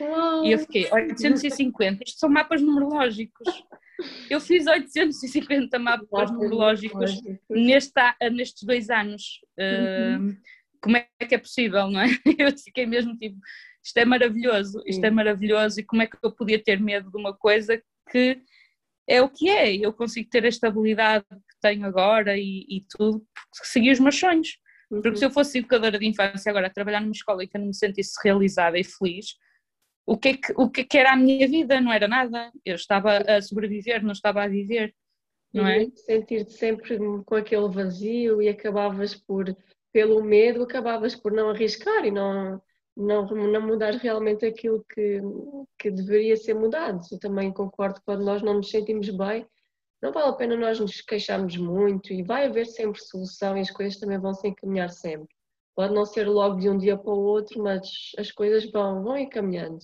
Uau. 0.00 0.44
E 0.44 0.52
eu 0.52 0.58
fiquei, 0.60 0.88
850, 0.90 2.04
isto 2.06 2.18
são 2.18 2.30
mapas 2.30 2.62
numerológicos. 2.62 3.48
Eu 4.30 4.40
fiz 4.40 4.66
850 4.66 5.78
mapas 5.78 6.30
numerológicos 6.30 7.20
neste, 7.50 8.00
nestes 8.30 8.62
dois 8.62 8.90
anos. 8.90 9.40
Uhum. 9.58 10.30
Uh, 10.30 10.36
como 10.80 10.96
é 10.96 11.08
que 11.26 11.34
é 11.34 11.38
possível, 11.38 11.90
não 11.90 12.00
é? 12.00 12.06
Eu 12.38 12.56
fiquei 12.56 12.86
mesmo 12.86 13.16
tipo, 13.16 13.38
isto 13.84 13.96
é 13.96 14.04
maravilhoso, 14.04 14.82
isto 14.86 15.04
é 15.04 15.10
maravilhoso, 15.10 15.80
e 15.80 15.84
como 15.84 16.02
é 16.02 16.06
que 16.06 16.16
eu 16.22 16.30
podia 16.30 16.62
ter 16.62 16.80
medo 16.80 17.10
de 17.10 17.16
uma 17.16 17.34
coisa 17.34 17.82
que 18.10 18.40
é 19.08 19.22
o 19.22 19.28
que 19.28 19.48
é, 19.48 19.74
eu 19.74 19.92
consigo 19.92 20.28
ter 20.28 20.44
a 20.44 20.48
estabilidade 20.48 21.24
que 21.30 21.60
tenho 21.62 21.86
agora 21.86 22.36
e, 22.36 22.66
e 22.68 22.84
tudo, 22.90 23.20
porque 23.34 23.66
segui 23.66 23.90
os 23.90 23.98
meus 23.98 24.18
sonhos. 24.18 24.58
Porque 24.90 25.08
uhum. 25.08 25.16
se 25.16 25.24
eu 25.24 25.30
fosse 25.30 25.58
educadora 25.58 25.98
de 25.98 26.06
infância 26.06 26.50
agora, 26.50 26.70
trabalhar 26.70 27.00
numa 27.00 27.12
escola 27.12 27.42
e 27.42 27.48
que 27.48 27.56
eu 27.56 27.60
não 27.60 27.68
me 27.68 27.74
sentisse 27.74 28.12
realizada 28.22 28.78
e 28.78 28.84
feliz, 28.84 29.36
o 30.08 30.16
que, 30.16 30.28
é 30.30 30.36
que, 30.38 30.52
o 30.56 30.70
que, 30.70 30.80
é 30.80 30.84
que 30.84 30.96
era 30.96 31.12
a 31.12 31.16
minha 31.16 31.46
vida? 31.46 31.78
Não 31.82 31.92
era 31.92 32.08
nada. 32.08 32.50
Eu 32.64 32.76
estava 32.76 33.18
a 33.18 33.42
sobreviver, 33.42 34.02
não 34.02 34.12
estava 34.12 34.42
a 34.42 34.48
viver, 34.48 34.94
não 35.52 35.66
é? 35.66 35.86
Sentir-te 35.94 36.52
sempre 36.52 36.98
com 37.26 37.34
aquele 37.34 37.68
vazio 37.68 38.40
e 38.40 38.48
acabavas 38.48 39.14
por, 39.14 39.54
pelo 39.92 40.24
medo, 40.24 40.62
acabavas 40.62 41.14
por 41.14 41.30
não 41.30 41.50
arriscar 41.50 42.06
e 42.06 42.10
não, 42.10 42.58
não, 42.96 43.26
não 43.26 43.60
mudar 43.60 43.92
realmente 43.96 44.46
aquilo 44.46 44.82
que, 44.94 45.20
que 45.78 45.90
deveria 45.90 46.38
ser 46.38 46.54
mudado. 46.54 47.02
Eu 47.12 47.18
também 47.18 47.52
concordo 47.52 47.96
que 47.96 48.06
quando 48.06 48.24
nós 48.24 48.40
não 48.40 48.54
nos 48.54 48.70
sentimos 48.70 49.10
bem, 49.10 49.46
não 50.00 50.10
vale 50.10 50.30
a 50.30 50.32
pena 50.32 50.56
nós 50.56 50.80
nos 50.80 51.02
queixarmos 51.02 51.58
muito 51.58 52.14
e 52.14 52.22
vai 52.22 52.46
haver 52.46 52.64
sempre 52.64 52.98
solução 52.98 53.58
e 53.58 53.60
as 53.60 53.70
coisas 53.70 54.00
também 54.00 54.18
vão 54.18 54.32
se 54.32 54.48
encaminhar 54.48 54.88
sempre. 54.88 55.28
Pode 55.74 55.92
não 55.92 56.06
ser 56.06 56.26
logo 56.26 56.56
de 56.56 56.70
um 56.70 56.78
dia 56.78 56.96
para 56.96 57.12
o 57.12 57.20
outro, 57.20 57.62
mas 57.62 57.88
as 58.16 58.32
coisas 58.32 58.70
vão, 58.70 59.02
vão 59.02 59.18
encaminhando. 59.18 59.78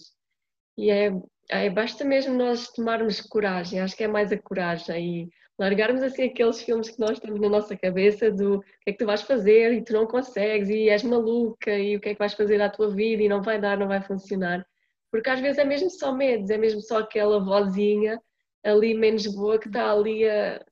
E 0.77 0.91
é, 0.91 1.13
é, 1.51 1.71
basta 1.71 2.05
mesmo 2.05 2.35
nós 2.35 2.69
tomarmos 2.69 3.21
coragem, 3.21 3.81
acho 3.81 3.97
que 3.97 4.05
é 4.05 4.09
mais 4.09 4.33
a 4.33 4.39
coragem 4.39 5.23
e 5.23 5.31
largarmos 5.59 6.03
assim 6.03 6.25
aqueles 6.25 6.63
filmes 6.63 6.91
que 6.91 6.99
nós 6.99 7.19
temos 7.21 7.41
na 7.41 7.49
nossa 7.49 7.77
cabeça 7.77 8.31
do 8.31 8.61
que 8.61 8.91
é 8.91 8.93
que 8.93 8.99
tu 8.99 9.07
vais 9.07 9.23
fazer 9.23 9.73
e 9.73 9.85
tu 9.85 9.93
não 9.93 10.07
consegues 10.07 10.69
e 10.69 10.89
és 10.89 11.03
maluca 11.03 11.79
e 11.79 11.97
o 11.97 12.01
que 12.01 12.09
é 12.09 12.13
que 12.15 12.19
vais 12.19 12.35
fazer 12.35 12.61
à 12.61 12.69
tua 12.69 12.91
vida 12.91 13.23
e 13.23 13.29
não 13.29 13.41
vai 13.41 13.61
dar, 13.61 13.79
não 13.79 13.87
vai 13.87 14.03
funcionar. 14.03 14.67
Porque 15.11 15.31
às 15.31 15.39
vezes 15.39 15.59
é 15.59 15.65
mesmo 15.65 15.91
só 15.91 16.13
medos, 16.13 16.51
é 16.51 16.59
mesmo 16.59 16.81
só 16.81 16.99
aquela 16.99 17.39
vozinha 17.39 18.21
ali 18.65 18.95
menos 18.95 19.27
boa 19.27 19.59
que 19.59 19.69
está 19.69 19.93
ali 19.93 20.29
a, 20.29 20.65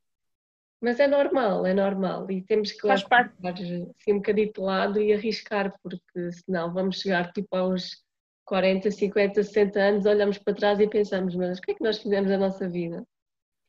mas 0.80 0.98
é 0.98 1.06
normal, 1.06 1.64
é 1.64 1.72
normal 1.72 2.28
e 2.28 2.42
temos 2.42 2.72
que 2.72 2.88
Faz 2.88 3.04
parte. 3.04 3.32
assim 3.46 3.86
um 4.08 4.16
bocadinho 4.16 4.52
de 4.52 4.60
lado 4.60 5.00
e 5.00 5.12
arriscar, 5.12 5.72
porque 5.80 6.32
senão 6.32 6.72
vamos 6.72 7.00
chegar 7.00 7.30
tipo 7.32 7.54
aos 7.56 8.02
40, 8.44 8.90
50, 8.90 9.42
60 9.42 9.80
anos, 9.80 10.06
olhamos 10.06 10.38
para 10.38 10.54
trás 10.54 10.80
e 10.80 10.88
pensamos, 10.88 11.34
mas 11.34 11.58
o 11.58 11.62
que 11.62 11.72
é 11.72 11.74
que 11.74 11.82
nós 11.82 11.98
fizemos 11.98 12.30
na 12.30 12.38
nossa 12.38 12.68
vida? 12.68 13.06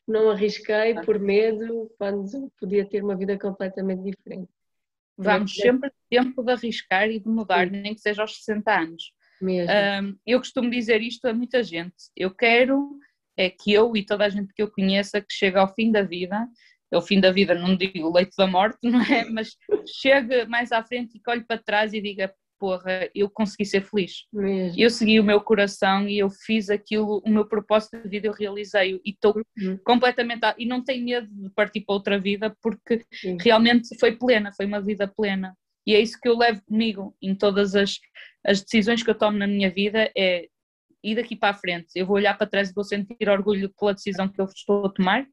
Não 0.08 0.30
arrisquei 0.30 0.96
por 1.06 1.20
medo 1.20 1.90
quando 1.98 2.52
podia 2.60 2.86
ter 2.86 3.04
uma 3.04 3.16
vida 3.16 3.38
completamente 3.38 4.04
diferente. 4.04 4.50
Vamos 5.18 5.54
sempre 5.54 5.92
tempo 6.10 6.44
de 6.44 6.52
arriscar 6.52 7.10
e 7.10 7.20
de 7.20 7.30
mudar, 7.30 7.70
Sim. 7.70 7.82
nem 7.82 7.94
que 7.94 8.02
seja 8.02 8.22
aos 8.24 8.36
60 8.38 8.80
anos. 8.80 9.14
Um, 9.42 10.18
eu 10.26 10.40
costumo 10.40 10.70
dizer 10.70 11.02
isto 11.02 11.26
a 11.26 11.34
muita 11.34 11.64
gente. 11.64 11.96
Eu 12.16 12.34
quero 12.34 12.98
é 13.36 13.50
que 13.50 13.74
eu 13.74 13.96
e 13.96 14.06
toda 14.06 14.26
a 14.26 14.30
gente 14.30 14.54
que 14.54 14.62
eu 14.62 14.72
conheça 14.72 15.20
que 15.20 15.34
chega 15.34 15.60
ao 15.60 15.74
fim 15.74 15.92
da 15.92 16.04
vida 16.04 16.48
é 16.92 16.98
o 16.98 17.02
fim 17.02 17.20
da 17.20 17.32
vida, 17.32 17.56
não 17.56 17.76
digo 17.76 18.08
o 18.08 18.14
leito 18.14 18.36
da 18.38 18.46
morte, 18.46 18.78
não 18.84 19.02
é? 19.02 19.26
Mas 19.26 19.58
chega 19.88 20.46
mais 20.46 20.72
à 20.72 20.84
frente 20.84 21.18
e 21.18 21.20
que 21.20 21.30
olhe 21.30 21.44
para 21.44 21.62
trás 21.62 21.94
e 21.94 22.02
diga: 22.02 22.34
porra, 22.64 23.10
eu 23.14 23.30
consegui 23.30 23.66
ser 23.66 23.82
feliz. 23.82 24.26
Mesmo. 24.32 24.80
Eu 24.80 24.90
segui 24.90 25.20
o 25.20 25.24
meu 25.24 25.42
coração 25.42 26.08
e 26.08 26.18
eu 26.18 26.30
fiz 26.30 26.70
aquilo, 26.70 27.22
o 27.26 27.30
meu 27.30 27.46
propósito 27.46 28.02
de 28.02 28.08
vida 28.08 28.28
eu 28.28 28.32
realizei 28.32 29.02
e 29.04 29.10
estou 29.10 29.36
uhum. 29.60 29.78
completamente. 29.84 30.40
E 30.58 30.66
não 30.66 30.82
tenho 30.82 31.04
medo 31.04 31.28
de 31.30 31.50
partir 31.50 31.82
para 31.82 31.94
outra 31.94 32.18
vida 32.18 32.56
porque 32.62 33.04
Sim. 33.12 33.36
realmente 33.38 34.00
foi 34.00 34.16
plena, 34.16 34.54
foi 34.56 34.66
uma 34.66 34.80
vida 34.80 35.06
plena. 35.06 35.54
E 35.86 35.94
é 35.94 36.00
isso 36.00 36.18
que 36.18 36.30
eu 36.30 36.38
levo 36.38 36.62
comigo 36.64 37.14
em 37.22 37.36
todas 37.36 37.76
as, 37.76 38.00
as 38.48 38.62
decisões 38.62 39.04
que 39.04 39.10
eu 39.10 39.16
tomo 39.16 39.38
na 39.38 39.46
minha 39.46 39.70
vida: 39.70 40.10
é 40.18 40.48
ir 41.04 41.16
daqui 41.16 41.36
para 41.36 41.50
a 41.50 41.60
frente. 41.60 41.88
Eu 41.98 42.06
vou 42.06 42.16
olhar 42.16 42.38
para 42.38 42.48
trás 42.48 42.70
e 42.70 42.74
vou 42.74 42.86
sentir 42.86 43.28
orgulho 43.28 43.70
pela 43.78 43.94
decisão 43.94 44.30
que 44.30 44.40
eu 44.40 44.46
estou 44.46 44.86
a 44.86 44.90
tomar 44.90 45.28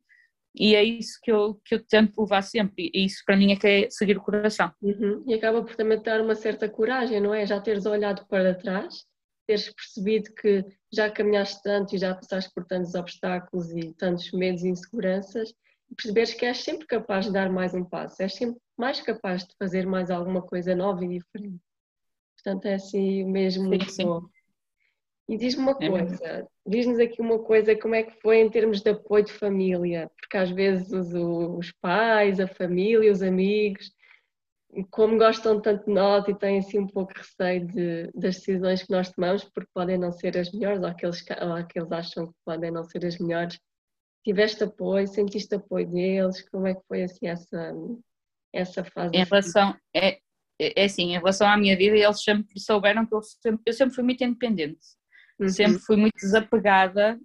e 0.55 0.75
é 0.75 0.83
isso 0.83 1.19
que 1.23 1.31
eu, 1.31 1.61
que 1.65 1.75
eu 1.75 1.87
tento 1.87 2.21
levar 2.21 2.43
sempre, 2.43 2.91
e 2.93 3.05
isso 3.05 3.23
para 3.25 3.37
mim 3.37 3.53
é 3.53 3.57
que 3.57 3.67
é 3.67 3.91
seguir 3.91 4.17
o 4.17 4.23
coração. 4.23 4.73
Uhum. 4.83 5.23
E 5.27 5.35
acaba 5.35 5.63
por 5.63 5.77
também 5.77 6.01
dar 6.03 6.21
uma 6.21 6.35
certa 6.35 6.69
coragem, 6.69 7.21
não 7.21 7.33
é? 7.33 7.47
Já 7.47 7.61
teres 7.61 7.87
olhado 7.87 8.27
para 8.27 8.55
trás, 8.55 9.05
teres 9.47 9.73
percebido 9.73 10.33
que 10.35 10.65
já 10.93 11.11
caminhaste 11.11 11.63
tanto 11.63 11.95
e 11.95 11.99
já 11.99 12.15
passaste 12.15 12.51
por 12.55 12.65
tantos 12.65 12.95
obstáculos 12.95 13.71
e 13.71 13.93
tantos 13.95 14.31
medos 14.33 14.63
e 14.63 14.69
inseguranças, 14.69 15.51
e 15.91 15.95
perceberes 15.95 16.35
que 16.35 16.45
és 16.47 16.59
sempre 16.59 16.87
capaz 16.87 17.27
de 17.27 17.33
dar 17.33 17.51
mais 17.51 17.75
um 17.75 17.85
passo, 17.85 18.23
és 18.23 18.35
sempre 18.35 18.61
mais 18.77 19.01
capaz 19.01 19.45
de 19.45 19.55
fazer 19.59 19.87
mais 19.87 20.11
alguma 20.11 20.43
coisa 20.43 20.75
nova 20.75 21.05
e 21.05 21.19
diferente. 21.19 21.61
Portanto, 22.37 22.67
é 22.67 22.75
assim 22.75 23.25
mesmo 23.25 23.69
muito 23.69 23.91
sim. 23.91 24.05
bom. 24.05 24.23
E 25.31 25.37
diz-me 25.37 25.63
uma 25.63 25.77
é 25.81 25.89
coisa, 25.89 26.49
diz-nos 26.67 26.99
aqui 26.99 27.21
uma 27.21 27.39
coisa, 27.39 27.77
como 27.77 27.95
é 27.95 28.03
que 28.03 28.21
foi 28.21 28.39
em 28.39 28.51
termos 28.51 28.81
de 28.81 28.91
apoio 28.91 29.25
de 29.25 29.33
família? 29.33 30.11
Porque 30.21 30.37
às 30.37 30.51
vezes 30.51 30.91
os, 30.91 31.15
os 31.15 31.71
pais, 31.81 32.41
a 32.41 32.49
família, 32.49 33.13
os 33.13 33.23
amigos, 33.23 33.93
como 34.91 35.17
gostam 35.17 35.63
tanto 35.63 35.87
de 35.87 35.93
nós 35.93 36.27
e 36.27 36.35
têm 36.35 36.59
assim 36.59 36.81
um 36.81 36.87
pouco 36.89 37.13
receio 37.17 37.65
de, 37.65 38.11
das 38.13 38.39
decisões 38.39 38.83
que 38.83 38.91
nós 38.91 39.13
tomamos, 39.13 39.45
porque 39.45 39.71
podem 39.73 39.97
não 39.97 40.11
ser 40.11 40.37
as 40.37 40.51
melhores, 40.51 40.81
ou 40.83 40.89
aqueles, 40.89 41.25
ou 41.41 41.53
aqueles 41.53 41.93
acham 41.93 42.27
que 42.27 42.35
podem 42.45 42.73
não 42.73 42.83
ser 42.83 43.07
as 43.07 43.17
melhores. 43.19 43.57
Tiveste 44.25 44.65
apoio, 44.65 45.07
sentiste 45.07 45.55
apoio 45.55 45.89
deles? 45.89 46.43
Como 46.51 46.67
é 46.67 46.75
que 46.75 46.83
foi 46.89 47.05
assim 47.05 47.29
essa, 47.29 47.73
essa 48.53 48.83
fase? 48.83 49.15
Em 49.15 49.23
relação, 49.23 49.77
é, 49.95 50.19
é 50.61 50.85
assim, 50.85 51.13
em 51.13 51.19
relação 51.19 51.47
à 51.47 51.57
minha 51.57 51.77
vida, 51.77 51.97
eles 51.97 52.21
sempre 52.21 52.59
souberam 52.59 53.07
que 53.07 53.15
eu 53.15 53.23
sempre, 53.23 53.63
eu 53.65 53.73
sempre 53.73 53.95
fui 53.95 54.03
muito 54.03 54.25
independente 54.25 54.99
Uhum. 55.41 55.49
Sempre 55.49 55.79
fui 55.79 55.97
muito 55.97 56.17
desapegada 56.17 57.19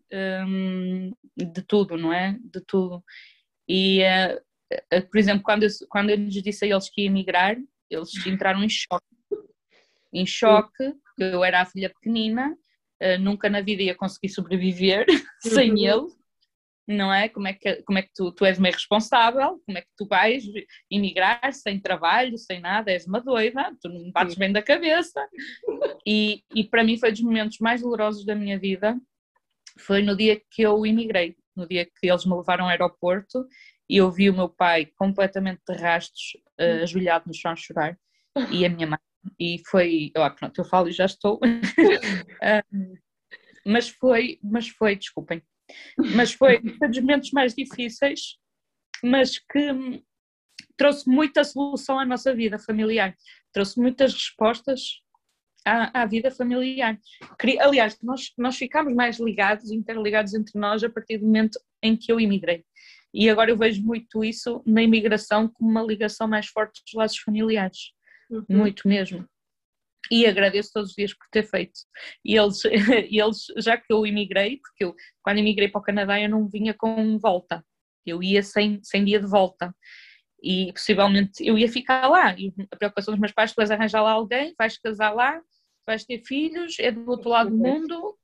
um, 0.47 1.11
de 1.35 1.61
tudo, 1.61 1.97
não 1.97 2.13
é? 2.13 2.37
De 2.41 2.61
tudo. 2.61 3.03
E, 3.67 4.01
uh, 4.03 4.97
uh, 4.97 5.09
por 5.09 5.17
exemplo, 5.17 5.43
quando 5.43 5.63
eu, 5.63 5.69
quando 5.89 6.09
eu 6.11 6.15
lhes 6.15 6.41
disse 6.41 6.63
a 6.63 6.67
eles 6.69 6.89
que 6.89 7.01
ia 7.01 7.07
emigrar, 7.07 7.57
eles 7.89 8.25
entraram 8.25 8.63
em 8.63 8.69
choque. 8.69 9.05
Em 10.13 10.25
choque, 10.25 10.93
eu 11.17 11.43
era 11.43 11.61
a 11.61 11.65
filha 11.65 11.89
pequenina, 11.89 12.57
uh, 13.03 13.19
nunca 13.19 13.49
na 13.49 13.59
vida 13.59 13.83
ia 13.83 13.95
conseguir 13.95 14.29
sobreviver 14.29 15.05
sem 15.41 15.71
uhum. 15.71 15.77
ele 15.77 16.24
não 16.87 17.13
é? 17.13 17.27
Como 17.29 17.47
é 17.47 17.53
que, 17.53 17.81
como 17.83 17.97
é 17.97 18.01
que 18.01 18.11
tu, 18.13 18.31
tu 18.31 18.45
és 18.45 18.59
meio 18.59 18.73
responsável, 18.73 19.61
como 19.65 19.77
é 19.77 19.81
que 19.81 19.89
tu 19.97 20.07
vais 20.07 20.43
emigrar 20.89 21.53
sem 21.53 21.79
trabalho, 21.79 22.37
sem 22.37 22.59
nada, 22.59 22.91
és 22.91 23.07
uma 23.07 23.19
doida, 23.19 23.75
tu 23.81 23.89
não 23.89 24.11
bates 24.11 24.35
bem 24.35 24.51
da 24.51 24.61
cabeça. 24.61 25.27
E, 26.05 26.43
e 26.53 26.63
para 26.63 26.83
mim 26.83 26.97
foi 26.97 27.11
dos 27.11 27.21
momentos 27.21 27.57
mais 27.59 27.81
dolorosos 27.81 28.25
da 28.25 28.35
minha 28.35 28.59
vida, 28.59 28.99
foi 29.79 30.01
no 30.01 30.15
dia 30.15 30.41
que 30.51 30.61
eu 30.61 30.85
imigrei, 30.85 31.35
no 31.55 31.67
dia 31.67 31.85
que 31.85 32.07
eles 32.07 32.25
me 32.25 32.35
levaram 32.35 32.65
ao 32.65 32.69
aeroporto 32.69 33.45
e 33.89 33.97
eu 33.97 34.11
vi 34.11 34.29
o 34.29 34.35
meu 34.35 34.49
pai 34.49 34.87
completamente 34.97 35.61
de 35.67 35.75
rastros, 35.75 36.37
uh, 36.59 36.83
ajoelhado 36.83 37.25
no 37.27 37.33
chão 37.33 37.51
a 37.51 37.55
chorar, 37.55 37.97
e 38.51 38.65
a 38.65 38.69
minha 38.69 38.87
mãe. 38.87 38.99
E 39.39 39.61
foi, 39.67 40.11
ah, 40.15 40.29
pronto, 40.29 40.59
eu 40.59 40.65
falo 40.65 40.87
e 40.87 40.91
já 40.91 41.05
estou. 41.05 41.39
um, 42.73 42.95
mas 43.65 43.89
foi, 43.89 44.39
mas 44.43 44.69
foi, 44.69 44.95
desculpem, 44.95 45.41
mas 46.15 46.33
foi 46.33 46.59
um 46.59 46.89
dos 46.89 46.99
momentos 46.99 47.31
mais 47.31 47.53
difíceis, 47.53 48.37
mas 49.03 49.39
que 49.39 50.03
trouxe 50.77 51.09
muita 51.09 51.43
solução 51.43 51.99
à 51.99 52.05
nossa 52.05 52.33
vida 52.33 52.59
familiar, 52.59 53.15
trouxe 53.53 53.79
muitas 53.79 54.13
respostas 54.13 55.01
à, 55.65 56.01
à 56.01 56.05
vida 56.05 56.29
familiar. 56.29 56.99
Aliás, 57.59 57.97
nós, 58.01 58.31
nós 58.37 58.57
ficámos 58.57 58.93
mais 58.93 59.19
ligados, 59.19 59.71
interligados 59.71 60.33
entre 60.33 60.59
nós 60.59 60.83
a 60.83 60.89
partir 60.89 61.17
do 61.17 61.25
momento 61.25 61.59
em 61.81 61.95
que 61.95 62.11
eu 62.11 62.19
imigrei. 62.19 62.63
E 63.13 63.29
agora 63.29 63.49
eu 63.49 63.57
vejo 63.57 63.81
muito 63.81 64.23
isso 64.23 64.61
na 64.65 64.83
imigração 64.83 65.47
como 65.47 65.71
uma 65.71 65.81
ligação 65.81 66.27
mais 66.27 66.47
forte 66.47 66.81
dos 66.83 66.93
laços 66.93 67.19
familiares, 67.19 67.93
uhum. 68.29 68.45
muito 68.49 68.87
mesmo. 68.87 69.25
E 70.11 70.25
agradeço 70.25 70.71
todos 70.73 70.91
os 70.91 70.95
dias 70.95 71.13
por 71.13 71.27
ter 71.31 71.43
feito. 71.43 71.79
E 72.23 72.37
eles, 72.37 72.61
eles, 73.09 73.45
já 73.57 73.77
que 73.77 73.91
eu 73.91 74.05
imigrei, 74.05 74.57
porque 74.57 74.83
eu, 74.83 74.95
quando 75.23 75.39
imigrei 75.39 75.67
para 75.69 75.79
o 75.79 75.83
Canadá, 75.83 76.19
eu 76.19 76.29
não 76.29 76.47
vinha 76.47 76.73
com 76.73 77.17
volta, 77.17 77.63
eu 78.05 78.21
ia 78.21 78.43
sem, 78.43 78.79
sem 78.83 79.03
dia 79.03 79.19
de 79.19 79.27
volta 79.27 79.73
e 80.41 80.71
possivelmente 80.71 81.45
eu 81.45 81.57
ia 81.57 81.67
ficar 81.67 82.07
lá. 82.07 82.37
E 82.37 82.53
a 82.71 82.75
preocupação 82.75 83.13
dos 83.13 83.19
meus 83.19 83.31
pais 83.31 83.51
depois 83.51 83.71
arranjar 83.71 84.03
lá 84.03 84.11
alguém, 84.11 84.53
vais 84.57 84.77
casar 84.77 85.11
lá, 85.11 85.41
vais 85.85 86.05
ter 86.05 86.21
filhos, 86.23 86.77
é 86.79 86.91
do 86.91 87.09
outro 87.09 87.29
lado 87.29 87.49
do 87.49 87.57
mundo, 87.57 88.15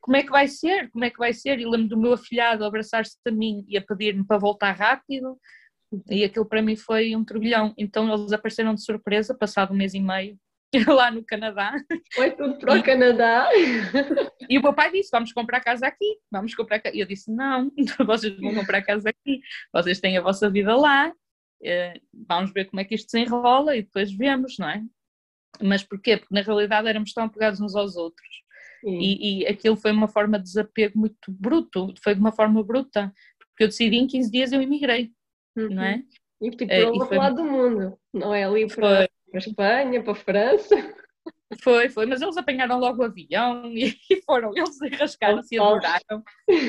como 0.00 0.16
é 0.16 0.22
que 0.22 0.30
vai 0.30 0.46
ser? 0.46 0.90
Como 0.90 1.04
é 1.04 1.10
que 1.10 1.18
vai 1.18 1.32
ser? 1.32 1.58
E 1.58 1.66
lembro 1.66 1.88
do 1.88 1.98
meu 1.98 2.12
afilhado 2.12 2.64
abraçar-se 2.64 3.16
a 3.26 3.30
mim 3.30 3.64
e 3.66 3.76
a 3.76 3.82
pedir-me 3.82 4.24
para 4.24 4.38
voltar 4.38 4.72
rápido, 4.72 5.38
e 6.10 6.24
aquilo 6.24 6.46
para 6.46 6.62
mim 6.62 6.76
foi 6.76 7.16
um 7.16 7.24
turbilhão. 7.24 7.74
Então 7.76 8.12
eles 8.12 8.32
apareceram 8.32 8.74
de 8.74 8.84
surpresa, 8.84 9.36
passado 9.36 9.72
um 9.72 9.76
mês 9.76 9.94
e 9.94 10.00
meio, 10.00 10.38
lá 10.88 11.10
no 11.10 11.24
Canadá. 11.24 11.74
Foi 12.14 12.30
tudo 12.30 12.58
para 12.58 12.78
o 12.78 12.82
Canadá. 12.82 13.48
E 14.48 14.58
o 14.58 14.62
meu 14.62 14.72
pai 14.72 14.92
disse: 14.92 15.10
Vamos 15.10 15.32
comprar 15.32 15.60
casa 15.60 15.86
aqui, 15.86 16.18
vamos 16.30 16.54
comprar 16.54 16.78
casa. 16.78 16.96
E 16.96 17.00
eu 17.00 17.06
disse: 17.06 17.30
Não, 17.32 17.70
vocês 18.06 18.38
vão 18.38 18.54
comprar 18.54 18.82
casa 18.82 19.10
aqui, 19.10 19.40
vocês 19.72 19.98
têm 19.98 20.16
a 20.16 20.22
vossa 20.22 20.48
vida 20.48 20.76
lá, 20.76 21.12
eh, 21.62 22.00
vamos 22.28 22.52
ver 22.52 22.66
como 22.66 22.80
é 22.80 22.84
que 22.84 22.94
isto 22.94 23.10
se 23.10 23.18
enrola 23.18 23.76
e 23.76 23.82
depois 23.82 24.12
vemos, 24.12 24.56
não 24.58 24.68
é? 24.68 24.82
Mas 25.60 25.82
porquê? 25.82 26.16
Porque 26.16 26.34
na 26.34 26.42
realidade 26.42 26.86
éramos 26.86 27.12
tão 27.12 27.24
apegados 27.24 27.60
uns 27.60 27.74
aos 27.74 27.96
outros. 27.96 28.28
E, 28.84 29.40
e, 29.40 29.46
aquilo 29.48 29.76
foi 29.76 29.90
uma 29.90 30.06
forma 30.06 30.38
de 30.38 30.44
desapego 30.44 30.96
muito 30.96 31.32
bruto, 31.32 31.92
foi 32.04 32.14
de 32.14 32.20
uma 32.20 32.30
forma 32.30 32.62
bruta, 32.62 33.12
porque 33.38 33.64
eu 33.64 33.68
decidi 33.68 33.96
em 33.96 34.06
15 34.06 34.30
dias 34.30 34.52
eu 34.52 34.62
emigrei, 34.62 35.10
uhum. 35.56 35.70
não 35.70 35.82
é? 35.82 36.04
E 36.40 36.50
tipo, 36.50 36.68
para 36.68 36.92
o 36.92 36.94
outro 36.94 37.16
lado 37.16 37.36
do 37.36 37.44
mundo, 37.44 37.98
não 38.12 38.32
é 38.32 38.44
ali 38.44 38.68
para, 38.68 39.08
para 39.30 39.38
a 39.38 39.44
Espanha, 39.44 40.02
para 40.02 40.12
a 40.12 40.16
França. 40.16 40.94
Foi, 41.62 41.88
foi, 41.88 42.06
mas 42.06 42.20
eles 42.20 42.36
apanharam 42.36 42.78
logo 42.78 43.02
o 43.02 43.04
avião 43.04 43.70
e, 43.72 43.96
foram, 44.26 44.50
eles 44.56 44.82
arrascaram-se 44.82 45.54
e 45.54 45.58
adoraram. 45.60 46.24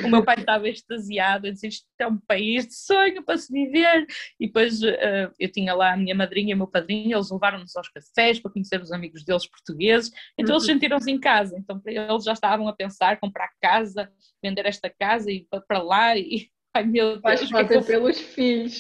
O 0.06 0.08
meu 0.08 0.24
pai 0.24 0.36
estava 0.38 0.70
extasiado, 0.70 1.48
eu 1.48 1.54
disse, 1.54 1.68
isto 1.68 1.88
é 2.00 2.08
um 2.08 2.20
país 2.20 2.68
de 2.68 2.76
sonho 2.76 3.24
para 3.24 3.38
se 3.38 3.52
viver. 3.52 4.06
E 4.40 4.46
depois 4.46 4.82
uh, 4.84 5.34
eu 5.40 5.52
tinha 5.52 5.74
lá 5.74 5.94
a 5.94 5.98
minha 5.98 6.14
madrinha 6.14 6.52
e 6.52 6.54
o 6.54 6.58
meu 6.58 6.68
padrinho, 6.68 7.18
eles 7.18 7.32
levaram-nos 7.32 7.76
aos 7.76 7.90
cafés 7.90 8.40
para 8.40 8.52
conhecer 8.52 8.80
os 8.80 8.92
amigos 8.92 9.24
deles 9.26 9.48
portugueses, 9.48 10.12
então 10.38 10.54
uhum. 10.54 10.62
eles 10.62 10.66
sentiram-se 10.66 11.10
em 11.10 11.20
casa, 11.20 11.58
então 11.58 11.82
eles 11.86 12.24
já 12.24 12.34
estavam 12.34 12.68
a 12.68 12.74
pensar 12.74 13.20
comprar 13.20 13.50
casa, 13.60 14.12
vender 14.44 14.68
esta 14.68 14.92
casa 14.92 15.32
e 15.32 15.38
ir 15.38 15.48
para 15.68 15.82
lá 15.82 16.16
e, 16.16 16.50
ai 16.76 16.86
meu 16.86 17.14
Deus. 17.14 17.22
Vais 17.22 17.50
fazer 17.50 17.84
pelos 17.84 18.20
filhos. 18.20 18.80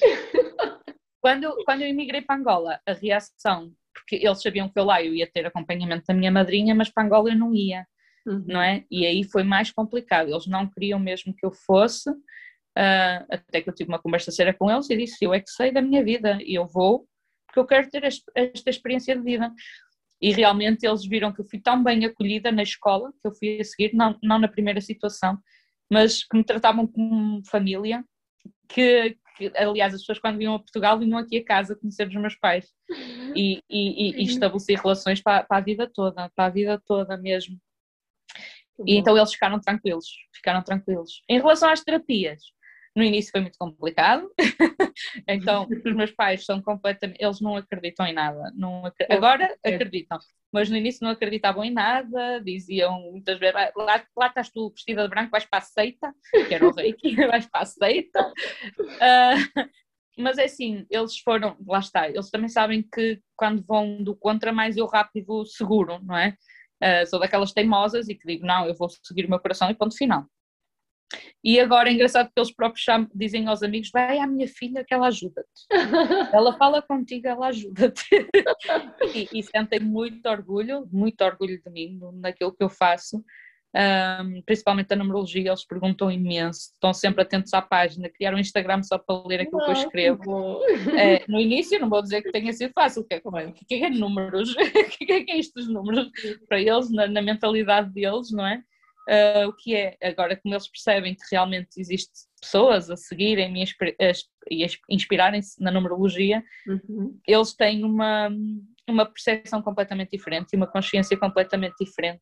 Quando, 1.27 1.63
quando 1.65 1.81
eu 1.81 1.89
emigrei 1.89 2.21
para 2.21 2.37
Angola, 2.37 2.79
a 2.87 2.93
reação 2.93 3.73
porque 3.93 4.25
eles 4.25 4.41
sabiam 4.41 4.69
que 4.69 4.79
eu 4.79 4.85
lá 4.85 5.03
eu 5.03 5.13
ia 5.13 5.29
ter 5.29 5.45
acompanhamento 5.45 6.05
da 6.07 6.13
minha 6.13 6.31
madrinha, 6.31 6.73
mas 6.73 6.89
para 6.89 7.03
Angola 7.03 7.31
eu 7.31 7.35
não 7.35 7.53
ia, 7.53 7.85
uhum. 8.25 8.45
não 8.47 8.61
é? 8.61 8.85
E 8.89 9.05
aí 9.05 9.23
foi 9.23 9.43
mais 9.43 9.71
complicado, 9.71 10.29
eles 10.29 10.47
não 10.47 10.69
queriam 10.69 10.99
mesmo 10.99 11.35
que 11.35 11.45
eu 11.45 11.51
fosse, 11.51 12.09
uh, 12.09 13.25
até 13.29 13.61
que 13.61 13.69
eu 13.69 13.75
tive 13.75 13.89
uma 13.89 13.99
conversa 13.99 14.31
séria 14.31 14.53
com 14.53 14.71
eles 14.71 14.89
e 14.89 14.95
disse, 14.95 15.25
eu 15.25 15.33
é 15.33 15.39
que 15.39 15.49
sei 15.49 15.71
da 15.71 15.81
minha 15.81 16.03
vida 16.03 16.37
e 16.41 16.55
eu 16.55 16.65
vou, 16.65 17.05
porque 17.47 17.59
eu 17.59 17.65
quero 17.65 17.89
ter 17.89 18.03
esta 18.05 18.69
experiência 18.69 19.15
de 19.15 19.21
vida. 19.21 19.51
E 20.21 20.31
realmente 20.31 20.85
eles 20.85 21.05
viram 21.05 21.33
que 21.33 21.41
eu 21.41 21.45
fui 21.45 21.59
tão 21.59 21.83
bem 21.83 22.05
acolhida 22.05 22.51
na 22.51 22.63
escola, 22.63 23.11
que 23.21 23.27
eu 23.27 23.35
fui 23.35 23.59
a 23.59 23.63
seguir, 23.63 23.93
não, 23.93 24.17
não 24.23 24.39
na 24.39 24.47
primeira 24.47 24.81
situação, 24.81 25.37
mas 25.91 26.23
que 26.23 26.37
me 26.37 26.43
tratavam 26.43 26.87
como 26.87 27.41
família, 27.45 28.03
que, 28.67 29.15
aliás, 29.55 29.93
as 29.93 30.01
pessoas 30.01 30.19
quando 30.19 30.37
vinham 30.37 30.55
a 30.55 30.59
Portugal 30.59 30.97
vinham 30.99 31.17
aqui 31.17 31.37
a 31.37 31.45
casa 31.45 31.75
conhecer 31.75 32.07
os 32.07 32.15
meus 32.15 32.35
pais 32.35 32.73
e, 33.35 33.61
e, 33.69 34.21
e 34.21 34.23
estabelecer 34.23 34.79
relações 34.79 35.21
para, 35.21 35.43
para, 35.43 35.57
a 35.57 35.61
vida 35.61 35.89
toda, 35.91 36.29
para 36.29 36.45
a 36.45 36.49
vida 36.49 36.81
toda 36.85 37.17
mesmo. 37.17 37.59
E 38.85 38.95
então 38.95 39.17
eles 39.17 39.31
ficaram 39.31 39.59
tranquilos, 39.59 40.07
ficaram 40.33 40.61
tranquilos. 40.61 41.23
Em 41.27 41.39
relação 41.39 41.69
às 41.69 41.81
terapias, 41.83 42.41
no 42.97 43.03
início 43.03 43.31
foi 43.31 43.41
muito 43.41 43.59
complicado, 43.59 44.27
então 45.27 45.67
os 45.85 45.95
meus 45.95 46.11
pais 46.11 46.43
são 46.43 46.59
completamente, 46.59 47.23
eles 47.23 47.39
não 47.39 47.55
acreditam 47.55 48.07
em 48.07 48.13
nada, 48.13 48.51
não, 48.55 48.81
agora 49.07 49.55
acreditam, 49.63 50.17
mas 50.51 50.67
no 50.67 50.75
início 50.75 51.03
não 51.03 51.11
acreditavam 51.11 51.63
em 51.63 51.71
nada, 51.71 52.41
diziam 52.43 52.99
muitas 53.11 53.37
vezes, 53.37 53.53
lá, 53.53 54.03
lá 54.17 54.27
estás 54.27 54.49
tu 54.49 54.71
vestida 54.71 55.03
de 55.03 55.09
branco, 55.09 55.29
vais 55.29 55.45
para 55.45 55.59
a 55.59 55.61
seita, 55.61 56.11
que 56.47 56.55
era 56.55 56.67
o 56.67 56.71
reiki, 56.71 57.15
vais 57.27 57.45
para 57.45 57.61
a 57.61 57.65
seita. 57.65 58.33
Uh, 58.79 59.69
mas 60.17 60.39
é 60.39 60.45
assim, 60.45 60.83
eles 60.89 61.19
foram, 61.19 61.55
lá 61.67 61.77
está, 61.77 62.09
eles 62.09 62.31
também 62.31 62.49
sabem 62.49 62.81
que 62.81 63.21
quando 63.35 63.63
vão 63.63 64.03
do 64.03 64.15
contra, 64.15 64.51
mais 64.51 64.75
eu 64.75 64.87
rápido 64.87 65.45
seguro, 65.45 65.99
não 66.03 66.17
é? 66.17 66.35
Uh, 66.83 67.05
sou 67.07 67.19
daquelas 67.19 67.53
teimosas 67.53 68.09
e 68.09 68.15
que 68.15 68.27
digo, 68.27 68.45
não, 68.45 68.65
eu 68.65 68.73
vou 68.73 68.89
seguir 68.89 69.25
o 69.25 69.29
meu 69.29 69.39
coração 69.39 69.69
e 69.69 69.75
ponto 69.75 69.95
final. 69.95 70.25
E 71.43 71.59
agora 71.59 71.89
é 71.89 71.93
engraçado 71.93 72.27
que 72.27 72.39
eles 72.39 72.53
próprios 72.53 72.85
dizem 73.13 73.47
aos 73.47 73.63
amigos: 73.63 73.89
vai 73.91 74.19
à 74.19 74.27
minha 74.27 74.47
filha 74.47 74.83
que 74.83 74.93
ela 74.93 75.07
ajuda-te. 75.07 75.65
ela 76.33 76.57
fala 76.57 76.81
contigo, 76.81 77.27
ela 77.27 77.47
ajuda-te. 77.47 78.03
e, 79.15 79.39
e 79.39 79.43
sentem 79.43 79.79
muito 79.79 80.27
orgulho, 80.27 80.87
muito 80.91 81.21
orgulho 81.23 81.61
de 81.63 81.71
mim, 81.71 81.99
naquilo 82.13 82.53
que 82.53 82.63
eu 82.63 82.69
faço. 82.69 83.23
Um, 83.75 84.41
principalmente 84.41 84.91
a 84.93 84.95
numerologia, 84.95 85.49
eles 85.49 85.65
perguntam 85.65 86.09
imenso, 86.09 86.71
estão 86.73 86.93
sempre 86.93 87.21
atentos 87.21 87.53
à 87.53 87.61
página, 87.61 88.09
criaram 88.09 88.37
um 88.37 88.41
Instagram 88.41 88.81
só 88.81 88.97
para 88.97 89.27
ler 89.27 89.41
aquilo 89.41 89.63
que 89.63 89.69
eu 89.69 89.73
escrevo. 89.73 90.61
É, 90.97 91.23
no 91.27 91.39
início, 91.39 91.79
não 91.79 91.89
vou 91.89 92.01
dizer 92.01 92.23
que 92.23 92.31
tenha 92.31 92.51
sido 92.53 92.71
fácil, 92.73 93.05
que 93.05 93.13
é, 93.13 93.19
que 93.19 93.27
é, 93.27 93.51
que 93.67 93.83
é 93.83 93.89
números, 93.89 94.55
o 94.57 95.05
que 95.05 95.25
é 95.29 95.37
isto 95.37 95.53
dos 95.53 95.67
números 95.67 96.09
para 96.47 96.59
eles, 96.59 96.89
na, 96.91 97.07
na 97.07 97.21
mentalidade 97.21 97.91
deles, 97.91 98.31
não 98.31 98.47
é? 98.47 98.63
Uh, 99.07 99.47
o 99.47 99.53
que 99.53 99.73
é, 99.73 99.97
agora 100.03 100.35
como 100.35 100.53
eles 100.53 100.67
percebem 100.67 101.15
que 101.15 101.21
realmente 101.31 101.79
existe 101.79 102.11
pessoas 102.41 102.89
a 102.89 102.97
seguirem 102.97 103.63
e 104.51 104.63
a 104.63 104.67
inspirarem-se 104.89 105.63
na 105.63 105.71
numerologia, 105.71 106.43
uhum. 106.67 107.17
eles 107.25 107.53
têm 107.53 107.85
uma, 107.85 108.29
uma 108.85 109.05
percepção 109.05 109.61
completamente 109.61 110.11
diferente 110.11 110.49
e 110.51 110.57
uma 110.57 110.67
consciência 110.67 111.17
completamente 111.17 111.75
diferente. 111.79 112.21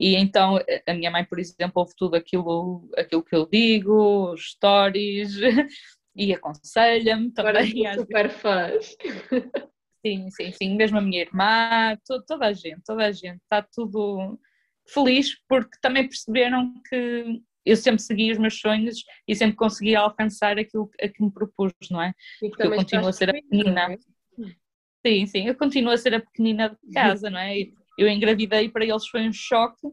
E 0.00 0.16
então 0.16 0.58
a 0.86 0.94
minha 0.94 1.10
mãe, 1.10 1.24
por 1.24 1.38
exemplo, 1.38 1.72
ouve 1.76 1.92
tudo 1.96 2.16
aquilo, 2.16 2.88
aquilo 2.96 3.24
que 3.24 3.36
eu 3.36 3.46
digo, 3.46 4.34
stories, 4.36 5.34
e 6.16 6.34
aconselha-me 6.34 7.30
também. 7.32 7.86
Agora 7.86 8.00
super 8.00 8.30
fãs. 8.30 8.96
Sim, 10.04 10.30
sim, 10.30 10.52
sim. 10.52 10.76
Mesmo 10.76 10.98
a 10.98 11.00
minha 11.00 11.22
irmã, 11.22 11.96
toda 12.26 12.46
a 12.46 12.52
gente, 12.52 12.80
toda 12.84 13.06
a 13.06 13.12
gente, 13.12 13.40
está 13.42 13.62
tudo 13.62 14.38
feliz 14.88 15.36
porque 15.48 15.76
também 15.80 16.08
perceberam 16.08 16.72
que 16.88 17.40
eu 17.64 17.76
sempre 17.76 18.02
segui 18.02 18.32
os 18.32 18.38
meus 18.38 18.58
sonhos 18.58 19.04
e 19.26 19.34
sempre 19.34 19.56
consegui 19.56 19.94
alcançar 19.94 20.58
aquilo 20.58 20.90
a 21.00 21.08
que 21.08 21.22
me 21.22 21.30
propus, 21.30 21.72
não 21.90 22.00
é? 22.00 22.14
E 22.42 22.48
porque 22.48 22.66
eu 22.66 22.74
continuo 22.74 23.08
a 23.08 23.12
ser 23.12 23.30
a 23.30 23.34
pequenina. 23.34 23.92
É? 23.92 23.98
Sim, 25.06 25.26
sim, 25.26 25.46
eu 25.46 25.54
continuo 25.54 25.92
a 25.92 25.98
ser 25.98 26.14
a 26.14 26.20
pequenina 26.20 26.76
de 26.82 26.92
casa, 26.92 27.30
não 27.30 27.38
é? 27.38 27.54
Eu 27.98 28.08
engravidei 28.08 28.68
para 28.68 28.84
eles 28.84 29.06
foi 29.08 29.28
um 29.28 29.32
choque. 29.32 29.88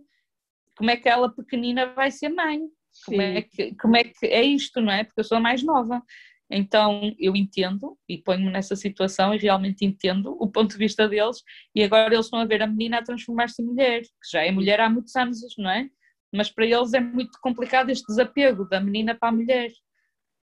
Como 0.77 0.89
é 0.89 0.95
que 0.95 1.09
ela 1.09 1.33
pequenina 1.33 1.87
vai 1.93 2.11
ser 2.11 2.29
mãe? 2.29 2.61
Como 3.05 3.21
é, 3.21 3.41
que, 3.41 3.75
como 3.75 3.97
é 3.97 4.03
que 4.03 4.25
é 4.25 4.41
isto, 4.41 4.79
não 4.79 4.91
é? 4.91 5.03
Porque 5.03 5.19
eu 5.19 5.23
sou 5.23 5.37
a 5.37 5.41
mais 5.41 5.61
nova. 5.61 6.01
Então 6.49 7.13
eu 7.19 7.35
entendo 7.35 7.97
e 8.07 8.17
ponho-me 8.19 8.51
nessa 8.51 8.75
situação 8.75 9.33
e 9.33 9.37
realmente 9.37 9.83
entendo 9.83 10.37
o 10.39 10.47
ponto 10.47 10.71
de 10.71 10.77
vista 10.77 11.07
deles 11.07 11.41
e 11.73 11.83
agora 11.83 12.13
eles 12.13 12.27
estão 12.27 12.39
a 12.39 12.45
ver 12.45 12.61
a 12.61 12.67
menina 12.67 12.99
a 12.99 13.03
transformar-se 13.03 13.61
em 13.61 13.65
mulher, 13.65 14.01
que 14.01 14.31
já 14.31 14.43
é 14.43 14.51
mulher 14.51 14.79
há 14.79 14.89
muitos 14.89 15.15
anos, 15.15 15.39
não 15.57 15.69
é? 15.69 15.89
Mas 16.33 16.49
para 16.51 16.65
eles 16.65 16.93
é 16.93 16.99
muito 16.99 17.39
complicado 17.41 17.89
este 17.89 18.05
desapego 18.07 18.65
da 18.65 18.79
menina 18.79 19.15
para 19.15 19.29
a 19.29 19.31
mulher, 19.31 19.71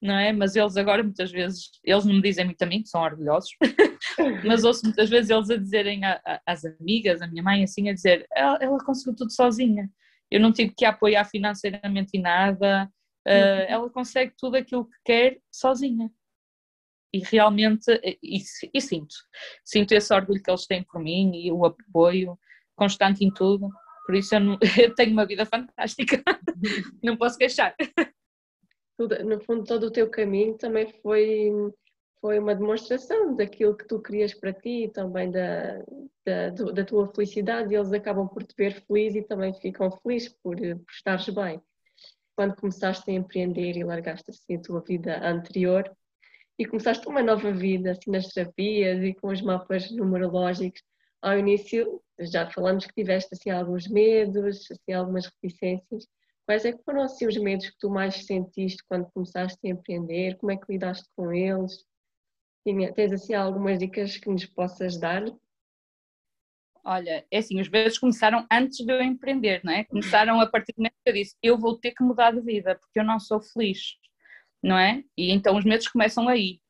não 0.01 0.15
é? 0.15 0.33
Mas 0.33 0.57
eles 0.57 0.77
agora 0.77 1.05
muitas 1.05 1.31
vezes, 1.31 1.71
eles 1.85 2.05
não 2.05 2.15
me 2.15 2.23
dizem 2.23 2.45
muito 2.47 2.61
a 2.63 2.67
mim, 2.67 2.83
que 2.83 2.89
são 2.89 3.03
orgulhosos, 3.03 3.51
mas 4.45 4.65
ouço 4.65 4.83
muitas 4.85 5.09
vezes 5.09 5.31
eles 5.31 5.51
a 5.51 5.57
dizerem 5.57 6.01
às 6.45 6.65
amigas, 6.65 7.23
a 7.23 7.29
minha 7.29 7.43
mãe 7.43 7.63
assim, 7.63 7.89
a 7.89 7.95
dizer, 7.95 8.27
ela, 8.35 8.59
ela 8.61 8.85
conseguiu 8.85 9.15
tudo 9.15 9.31
sozinha. 9.33 9.89
eu 10.31 10.41
não 10.41 10.53
tive 10.53 10.75
que 10.77 10.85
apoiar 10.85 11.25
financeiramente 11.27 12.17
em 12.17 12.21
nada, 12.21 12.91
uh, 13.27 13.65
ela 13.69 13.91
consegue 13.91 14.33
tudo 14.37 14.57
aquilo 14.57 14.85
que 14.85 14.97
quer 15.05 15.41
sozinha. 15.51 16.11
E 17.15 17.19
realmente, 17.19 17.91
e, 18.23 18.43
e, 18.73 18.81
sinto, 18.81 19.15
sinto 19.65 19.93
esse 19.93 20.15
orgulho 20.15 20.43
que 20.43 20.51
eles 20.51 20.67
têm 20.67 20.83
por 20.83 20.99
mim 21.01 21.33
e 21.35 21.53
o 21.53 21.65
apoio 21.67 22.39
constante 22.75 23.25
em 23.25 23.33
tudo. 23.33 23.69
Por 24.07 24.15
isso 24.15 24.35
eu, 24.35 24.41
não, 24.41 24.59
eu 24.81 24.95
tenho 24.95 25.13
uma 25.13 25.27
vida 25.27 25.45
fantástica, 25.45 26.23
não 27.03 27.17
posso 27.17 27.37
queixar. 27.37 27.75
No 28.99 29.41
fundo, 29.41 29.65
todo 29.65 29.85
o 29.85 29.91
teu 29.91 30.09
caminho 30.09 30.57
também 30.57 30.87
foi 31.03 31.51
foi 32.23 32.39
uma 32.39 32.55
demonstração 32.55 33.35
daquilo 33.35 33.77
que 33.77 33.85
tu 33.85 34.01
querias 34.01 34.33
para 34.33 34.53
ti 34.53 34.85
e 34.85 34.89
também 34.89 35.29
da, 35.29 35.83
da, 36.25 36.51
da, 36.51 36.85
tua 36.85 37.13
felicidade 37.13 37.75
e 37.75 37.77
eles 37.77 37.93
acabam 37.93 38.29
por 38.29 38.45
te 38.45 38.55
ver 38.57 38.81
feliz 38.87 39.17
e 39.17 39.23
também 39.23 39.53
ficam 39.55 39.91
felizes 39.91 40.29
por, 40.41 40.57
por 40.57 40.93
estares 40.93 41.29
bem. 41.31 41.61
Quando 42.35 42.57
começaste 42.57 43.11
a 43.11 43.15
empreender 43.15 43.77
e 43.77 43.85
largaste 43.85 44.31
assim 44.31 44.57
a 44.57 44.61
tua 44.61 44.81
vida 44.81 45.19
anterior 45.27 45.91
e 46.59 46.67
começaste 46.67 47.07
uma 47.09 47.23
nova 47.23 47.53
vida 47.53 47.93
assim 47.93 48.11
nas 48.11 48.29
terapias 48.29 49.03
e 49.03 49.15
com 49.15 49.29
os 49.29 49.43
mapas 49.43 49.91
numerológicos, 49.91 50.83
ao 51.21 51.39
início 51.39 52.03
já 52.19 52.51
falamos 52.51 52.87
que 52.87 52.95
tiveste 52.95 53.31
assim 53.33 53.51
alguns 53.51 53.87
medos, 53.89 54.71
assim 54.71 54.93
algumas 54.93 55.27
reticências. 55.27 56.07
Quais 56.45 56.65
é 56.65 56.73
que 56.73 56.83
foram 56.83 57.03
assim 57.03 57.27
os 57.27 57.37
medos 57.37 57.71
que 57.71 57.79
tu 57.79 57.89
mais 57.89 58.27
sentiste 58.27 58.83
quando 58.89 59.11
começaste 59.13 59.59
a 59.65 59.71
empreender? 59.71 60.37
Como 60.39 60.51
é 60.51 60.57
que 60.57 60.71
lidaste 60.71 61.09
com 61.17 61.33
eles? 61.33 61.85
Tens 62.95 63.13
assim 63.13 63.35
algumas 63.35 63.79
dicas 63.79 64.17
que 64.17 64.29
nos 64.29 64.47
possas 64.47 64.99
dar? 64.99 65.25
Olha, 66.85 67.25
é 67.31 67.39
assim, 67.39 67.61
os 67.61 67.69
medos 67.69 67.97
começaram 67.97 68.45
antes 68.51 68.85
de 68.85 68.93
eu 68.93 69.01
empreender, 69.01 69.61
não 69.63 69.73
é? 69.73 69.85
Começaram 69.85 70.41
a 70.41 70.47
partir 70.47 70.73
do 70.73 70.79
momento 70.79 70.95
que 71.05 71.11
eu 71.11 71.15
disse, 71.15 71.37
eu 71.43 71.57
vou 71.57 71.79
ter 71.79 71.93
que 71.93 72.03
mudar 72.03 72.33
de 72.33 72.41
vida, 72.41 72.75
porque 72.75 72.99
eu 72.99 73.05
não 73.05 73.21
sou 73.21 73.41
feliz, 73.41 73.95
não 74.63 74.77
é? 74.77 75.05
E 75.17 75.31
então 75.31 75.57
os 75.57 75.65
medos 75.65 75.87
começam 75.87 76.29
aí. 76.29 76.61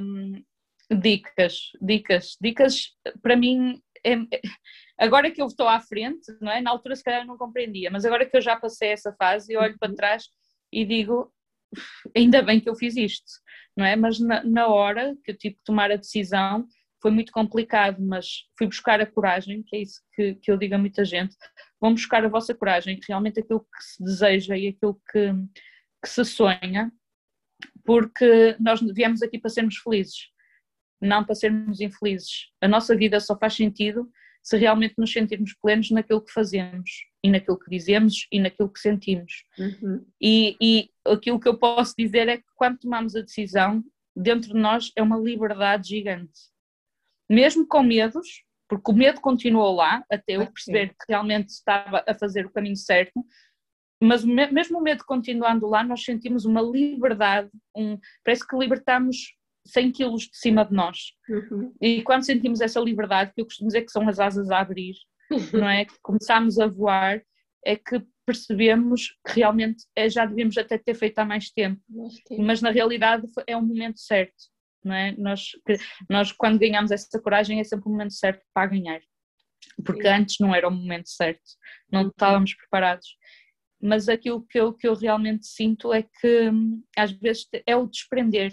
Um, 0.00 0.44
dicas, 0.90 1.70
dicas, 1.80 2.36
dicas 2.40 2.96
para 3.20 3.36
mim, 3.36 3.80
é, 4.04 4.12
é, 4.12 4.40
agora 4.98 5.30
que 5.30 5.42
eu 5.42 5.46
estou 5.46 5.68
à 5.68 5.80
frente, 5.80 6.26
não 6.40 6.50
é? 6.50 6.60
Na 6.60 6.70
altura 6.70 6.94
se 6.94 7.02
calhar 7.02 7.22
eu 7.22 7.26
não 7.26 7.36
compreendia, 7.36 7.90
mas 7.90 8.04
agora 8.04 8.24
que 8.24 8.36
eu 8.36 8.40
já 8.40 8.56
passei 8.56 8.90
essa 8.90 9.12
fase, 9.14 9.52
eu 9.52 9.60
olho 9.60 9.78
para 9.78 9.94
trás 9.94 10.28
e 10.72 10.84
digo, 10.84 11.32
ainda 12.16 12.42
bem 12.42 12.60
que 12.60 12.68
eu 12.68 12.76
fiz 12.76 12.96
isto, 12.96 13.30
não 13.76 13.84
é? 13.84 13.96
Mas 13.96 14.20
na, 14.20 14.44
na 14.44 14.68
hora 14.68 15.16
que 15.24 15.32
eu 15.32 15.36
tive 15.36 15.56
que 15.56 15.64
tomar 15.64 15.90
a 15.90 15.96
decisão 15.96 16.66
foi 17.00 17.10
muito 17.10 17.32
complicado, 17.32 18.00
mas 18.00 18.44
fui 18.58 18.66
buscar 18.66 19.00
a 19.00 19.06
coragem, 19.06 19.62
que 19.62 19.76
é 19.76 19.80
isso 19.80 20.00
que, 20.14 20.34
que 20.34 20.50
eu 20.50 20.56
digo 20.56 20.74
a 20.74 20.78
muita 20.78 21.04
gente, 21.04 21.34
vão 21.80 21.92
buscar 21.92 22.24
a 22.24 22.28
vossa 22.28 22.54
coragem, 22.54 23.00
realmente 23.06 23.40
aquilo 23.40 23.60
que 23.60 23.82
se 23.82 24.02
deseja 24.04 24.56
e 24.56 24.68
aquilo 24.68 25.00
que, 25.10 25.32
que 26.02 26.08
se 26.08 26.24
sonha, 26.24 26.92
porque 27.84 28.56
nós 28.60 28.80
viemos 28.80 29.22
aqui 29.22 29.38
para 29.38 29.50
sermos 29.50 29.76
felizes, 29.78 30.28
não 31.00 31.24
para 31.24 31.34
sermos 31.34 31.80
infelizes. 31.80 32.48
A 32.60 32.68
nossa 32.68 32.94
vida 32.94 33.18
só 33.18 33.36
faz 33.38 33.54
sentido 33.54 34.10
se 34.42 34.56
realmente 34.56 34.94
nos 34.96 35.12
sentirmos 35.12 35.54
plenos 35.54 35.90
naquilo 35.90 36.24
que 36.24 36.32
fazemos 36.32 36.90
e 37.22 37.30
naquilo 37.30 37.58
que 37.58 37.70
dizemos 37.70 38.26
e 38.32 38.40
naquilo 38.40 38.72
que 38.72 38.80
sentimos. 38.80 39.44
Uhum. 39.58 40.06
E, 40.20 40.56
e 40.60 40.90
aquilo 41.06 41.38
que 41.38 41.48
eu 41.48 41.58
posso 41.58 41.94
dizer 41.96 42.28
é 42.28 42.38
que 42.38 42.46
quando 42.56 42.78
tomamos 42.78 43.14
a 43.14 43.20
decisão, 43.20 43.84
dentro 44.16 44.52
de 44.52 44.58
nós 44.58 44.92
é 44.96 45.02
uma 45.02 45.18
liberdade 45.18 45.88
gigante. 45.88 46.50
Mesmo 47.30 47.66
com 47.66 47.82
medos, 47.82 48.44
porque 48.68 48.90
o 48.90 48.94
medo 48.94 49.20
continuou 49.20 49.74
lá, 49.74 50.04
até 50.10 50.36
eu 50.36 50.46
perceber 50.46 50.88
que 50.88 51.04
realmente 51.08 51.48
estava 51.50 52.04
a 52.06 52.14
fazer 52.14 52.46
o 52.46 52.50
caminho 52.50 52.76
certo, 52.76 53.24
mas 54.02 54.24
mesmo 54.24 54.78
o 54.78 54.82
medo 54.82 55.04
continuando 55.04 55.68
lá, 55.68 55.84
nós 55.84 56.02
sentimos 56.02 56.44
uma 56.44 56.62
liberdade, 56.62 57.50
um, 57.76 57.98
parece 58.24 58.46
que 58.46 58.56
libertamos 58.56 59.34
100 59.66 59.92
quilos 59.92 60.22
de 60.22 60.36
cima 60.38 60.64
de 60.64 60.72
nós. 60.72 61.12
Uhum. 61.28 61.74
E 61.80 62.02
quando 62.02 62.24
sentimos 62.24 62.60
essa 62.60 62.80
liberdade, 62.80 63.32
que 63.34 63.42
eu 63.42 63.44
costumo 63.44 63.68
dizer 63.68 63.82
que 63.82 63.92
são 63.92 64.08
as 64.08 64.18
asas 64.18 64.50
a 64.50 64.60
abrir, 64.60 64.94
não 65.52 65.68
é? 65.68 65.84
Que 65.84 65.94
começamos 66.02 66.58
a 66.58 66.66
voar, 66.66 67.22
é 67.64 67.76
que 67.76 68.02
percebemos 68.24 69.18
que 69.26 69.40
realmente 69.40 69.84
é, 69.94 70.08
já 70.08 70.24
devíamos 70.24 70.56
até 70.56 70.78
ter 70.78 70.94
feito 70.94 71.18
há 71.18 71.24
mais 71.24 71.50
tempo. 71.50 71.80
Mas 72.38 72.62
na 72.62 72.70
realidade 72.70 73.26
é 73.46 73.56
o 73.56 73.62
momento 73.62 74.00
certo, 74.00 74.44
não 74.84 74.94
é? 74.94 75.12
Nós, 75.12 75.50
nós 76.08 76.32
quando 76.32 76.58
ganhamos 76.58 76.90
essa 76.90 77.20
coragem 77.20 77.60
é 77.60 77.64
sempre 77.64 77.88
o 77.88 77.92
momento 77.92 78.12
certo 78.12 78.42
para 78.54 78.70
ganhar. 78.70 79.00
Porque 79.84 80.02
Sim. 80.02 80.08
antes 80.08 80.36
não 80.40 80.54
era 80.54 80.66
o 80.68 80.70
momento 80.70 81.08
certo, 81.08 81.42
não 81.90 82.02
uhum. 82.02 82.08
estávamos 82.08 82.54
preparados 82.54 83.06
mas 83.80 84.08
aquilo 84.08 84.44
que 84.46 84.60
eu, 84.60 84.74
que 84.74 84.86
eu 84.86 84.94
realmente 84.94 85.46
sinto 85.46 85.92
é 85.92 86.02
que 86.02 86.50
hum, 86.50 86.82
às 86.96 87.10
vezes 87.12 87.48
é 87.66 87.74
o 87.74 87.86
desprender, 87.86 88.52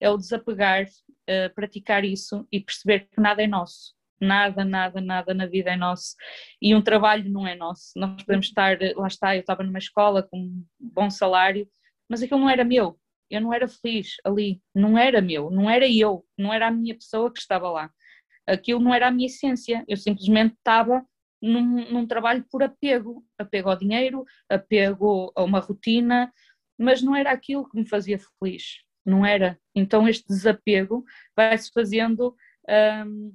é 0.00 0.10
o 0.10 0.16
desapegar, 0.16 0.84
uh, 0.84 1.54
praticar 1.54 2.04
isso 2.04 2.46
e 2.50 2.60
perceber 2.60 3.08
que 3.08 3.20
nada 3.20 3.42
é 3.42 3.46
nosso. 3.46 3.94
Nada, 4.20 4.64
nada, 4.64 5.00
nada 5.00 5.34
na 5.34 5.46
vida 5.46 5.70
é 5.70 5.76
nosso. 5.76 6.16
E 6.60 6.74
um 6.74 6.82
trabalho 6.82 7.30
não 7.30 7.46
é 7.46 7.54
nosso. 7.54 7.92
Nós 7.94 8.22
podemos 8.22 8.46
estar, 8.46 8.78
lá 8.96 9.06
está, 9.06 9.36
eu 9.36 9.40
estava 9.40 9.62
numa 9.62 9.78
escola 9.78 10.22
com 10.22 10.38
um 10.38 10.64
bom 10.80 11.10
salário, 11.10 11.68
mas 12.08 12.22
aquilo 12.22 12.40
não 12.40 12.50
era 12.50 12.64
meu. 12.64 12.98
Eu 13.30 13.40
não 13.40 13.52
era 13.52 13.68
feliz 13.68 14.16
ali. 14.24 14.60
Não 14.74 14.98
era 14.98 15.20
meu, 15.20 15.50
não 15.50 15.68
era 15.68 15.88
eu, 15.88 16.24
não 16.38 16.52
era 16.52 16.68
a 16.68 16.70
minha 16.70 16.94
pessoa 16.94 17.32
que 17.32 17.40
estava 17.40 17.70
lá. 17.70 17.90
Aquilo 18.46 18.80
não 18.80 18.94
era 18.94 19.08
a 19.08 19.10
minha 19.10 19.26
essência. 19.26 19.84
Eu 19.88 19.96
simplesmente 19.96 20.54
estava 20.54 21.04
num, 21.42 21.92
num 21.92 22.06
trabalho 22.06 22.44
por 22.50 22.62
apego 22.62 23.24
apego 23.38 23.70
ao 23.70 23.76
dinheiro, 23.76 24.24
apego 24.48 25.32
a 25.36 25.42
uma 25.42 25.60
rotina, 25.60 26.32
mas 26.78 27.02
não 27.02 27.14
era 27.14 27.30
aquilo 27.30 27.68
que 27.68 27.76
me 27.76 27.88
fazia 27.88 28.18
feliz 28.38 28.86
não 29.06 29.24
era. 29.24 29.58
Então 29.74 30.08
este 30.08 30.26
desapego 30.26 31.04
vai-se 31.34 31.70
fazendo 31.72 32.34
um, 33.06 33.32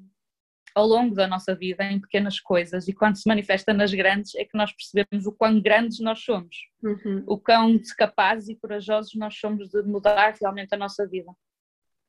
ao 0.75 0.85
longo 0.85 1.15
da 1.15 1.27
nossa 1.27 1.55
vida 1.55 1.83
em 1.83 1.99
pequenas 1.99 2.39
coisas 2.39 2.87
e 2.87 2.93
quando 2.93 3.17
se 3.17 3.27
manifesta 3.27 3.73
nas 3.73 3.93
grandes 3.93 4.35
é 4.35 4.45
que 4.45 4.57
nós 4.57 4.71
percebemos 4.71 5.25
o 5.25 5.31
quão 5.31 5.61
grandes 5.61 5.99
nós 5.99 6.19
somos, 6.19 6.55
uhum. 6.83 7.23
o 7.27 7.37
quão 7.37 7.79
capazes 7.97 8.49
e 8.49 8.55
corajosos 8.55 9.13
nós 9.15 9.35
somos 9.37 9.69
de 9.69 9.81
mudar 9.83 10.35
realmente 10.39 10.73
a 10.73 10.77
nossa 10.77 11.07
vida. 11.07 11.31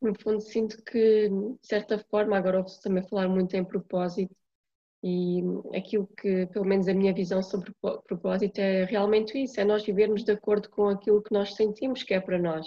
No 0.00 0.14
fundo 0.20 0.40
sinto 0.40 0.82
que, 0.82 1.28
de 1.28 1.66
certa 1.66 1.98
forma, 1.98 2.36
agora 2.36 2.58
ouço 2.58 2.80
também 2.82 3.06
falar 3.08 3.28
muito 3.28 3.54
em 3.54 3.64
propósito 3.64 4.34
e 5.04 5.42
aquilo 5.76 6.06
que, 6.06 6.46
pelo 6.46 6.64
menos 6.64 6.86
a 6.86 6.94
minha 6.94 7.12
visão 7.12 7.42
sobre 7.42 7.72
propósito 8.06 8.58
é 8.58 8.84
realmente 8.84 9.36
isso, 9.36 9.60
é 9.60 9.64
nós 9.64 9.84
vivermos 9.84 10.24
de 10.24 10.32
acordo 10.32 10.70
com 10.70 10.88
aquilo 10.88 11.22
que 11.22 11.32
nós 11.32 11.54
sentimos 11.54 12.02
que 12.02 12.14
é 12.14 12.20
para 12.20 12.38
nós. 12.38 12.66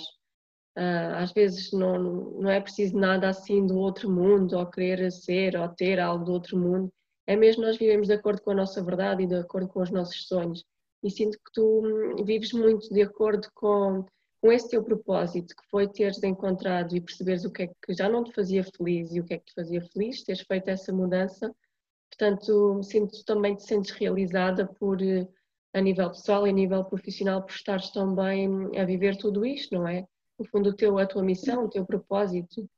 Uh, 0.77 1.15
às 1.15 1.31
vezes 1.31 1.71
não, 1.71 1.97
não 2.41 2.49
é 2.49 2.59
preciso 2.59 2.97
nada 2.97 3.29
assim 3.29 3.65
do 3.65 3.77
outro 3.77 4.09
mundo, 4.09 4.57
ou 4.57 4.65
querer 4.65 5.09
ser 5.11 5.55
ou 5.55 5.69
ter 5.69 5.99
algo 5.99 6.25
do 6.25 6.33
outro 6.33 6.57
mundo. 6.57 6.91
É 7.27 7.35
mesmo 7.35 7.63
nós 7.63 7.77
vivemos 7.77 8.07
de 8.07 8.13
acordo 8.13 8.41
com 8.41 8.51
a 8.51 8.55
nossa 8.55 8.83
verdade 8.83 9.23
e 9.23 9.27
de 9.27 9.35
acordo 9.35 9.67
com 9.69 9.81
os 9.81 9.89
nossos 9.89 10.27
sonhos. 10.27 10.63
E 11.01 11.09
sinto 11.09 11.37
que 11.37 11.51
tu 11.53 11.81
hum, 11.83 12.23
vives 12.25 12.51
muito 12.51 12.89
de 12.93 13.01
acordo 13.01 13.47
com, 13.53 14.05
com 14.41 14.51
esse 14.51 14.69
teu 14.69 14.83
propósito, 14.83 15.55
que 15.55 15.69
foi 15.69 15.87
teres 15.87 16.21
encontrado 16.23 16.95
e 16.95 17.01
perceberes 17.01 17.45
o 17.45 17.51
que 17.51 17.63
é 17.63 17.67
que 17.67 17.93
já 17.93 18.09
não 18.09 18.23
te 18.23 18.33
fazia 18.33 18.63
feliz 18.63 19.13
e 19.13 19.19
o 19.19 19.23
que 19.23 19.35
é 19.35 19.37
que 19.39 19.45
te 19.45 19.53
fazia 19.53 19.81
feliz, 19.81 20.23
teres 20.23 20.41
feito 20.41 20.67
essa 20.67 20.91
mudança. 20.91 21.55
Portanto, 22.09 22.81
sinto 22.83 23.23
também 23.25 23.55
te 23.55 23.63
sentes 23.63 23.91
realizada 23.91 24.67
por, 24.67 25.01
eh, 25.01 25.27
a 25.73 25.81
nível 25.81 26.09
pessoal 26.09 26.47
e 26.47 26.49
a 26.49 26.53
nível 26.53 26.83
profissional, 26.85 27.43
por 27.43 27.51
estares 27.51 27.89
também 27.91 28.47
a 28.79 28.85
viver 28.85 29.17
tudo 29.17 29.45
isto, 29.45 29.75
não 29.75 29.87
é? 29.87 30.07
No 30.37 30.45
fundo, 30.45 30.69
o 30.69 30.75
teu, 30.75 30.97
a 30.97 31.05
tua 31.05 31.23
missão, 31.23 31.65
o 31.65 31.69
teu 31.69 31.85
propósito. 31.85 32.69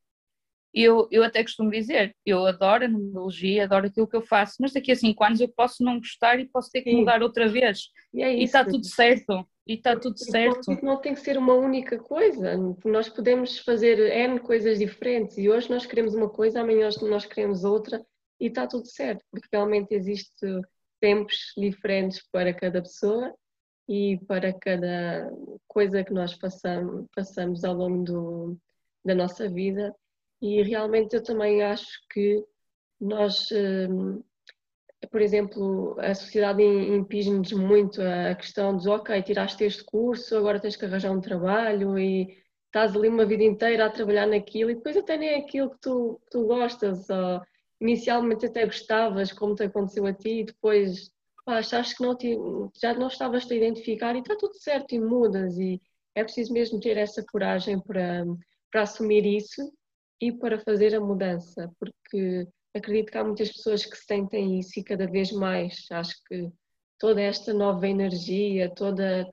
Eu, 0.73 1.07
eu 1.09 1.23
até 1.23 1.41
costumo 1.41 1.71
dizer, 1.71 2.15
eu 2.25 2.45
adoro 2.45 2.85
a 2.85 2.87
numerologia, 2.87 3.63
adoro 3.63 3.87
aquilo 3.87 4.07
que 4.07 4.15
eu 4.15 4.21
faço, 4.21 4.57
mas 4.59 4.73
daqui 4.73 4.91
a 4.91 4.95
cinco 4.95 5.23
anos 5.23 5.39
eu 5.39 5.49
posso 5.49 5.83
não 5.83 5.97
gostar 5.97 6.39
e 6.39 6.47
posso 6.47 6.69
ter 6.69 6.81
que 6.81 6.91
Sim. 6.91 6.97
mudar 6.97 7.23
outra 7.23 7.47
vez. 7.47 7.89
E, 8.13 8.21
é 8.21 8.35
e 8.35 8.43
está 8.43 8.63
tudo 8.63 8.85
certo. 8.85 9.47
E 9.65 9.73
está 9.73 9.97
tudo 9.97 10.17
certo. 10.17 10.77
Não 10.83 10.97
tem 10.97 11.13
que 11.13 11.19
ser 11.19 11.37
uma 11.37 11.53
única 11.53 11.97
coisa. 11.97 12.55
Nós 12.85 13.09
podemos 13.09 13.59
fazer 13.59 13.99
N 13.99 14.39
coisas 14.39 14.77
diferentes 14.79 15.37
e 15.37 15.49
hoje 15.49 15.69
nós 15.69 15.85
queremos 15.85 16.13
uma 16.13 16.29
coisa, 16.29 16.61
amanhã 16.61 16.89
nós 17.01 17.25
queremos 17.25 17.63
outra 17.63 18.05
e 18.39 18.47
está 18.47 18.67
tudo 18.67 18.87
certo, 18.87 19.25
porque 19.31 19.47
realmente 19.51 19.93
existe 19.93 20.45
tempos 21.01 21.53
diferentes 21.57 22.21
para 22.31 22.53
cada 22.53 22.81
pessoa 22.81 23.33
e 23.87 24.17
para 24.27 24.51
cada 24.53 25.31
coisa 25.67 26.03
que 26.03 26.13
nós 26.13 26.35
passamos, 26.35 27.07
passamos 27.15 27.63
ao 27.63 27.73
longo 27.73 28.03
do, 28.03 28.57
da 29.03 29.15
nossa 29.15 29.47
vida. 29.49 29.95
E 30.41 30.61
realmente 30.61 31.15
eu 31.15 31.23
também 31.23 31.63
acho 31.63 31.87
que 32.11 32.43
nós, 32.99 33.47
hum, 33.51 34.21
por 35.09 35.21
exemplo, 35.21 35.95
a 35.99 36.13
sociedade 36.13 36.61
impinge-nos 36.63 37.51
muito 37.53 38.01
a 38.01 38.35
questão 38.35 38.75
de, 38.77 38.89
ok, 38.89 39.21
tiraste 39.23 39.63
este 39.63 39.83
curso, 39.83 40.35
agora 40.37 40.59
tens 40.59 40.75
que 40.75 40.85
arranjar 40.85 41.11
um 41.11 41.21
trabalho 41.21 41.97
e 41.97 42.27
estás 42.65 42.95
ali 42.95 43.07
uma 43.07 43.25
vida 43.25 43.43
inteira 43.43 43.85
a 43.85 43.89
trabalhar 43.89 44.27
naquilo 44.27 44.69
e 44.69 44.75
depois 44.75 44.97
até 44.97 45.17
nem 45.17 45.29
é 45.29 45.37
aquilo 45.37 45.71
que 45.71 45.79
tu, 45.79 46.21
tu 46.29 46.45
gostas, 46.45 47.09
ou 47.09 47.41
inicialmente 47.79 48.45
até 48.45 48.65
gostavas, 48.65 49.31
como 49.31 49.55
te 49.55 49.63
aconteceu 49.63 50.05
a 50.05 50.13
ti, 50.13 50.41
e 50.41 50.45
depois 50.45 51.11
pá, 51.47 51.59
achaste 51.59 51.95
que 51.95 52.03
não 52.03 52.13
te, 52.13 52.37
já 52.75 52.93
não 52.93 53.07
estavas 53.07 53.49
a 53.49 53.55
identificar 53.55 54.13
e 54.15 54.19
está 54.19 54.35
tudo 54.35 54.53
certo 54.55 54.93
e 54.93 54.99
mudas 54.99 55.57
e 55.57 55.81
é 56.13 56.21
preciso 56.21 56.51
mesmo 56.51 56.77
ter 56.77 56.97
essa 56.97 57.23
coragem 57.23 57.79
para, 57.79 58.25
para 58.69 58.81
assumir 58.81 59.25
isso 59.25 59.71
e 60.19 60.29
para 60.29 60.59
fazer 60.59 60.93
a 60.93 60.99
mudança, 60.99 61.71
porque 61.79 62.45
acredito 62.75 63.11
que 63.11 63.17
há 63.17 63.23
muitas 63.23 63.49
pessoas 63.49 63.85
que 63.85 63.95
sentem 63.95 64.59
isso 64.59 64.77
e 64.77 64.83
cada 64.83 65.07
vez 65.07 65.31
mais 65.31 65.85
acho 65.89 66.21
que 66.27 66.51
toda 66.99 67.21
esta 67.21 67.53
nova 67.53 67.87
energia, 67.87 68.69
toda, 68.75 69.25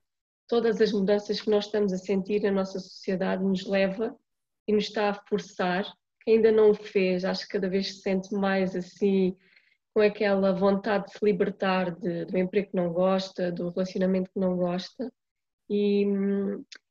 todas 0.46 0.80
as 0.80 0.92
mudanças 0.92 1.40
que 1.40 1.50
nós 1.50 1.66
estamos 1.66 1.92
a 1.92 1.98
sentir 1.98 2.40
na 2.42 2.52
nossa 2.52 2.78
sociedade 2.78 3.42
nos 3.42 3.66
leva 3.66 4.16
e 4.68 4.72
nos 4.72 4.84
está 4.84 5.10
a 5.10 5.20
forçar. 5.28 5.84
Quem 6.22 6.36
ainda 6.36 6.52
não 6.52 6.70
o 6.70 6.74
fez, 6.74 7.24
acho 7.24 7.42
que 7.42 7.54
cada 7.54 7.68
vez 7.68 7.88
se 7.88 8.02
sente 8.02 8.32
mais 8.32 8.76
assim, 8.76 9.36
com 9.94 10.00
aquela 10.00 10.52
vontade 10.52 11.06
de 11.06 11.12
se 11.12 11.24
libertar 11.24 11.94
de, 11.94 12.24
do 12.24 12.36
emprego 12.36 12.70
que 12.70 12.76
não 12.76 12.92
gosta, 12.92 13.52
do 13.52 13.70
relacionamento 13.70 14.28
que 14.32 14.40
não 14.40 14.56
gosta. 14.56 15.10
E, 15.70 16.04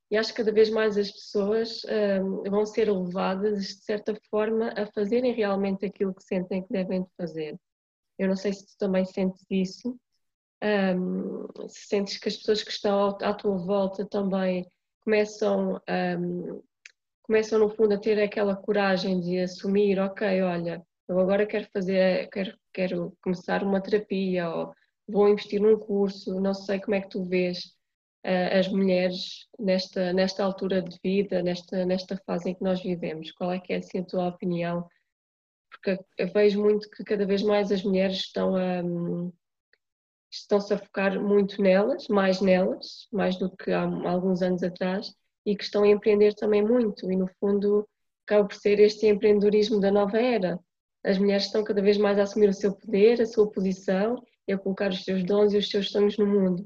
e 0.09 0.15
acho 0.15 0.29
que 0.29 0.37
cada 0.37 0.53
vez 0.53 0.69
mais 0.69 0.97
as 0.97 1.11
pessoas 1.11 1.81
um, 2.23 2.49
vão 2.49 2.65
ser 2.65 2.89
levadas, 2.89 3.67
de 3.67 3.83
certa 3.83 4.15
forma, 4.29 4.69
a 4.69 4.85
fazerem 4.87 5.33
realmente 5.33 5.85
aquilo 5.85 6.13
que 6.13 6.23
sentem 6.23 6.63
que 6.63 6.71
devem 6.71 7.05
fazer. 7.17 7.59
Eu 8.17 8.29
não 8.29 8.37
sei 8.37 8.53
se 8.53 8.67
tu 8.67 8.77
também 8.77 9.03
sentes 9.03 9.45
isso, 9.51 9.99
um, 10.63 11.67
se 11.67 11.87
sentes 11.87 12.17
que 12.17 12.29
as 12.29 12.37
pessoas 12.37 12.63
que 12.63 12.71
estão 12.71 13.17
à 13.21 13.33
tua 13.33 13.57
volta 13.57 14.05
também 14.05 14.65
começam, 15.03 15.81
um, 16.19 16.61
começam 17.21 17.59
no 17.59 17.69
fundo 17.69 17.95
a 17.95 17.99
ter 17.99 18.21
aquela 18.21 18.55
coragem 18.55 19.19
de 19.19 19.39
assumir, 19.39 19.99
ok, 19.99 20.41
olha, 20.41 20.81
eu 21.07 21.19
agora 21.19 21.45
quero 21.45 21.67
fazer, 21.71 22.29
quero, 22.29 22.57
quero 22.73 23.17
começar 23.21 23.63
uma 23.63 23.81
terapia 23.81 24.49
ou 24.49 24.73
vou 25.07 25.27
investir 25.27 25.61
num 25.61 25.77
curso, 25.77 26.39
não 26.39 26.53
sei 26.53 26.79
como 26.79 26.95
é 26.95 27.01
que 27.01 27.09
tu 27.09 27.25
vês 27.25 27.59
uh, 28.25 28.57
as 28.59 28.67
mulheres 28.69 29.47
nesta, 29.59 30.13
nesta 30.13 30.43
altura 30.43 30.81
de 30.81 30.97
vida, 31.03 31.43
nesta, 31.43 31.85
nesta 31.85 32.17
fase 32.25 32.49
em 32.49 32.55
que 32.55 32.63
nós 32.63 32.81
vivemos, 32.81 33.31
qual 33.31 33.51
é 33.51 33.59
que 33.59 33.73
é 33.73 33.77
assim, 33.77 33.99
a 33.99 34.05
tua 34.05 34.27
opinião? 34.29 34.87
Porque 35.69 35.99
eu 36.17 36.31
vejo 36.31 36.61
muito 36.61 36.89
que 36.89 37.03
cada 37.03 37.25
vez 37.25 37.41
mais 37.43 37.71
as 37.71 37.83
mulheres 37.83 38.17
estão 38.17 38.55
a 38.55 38.81
estão-se 40.33 40.73
a 40.73 40.77
focar 40.77 41.21
muito 41.21 41.61
nelas, 41.61 42.07
mais 42.07 42.41
nelas, 42.41 43.07
mais 43.11 43.37
do 43.37 43.55
que 43.55 43.71
há 43.71 43.83
alguns 43.83 44.41
anos 44.41 44.63
atrás, 44.63 45.13
e 45.45 45.55
que 45.55 45.63
estão 45.63 45.83
a 45.83 45.87
empreender 45.87 46.33
também 46.33 46.63
muito. 46.63 47.11
E 47.11 47.15
no 47.15 47.27
fundo, 47.39 47.87
acaba 48.25 48.47
por 48.47 48.55
ser 48.55 48.79
este 48.79 49.05
empreendedorismo 49.07 49.79
da 49.79 49.91
nova 49.91 50.17
era. 50.17 50.59
As 51.03 51.17
mulheres 51.17 51.45
estão 51.45 51.63
cada 51.63 51.81
vez 51.81 51.97
mais 51.97 52.17
a 52.17 52.23
assumir 52.23 52.49
o 52.49 52.53
seu 52.53 52.73
poder, 52.73 53.21
a 53.21 53.25
sua 53.25 53.49
posição 53.51 54.23
e 54.47 54.53
a 54.53 54.57
colocar 54.57 54.89
os 54.89 55.03
seus 55.03 55.23
dons 55.23 55.53
e 55.53 55.57
os 55.57 55.69
seus 55.69 55.89
sonhos 55.91 56.17
no 56.17 56.25
mundo. 56.25 56.65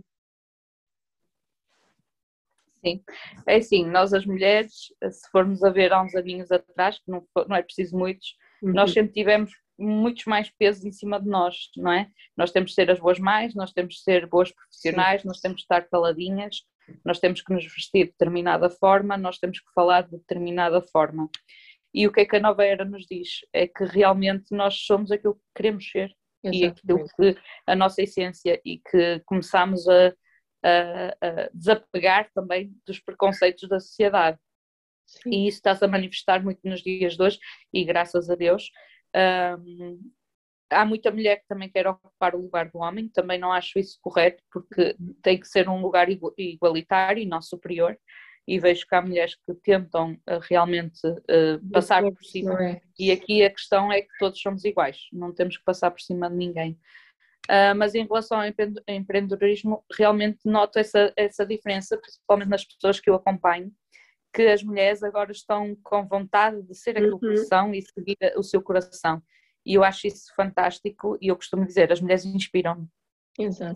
Sim, 2.85 3.03
é 3.47 3.55
assim, 3.55 3.85
nós 3.85 4.13
as 4.13 4.25
mulheres, 4.25 4.93
se 5.09 5.29
formos 5.31 5.63
a 5.63 5.69
ver 5.69 5.91
há 5.91 6.01
uns 6.01 6.15
aninhos 6.15 6.51
atrás, 6.51 6.99
que 6.99 7.09
não, 7.09 7.25
não 7.47 7.55
é 7.55 7.63
preciso 7.63 7.97
muitos, 7.97 8.35
uhum. 8.61 8.71
nós 8.71 8.91
sempre 8.91 9.13
tivemos 9.13 9.51
muitos 9.77 10.25
mais 10.25 10.49
pesos 10.49 10.85
em 10.85 10.91
cima 10.91 11.19
de 11.19 11.27
nós, 11.27 11.69
não 11.75 11.91
é? 11.91 12.09
Nós 12.35 12.51
temos 12.51 12.71
de 12.71 12.75
ser 12.75 12.89
as 12.89 12.99
boas 12.99 13.19
mães, 13.19 13.53
nós 13.55 13.73
temos 13.73 13.95
de 13.95 14.01
ser 14.01 14.27
boas 14.27 14.51
profissionais, 14.51 15.21
Sim. 15.21 15.27
nós 15.27 15.39
temos 15.39 15.57
de 15.57 15.63
estar 15.63 15.81
caladinhas, 15.89 16.61
nós 17.03 17.19
temos 17.19 17.41
que 17.41 17.53
nos 17.53 17.63
vestir 17.65 18.05
de 18.05 18.11
determinada 18.11 18.69
forma, 18.69 19.17
nós 19.17 19.37
temos 19.37 19.59
que 19.59 19.71
falar 19.73 20.03
de 20.03 20.11
determinada 20.11 20.81
forma. 20.81 21.29
E 21.93 22.07
o 22.07 22.11
que 22.11 22.21
é 22.21 22.25
que 22.25 22.35
a 22.35 22.39
nova 22.39 22.63
era 22.65 22.85
nos 22.85 23.05
diz? 23.05 23.39
É 23.53 23.67
que 23.67 23.83
realmente 23.83 24.47
nós 24.51 24.75
somos 24.85 25.11
aquilo 25.11 25.35
que 25.35 25.41
queremos 25.55 25.89
ser 25.89 26.11
Exatamente. 26.43 26.59
e 26.59 26.65
aquilo 26.65 27.05
que 27.15 27.41
a 27.65 27.75
nossa 27.75 28.01
essência 28.01 28.61
e 28.63 28.79
que 28.79 29.21
começamos 29.25 29.87
a, 29.87 30.13
a, 30.63 31.07
a 31.21 31.49
desapegar 31.53 32.29
também 32.33 32.73
dos 32.85 32.99
preconceitos 32.99 33.67
da 33.67 33.79
sociedade. 33.79 34.37
Sim. 35.05 35.29
E 35.31 35.47
isso 35.47 35.57
está-se 35.57 35.85
a 35.85 35.87
manifestar 35.87 36.43
muito 36.43 36.59
nos 36.63 36.81
dias 36.81 37.15
de 37.15 37.23
hoje 37.23 37.39
e 37.73 37.83
graças 37.85 38.29
a 38.29 38.35
Deus 38.35 38.69
há 40.69 40.85
muita 40.85 41.11
mulher 41.11 41.37
que 41.37 41.47
também 41.47 41.69
quer 41.69 41.87
ocupar 41.87 42.35
o 42.35 42.41
lugar 42.41 42.69
do 42.69 42.79
homem, 42.79 43.09
também 43.09 43.39
não 43.39 43.51
acho 43.51 43.79
isso 43.79 43.97
correto, 44.01 44.43
porque 44.51 44.95
tem 45.21 45.39
que 45.39 45.47
ser 45.47 45.69
um 45.69 45.81
lugar 45.81 46.07
igualitário 46.37 47.21
e 47.21 47.25
não 47.25 47.41
superior. 47.41 47.97
E 48.47 48.59
vejo 48.59 48.87
que 48.87 48.95
há 48.95 49.01
mulheres 49.01 49.35
que 49.35 49.53
tentam 49.55 50.13
uh, 50.13 50.39
realmente 50.41 51.05
uh, 51.05 51.69
passar 51.71 52.01
por 52.01 52.23
cima. 52.23 52.63
É. 52.63 52.81
E 52.97 53.11
aqui 53.11 53.43
a 53.43 53.49
questão 53.49 53.91
é 53.91 54.01
que 54.01 54.17
todos 54.17 54.39
somos 54.39 54.63
iguais, 54.63 55.07
não 55.11 55.33
temos 55.33 55.57
que 55.57 55.63
passar 55.65 55.91
por 55.91 55.99
cima 55.99 56.29
de 56.29 56.35
ninguém. 56.35 56.79
Uh, 57.49 57.75
mas 57.75 57.95
em 57.95 58.05
relação 58.05 58.39
ao 58.39 58.47
empreendedorismo, 58.87 59.83
realmente 59.97 60.39
noto 60.45 60.79
essa, 60.79 61.13
essa 61.15 61.45
diferença, 61.45 61.97
principalmente 61.97 62.49
nas 62.49 62.65
pessoas 62.65 62.99
que 62.99 63.09
eu 63.09 63.15
acompanho, 63.15 63.71
que 64.33 64.43
as 64.43 64.63
mulheres 64.63 65.01
agora 65.01 65.31
estão 65.31 65.75
com 65.83 66.07
vontade 66.07 66.61
de 66.61 66.75
ser 66.75 66.91
aquilo 66.91 67.19
uhum. 67.21 67.29
que 67.29 67.37
são 67.37 67.73
e 67.73 67.81
seguir 67.81 68.17
o 68.35 68.43
seu 68.43 68.61
coração. 68.61 69.21
E 69.65 69.73
eu 69.73 69.83
acho 69.83 70.07
isso 70.07 70.33
fantástico 70.35 71.17
e 71.19 71.27
eu 71.27 71.35
costumo 71.35 71.65
dizer, 71.65 71.91
as 71.91 71.99
mulheres 71.99 72.23
inspiram-me. 72.23 72.87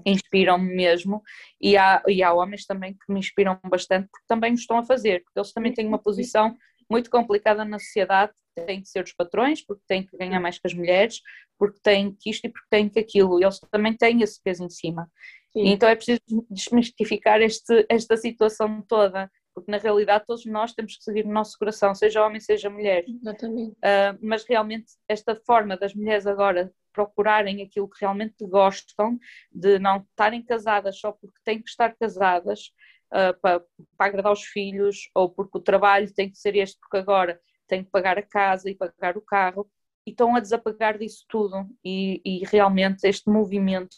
Inspiram-me 0.05 0.76
mesmo 0.76 1.22
e 1.59 1.78
há, 1.78 2.01
e 2.07 2.24
há 2.24 2.34
homens 2.34 2.66
também 2.66 2.93
que 2.93 3.12
me 3.12 3.20
inspiram 3.20 3.59
bastante 3.70 4.07
porque 4.12 4.26
também 4.28 4.53
o 4.53 4.55
estão 4.55 4.78
a 4.78 4.84
fazer, 4.84 5.24
porque 5.24 5.39
eles 5.39 5.53
também 5.53 5.74
têm 5.74 5.88
uma 5.88 5.99
posição 5.99 6.55
muito 6.89 7.09
complicada 7.09 7.64
na 7.64 7.80
sociedade, 7.80 8.34
têm 8.66 8.82
que 8.82 8.89
ser 8.89 9.03
os 9.03 9.14
patrões, 9.14 9.66
porque 9.66 9.84
têm 9.88 10.05
que 10.05 10.18
ganhar 10.18 10.39
mais 10.39 10.59
que 10.59 10.68
as 10.68 10.74
mulheres, 10.74 11.22
porque 11.57 11.80
têm 11.82 12.16
que 12.20 12.30
isto 12.30 12.45
e 12.45 12.49
porque 12.49 12.68
têm 12.70 12.89
que 12.89 12.99
aquilo, 12.99 13.41
eles 13.41 13.59
também 13.72 13.95
têm 13.95 14.22
esse 14.22 14.41
peso 14.43 14.64
em 14.64 14.70
cima. 14.70 15.09
Então 15.55 15.88
é 15.88 15.95
preciso 15.95 16.22
desmistificar 16.49 17.41
este, 17.41 17.86
esta 17.89 18.16
situação 18.18 18.82
toda 18.88 19.30
porque 19.53 19.72
na 19.72 19.78
realidade 19.78 20.26
todos 20.26 20.45
nós 20.45 20.74
temos 20.74 20.95
que 20.97 21.03
seguir 21.03 21.26
o 21.26 21.32
nosso 21.32 21.57
coração, 21.57 21.93
seja 21.93 22.26
homem, 22.26 22.39
seja 22.39 22.70
mulher. 22.70 23.03
Exatamente. 23.07 23.72
Uh, 23.72 24.18
mas 24.22 24.43
realmente 24.45 24.93
esta 25.07 25.36
forma 25.36 25.78
das 25.78 25.93
mulheres 25.93 26.26
agora 26.26 26.72
procurarem 26.92 27.62
aquilo 27.62 27.89
que 27.89 28.00
realmente 28.02 28.46
gostam, 28.46 29.18
de 29.52 29.80
não 29.80 29.98
estarem 29.98 30.44
casadas 30.44 31.00
só 31.00 31.12
porque 31.12 31.39
têm 31.44 31.62
que 31.62 31.70
estar 31.70 31.96
casadas 31.96 32.72
uh, 33.12 33.39
para, 33.42 33.64
para 33.98 34.08
agradar 34.08 34.32
os 34.32 34.44
filhos, 34.44 35.10
ou 35.16 35.30
porque 35.30 35.58
o 35.58 35.62
trabalho 35.62 36.14
tem 36.14 36.30
que 36.30 36.38
ser 36.38 36.56
este, 36.56 36.80
porque 36.80 36.98
agora 36.98 37.39
tem 37.68 37.84
que 37.84 37.89
pagar 37.89 38.18
a 38.18 38.24
casa 38.24 38.70
e 38.70 38.76
pagar 38.76 39.18
o 39.18 39.22
carro, 39.22 39.70
e 40.06 40.12
estão 40.12 40.36
a 40.36 40.39
desapegar 40.39 40.98
disso 40.98 41.26
tudo. 41.30 41.68
E, 41.84 42.22
e 42.26 42.44
realmente 42.46 43.08
este 43.08 43.30
movimento. 43.30 43.96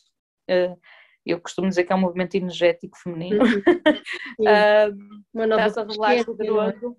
Uh, 0.50 0.80
eu 1.26 1.39
costumo 1.39 1.70
dizer 1.70 1.86
que 1.86 1.94
é 1.94 1.96
um 1.96 2.02
movimento 2.02 2.36
energético 2.36 2.98
feminino. 2.98 3.44
Uh, 4.39 5.41
está-se 5.44 5.80
a 5.80 5.84
revelar 5.84 6.16
é? 6.16 6.24
poderoso. 6.24 6.98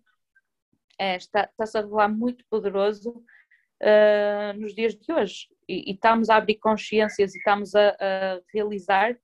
É, 0.98 1.16
está, 1.16 1.44
está-se 1.44 1.76
a 1.76 1.80
revelar 1.80 2.08
muito 2.08 2.44
poderoso 2.48 3.22
uh, 3.84 4.58
nos 4.58 4.74
dias 4.74 4.94
de 4.94 5.12
hoje. 5.12 5.48
E, 5.68 5.90
e, 5.90 5.94
estamos 5.94 6.30
a 6.30 6.36
abrir 6.36 6.56
consciências 6.56 7.34
e 7.34 7.38
estamos 7.38 7.74
a, 7.74 7.90
a 7.90 8.40
realizar 8.52 9.16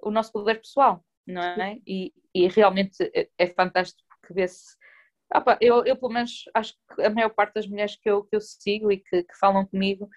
o 0.00 0.10
nosso 0.10 0.32
poder 0.32 0.60
pessoal, 0.60 1.04
não 1.26 1.42
é? 1.42 1.78
E, 1.86 2.12
e 2.34 2.48
realmente 2.48 2.96
é, 3.14 3.28
é 3.38 3.46
fantástico 3.48 4.02
porque 4.08 4.32
vê-se. 4.34 4.76
Opa, 5.34 5.58
eu, 5.60 5.84
eu, 5.84 5.96
pelo 5.96 6.12
menos, 6.12 6.44
acho 6.54 6.74
que 6.94 7.02
a 7.02 7.10
maior 7.10 7.30
parte 7.30 7.54
das 7.54 7.66
mulheres 7.66 7.96
que 7.96 8.08
eu, 8.08 8.24
que 8.24 8.36
eu 8.36 8.40
sigo 8.40 8.92
e 8.92 8.98
que, 8.98 9.24
que 9.24 9.38
falam 9.38 9.66
comigo, 9.66 10.08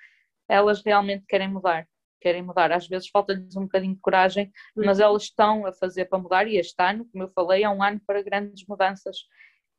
elas 0.48 0.84
realmente 0.84 1.26
querem 1.28 1.48
mudar 1.48 1.88
querem 2.20 2.41
mudar. 2.41 2.72
Às 2.72 2.88
vezes 2.88 3.10
falta-lhes 3.10 3.56
um 3.56 3.64
bocadinho 3.64 3.95
de 3.95 4.02
coragem, 4.02 4.52
mas 4.76 5.00
elas 5.00 5.24
estão 5.24 5.66
a 5.66 5.74
fazer 5.74 6.06
para 6.06 6.20
mudar 6.20 6.48
e 6.48 6.58
este 6.58 6.76
ano, 6.82 7.06
como 7.12 7.24
eu 7.24 7.30
falei, 7.30 7.64
é 7.64 7.70
um 7.70 7.82
ano 7.82 8.02
para 8.06 8.22
grandes 8.22 8.66
mudanças. 8.68 9.18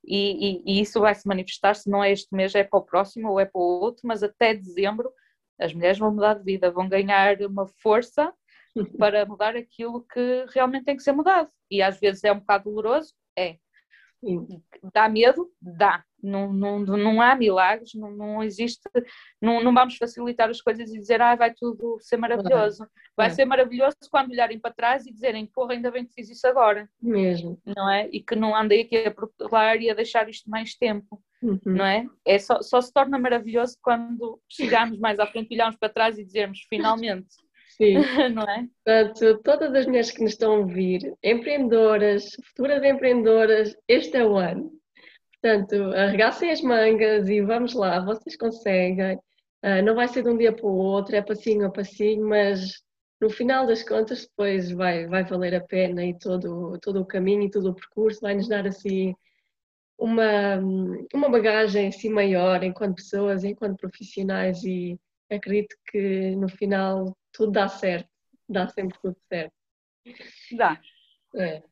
E, 0.08 0.62
e, 0.64 0.78
e 0.78 0.80
isso 0.80 1.00
vai 1.00 1.14
se 1.14 1.28
manifestar, 1.28 1.74
se 1.74 1.90
não 1.90 2.02
é 2.02 2.10
este 2.10 2.34
mês, 2.34 2.54
é 2.54 2.64
para 2.64 2.78
o 2.78 2.84
próximo 2.84 3.30
ou 3.30 3.38
é 3.38 3.44
para 3.44 3.60
o 3.60 3.80
outro, 3.80 4.02
mas 4.06 4.22
até 4.22 4.54
dezembro 4.54 5.12
as 5.60 5.74
mulheres 5.74 5.98
vão 5.98 6.12
mudar 6.12 6.34
de 6.34 6.44
vida, 6.44 6.70
vão 6.70 6.88
ganhar 6.88 7.40
uma 7.42 7.66
força 7.82 8.32
para 8.98 9.26
mudar 9.26 9.56
aquilo 9.56 10.02
que 10.04 10.46
realmente 10.54 10.84
tem 10.84 10.96
que 10.96 11.02
ser 11.02 11.12
mudado. 11.12 11.50
E 11.70 11.82
às 11.82 11.98
vezes 11.98 12.24
é 12.24 12.32
um 12.32 12.38
bocado 12.38 12.64
doloroso, 12.64 13.12
é. 13.36 13.58
Dá 14.92 15.08
medo? 15.08 15.50
Dá. 15.60 16.02
Não, 16.20 16.52
não, 16.52 16.80
não 16.80 17.22
há 17.22 17.36
milagres, 17.36 17.94
não, 17.94 18.10
não 18.10 18.42
existe, 18.42 18.82
não, 19.40 19.62
não 19.62 19.72
vamos 19.72 19.96
facilitar 19.96 20.50
as 20.50 20.60
coisas 20.60 20.92
e 20.92 20.98
dizer, 20.98 21.22
ah, 21.22 21.36
vai 21.36 21.54
tudo 21.54 21.96
ser 22.00 22.16
maravilhoso. 22.16 22.84
Vai 23.16 23.28
é. 23.28 23.30
ser 23.30 23.44
maravilhoso 23.44 23.96
quando 24.10 24.32
olharem 24.32 24.58
para 24.58 24.74
trás 24.74 25.06
e 25.06 25.12
dizerem, 25.12 25.46
porra, 25.46 25.74
ainda 25.74 25.92
bem 25.92 26.04
que 26.04 26.14
fiz 26.14 26.28
isso 26.28 26.46
agora. 26.48 26.90
Mesmo. 27.00 27.60
Não 27.64 27.88
é? 27.88 28.08
E 28.12 28.20
que 28.20 28.34
não 28.34 28.54
andei 28.54 28.82
aqui 28.82 28.96
a 28.96 29.12
protelar 29.12 29.76
e 29.76 29.90
a 29.90 29.94
deixar 29.94 30.28
isto 30.28 30.50
mais 30.50 30.74
tempo. 30.74 31.22
Uhum. 31.40 31.60
Não 31.64 31.84
é? 31.84 32.04
é 32.24 32.38
só, 32.38 32.60
só 32.62 32.80
se 32.80 32.92
torna 32.92 33.16
maravilhoso 33.16 33.78
quando 33.80 34.40
chegarmos 34.48 34.98
mais 34.98 35.20
à 35.20 35.26
frente, 35.26 35.54
olharmos 35.54 35.78
para 35.78 35.88
trás 35.88 36.18
e 36.18 36.24
dizermos, 36.24 36.66
finalmente. 36.68 37.28
Sim. 37.80 37.94
não 38.34 38.42
é? 38.42 38.66
Portanto, 38.84 39.42
todas 39.42 39.74
as 39.74 39.86
mulheres 39.86 40.10
que 40.10 40.22
nos 40.22 40.32
estão 40.32 40.54
a 40.54 40.58
ouvir, 40.58 41.14
empreendedoras, 41.22 42.30
futuras 42.48 42.82
empreendedoras, 42.82 43.76
este 43.88 44.16
é 44.16 44.24
o 44.24 44.36
ano 44.36 44.78
Portanto, 45.40 45.94
arregassem 45.94 46.50
as 46.50 46.60
mangas 46.60 47.28
e 47.28 47.40
vamos 47.40 47.72
lá, 47.74 48.00
vocês 48.00 48.36
conseguem. 48.36 49.16
Uh, 49.64 49.82
não 49.84 49.94
vai 49.94 50.08
ser 50.08 50.22
de 50.22 50.28
um 50.28 50.36
dia 50.36 50.52
para 50.52 50.66
o 50.66 50.76
outro, 50.76 51.14
é 51.16 51.22
passinho 51.22 51.66
a 51.66 51.70
passinho, 51.70 52.26
mas 52.28 52.82
no 53.20 53.30
final 53.30 53.66
das 53.66 53.82
contas 53.82 54.26
depois 54.26 54.70
vai, 54.70 55.06
vai 55.06 55.24
valer 55.24 55.54
a 55.54 55.60
pena 55.60 56.04
e 56.04 56.16
todo, 56.18 56.78
todo 56.80 57.00
o 57.00 57.06
caminho 57.06 57.42
e 57.42 57.50
todo 57.50 57.70
o 57.70 57.74
percurso 57.74 58.20
vai 58.20 58.34
nos 58.34 58.48
dar 58.48 58.66
assim 58.66 59.14
uma, 59.98 60.56
uma 61.14 61.28
bagagem 61.28 61.88
assim 61.88 62.10
maior 62.10 62.62
enquanto 62.62 62.96
pessoas, 62.96 63.44
enquanto 63.44 63.78
profissionais 63.78 64.62
e 64.64 64.98
acredito 65.30 65.76
que 65.90 66.36
no 66.36 66.48
final 66.48 67.16
tudo 67.32 67.52
dá 67.52 67.68
certo, 67.68 68.08
dá 68.48 68.68
sempre 68.68 68.98
tudo 69.00 69.16
certo. 69.28 69.52
Dá. 70.56 70.80
É. 71.36 71.62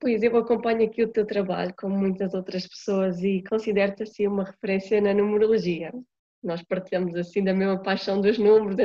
Pois 0.00 0.22
eu 0.22 0.36
acompanho 0.36 0.84
aqui 0.84 1.02
o 1.04 1.08
teu 1.08 1.24
trabalho, 1.24 1.72
como 1.78 1.96
muitas 1.96 2.34
outras 2.34 2.66
pessoas, 2.66 3.22
e 3.22 3.42
considero-te 3.48 4.02
assim 4.02 4.26
uma 4.26 4.44
referência 4.44 5.00
na 5.00 5.14
numerologia. 5.14 5.92
Nós 6.42 6.62
partilhamos 6.62 7.14
assim 7.16 7.42
da 7.42 7.54
mesma 7.54 7.80
paixão 7.80 8.20
dos 8.20 8.36
números. 8.36 8.76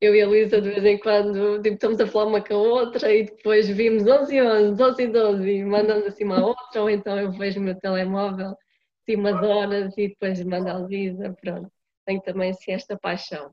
Eu 0.00 0.14
e 0.14 0.22
a 0.22 0.26
Luísa, 0.26 0.60
de 0.60 0.68
vez 0.70 0.84
em 0.84 0.98
quando, 0.98 1.60
tipo, 1.60 1.74
estamos 1.74 1.98
a 1.98 2.06
falar 2.06 2.26
uma 2.26 2.40
com 2.40 2.54
a 2.54 2.58
outra 2.58 3.12
e 3.12 3.24
depois 3.24 3.68
vimos 3.68 4.06
11 4.06 4.36
e 4.36 4.42
11, 4.42 4.82
11 4.82 5.02
e 5.02 5.08
12 5.08 5.50
e 5.50 5.64
mandamos 5.64 6.06
assim 6.06 6.24
uma 6.24 6.44
outra, 6.44 6.82
ou 6.82 6.90
então 6.90 7.18
eu 7.18 7.32
vejo 7.32 7.58
o 7.58 7.62
meu 7.62 7.74
telemóvel, 7.74 8.54
assim 9.02 9.16
umas 9.16 9.42
horas 9.42 9.92
e 9.98 10.08
depois 10.08 10.40
mando 10.44 10.68
a 10.68 10.78
Luísa, 10.78 11.34
pronto. 11.40 11.72
Tenho 12.06 12.20
também 12.22 12.50
assim 12.50 12.72
esta 12.72 12.96
paixão. 12.96 13.52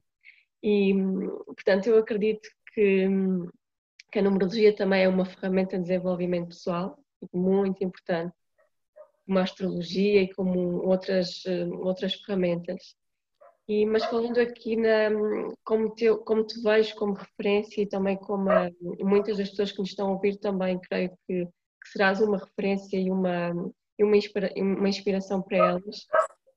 E, 0.63 0.93
portanto, 1.45 1.87
eu 1.87 1.97
acredito 1.99 2.49
que 2.73 3.07
que 4.11 4.19
a 4.19 4.21
numerologia 4.21 4.75
também 4.75 5.03
é 5.03 5.09
uma 5.09 5.25
ferramenta 5.25 5.77
de 5.77 5.83
desenvolvimento 5.83 6.49
pessoal 6.49 6.97
muito 7.33 7.83
importante, 7.83 8.33
como 9.25 9.39
a 9.39 9.43
astrologia 9.43 10.21
e 10.21 10.33
como 10.33 10.85
outras, 10.85 11.43
outras 11.81 12.13
ferramentas. 12.15 12.95
E, 13.67 13.85
mas 13.85 14.05
falando 14.05 14.39
aqui 14.39 14.77
na, 14.77 15.09
como, 15.63 15.93
te, 15.93 16.15
como 16.19 16.45
te 16.45 16.61
vejo 16.61 16.95
como 16.95 17.13
referência 17.13 17.81
e 17.81 17.85
também 17.85 18.15
como 18.15 18.49
a, 18.49 18.71
muitas 19.01 19.37
das 19.37 19.49
pessoas 19.49 19.73
que 19.73 19.79
nos 19.79 19.89
estão 19.89 20.07
a 20.07 20.11
ouvir 20.13 20.37
também 20.37 20.79
creio 20.79 21.09
que, 21.27 21.45
que 21.45 21.89
serás 21.91 22.21
uma 22.21 22.37
referência 22.37 22.97
e 22.97 23.11
uma, 23.11 23.51
e 23.99 24.03
uma, 24.05 24.15
inspira, 24.15 24.53
uma 24.55 24.87
inspiração 24.87 25.41
para 25.41 25.57
elas. 25.57 26.07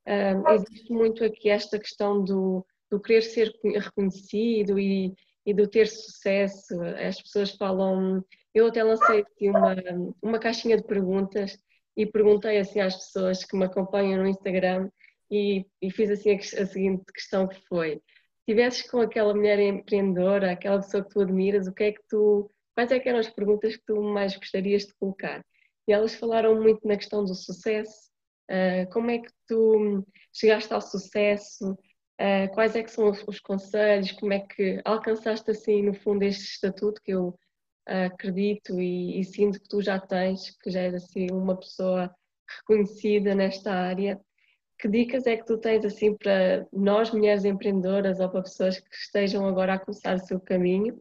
Um, 0.07 0.49
existe 0.55 0.93
muito 0.93 1.25
aqui 1.25 1.51
esta 1.51 1.81
questão 1.81 2.23
do, 2.23 2.65
do 2.91 3.01
querer 3.01 3.23
ser 3.23 3.53
reconhecido 3.63 4.79
e, 4.79 5.15
e 5.47 5.55
do 5.55 5.69
ter 5.69 5.87
sucesso. 5.87 6.81
As 6.83 7.21
pessoas 7.23 7.53
falam. 7.53 8.25
Eu 8.55 8.67
até 8.67 8.83
lancei 8.83 9.21
aqui 9.21 9.49
uma, 9.49 9.77
uma 10.21 10.39
caixinha 10.39 10.77
de 10.77 10.83
perguntas 10.83 11.57
e 11.97 12.05
perguntei 12.05 12.59
assim 12.59 12.81
às 12.81 12.97
pessoas 12.97 13.45
que 13.45 13.57
me 13.57 13.65
acompanham 13.65 14.23
no 14.23 14.29
Instagram 14.29 14.91
e, 15.31 15.65
e 15.81 15.91
fiz 15.91 16.11
assim 16.11 16.33
a, 16.33 16.37
a, 16.37 16.67
seguinte 16.67 17.05
questão 17.13 17.47
que 17.47 17.61
foi: 17.69 17.97
se 17.97 18.03
estivesses 18.49 18.91
com 18.91 19.01
aquela 19.01 19.35
mulher 19.35 19.61
empreendedora, 19.61 20.51
aquela 20.51 20.81
pessoa 20.81 21.05
que 21.05 21.11
tu 21.11 21.21
admiras, 21.21 21.67
o 21.67 21.73
que 21.73 21.85
é 21.85 21.93
que 21.93 22.03
tu, 22.09 22.51
quais 22.75 22.91
é 22.91 22.99
que 22.99 23.09
eram 23.09 23.21
as 23.21 23.31
perguntas 23.31 23.77
que 23.77 23.85
tu 23.87 24.03
mais 24.03 24.37
gostarias 24.37 24.87
de 24.87 24.95
colocar? 24.95 25.45
E 25.87 25.93
elas 25.93 26.15
falaram 26.15 26.61
muito 26.61 26.87
na 26.87 26.97
questão 26.97 27.25
do 27.25 27.35
sucesso, 27.35 28.11
uh, 28.51 28.91
como 28.93 29.11
é 29.11 29.19
que 29.19 29.31
tu 29.47 30.05
chegaste 30.33 30.73
ao 30.73 30.81
sucesso, 30.81 31.77
Uh, 32.21 32.53
quais 32.53 32.77
é 32.77 32.83
que 32.83 32.91
são 32.91 33.09
os, 33.09 33.27
os, 33.27 33.41
conselhos? 33.41 34.13
Como 34.13 34.35
é 34.35 34.41
que 34.41 34.79
alcançaste 34.85 35.51
assim 35.51 35.83
no 35.83 35.95
fundo 35.95 36.23
este 36.23 36.45
estatuto 36.45 37.01
que 37.03 37.13
eu 37.13 37.29
uh, 37.89 38.07
acredito 38.13 38.79
e, 38.79 39.19
e, 39.19 39.25
sinto 39.25 39.59
que 39.59 39.67
tu 39.67 39.81
já 39.81 39.99
tens, 39.99 40.51
que 40.59 40.71
já 40.71 40.81
és 40.81 40.95
assim 40.95 41.29
uma 41.33 41.57
pessoa 41.57 42.15
reconhecida 42.59 43.35
nesta 43.35 43.73
área? 43.73 44.21
Que 44.79 44.87
dicas 44.87 45.27
é 45.27 45.35
que 45.39 45.47
tu 45.47 45.57
tens 45.57 45.83
assim 45.83 46.15
para 46.15 46.67
nós 46.71 47.11
mulheres 47.11 47.47
empreendedoras 47.47 48.21
ou 48.21 48.29
para 48.29 48.43
pessoas 48.43 48.79
que 48.79 48.95
estejam 48.95 49.47
agora 49.47 49.75
a 49.75 49.79
começar 49.79 50.17
o 50.17 50.27
seu 50.27 50.39
caminho 50.39 51.01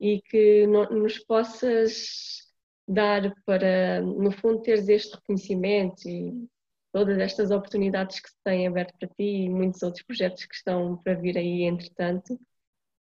e 0.00 0.20
que 0.20 0.66
no, 0.66 0.84
nos 0.90 1.16
possas 1.20 2.42
dar 2.88 3.32
para 3.44 4.00
no 4.00 4.32
fundo 4.32 4.62
teres 4.62 4.88
este 4.88 5.14
reconhecimento 5.14 6.08
e 6.08 6.48
todas 6.96 7.18
estas 7.18 7.50
oportunidades 7.50 8.18
que 8.20 8.30
se 8.30 8.42
têm 8.42 8.66
aberto 8.66 8.96
para 8.98 9.06
ti 9.06 9.44
e 9.44 9.50
muitos 9.50 9.82
outros 9.82 10.02
projetos 10.02 10.46
que 10.46 10.54
estão 10.54 10.96
para 10.96 11.12
vir 11.12 11.36
aí, 11.36 11.64
entretanto. 11.64 12.32
O 12.32 12.40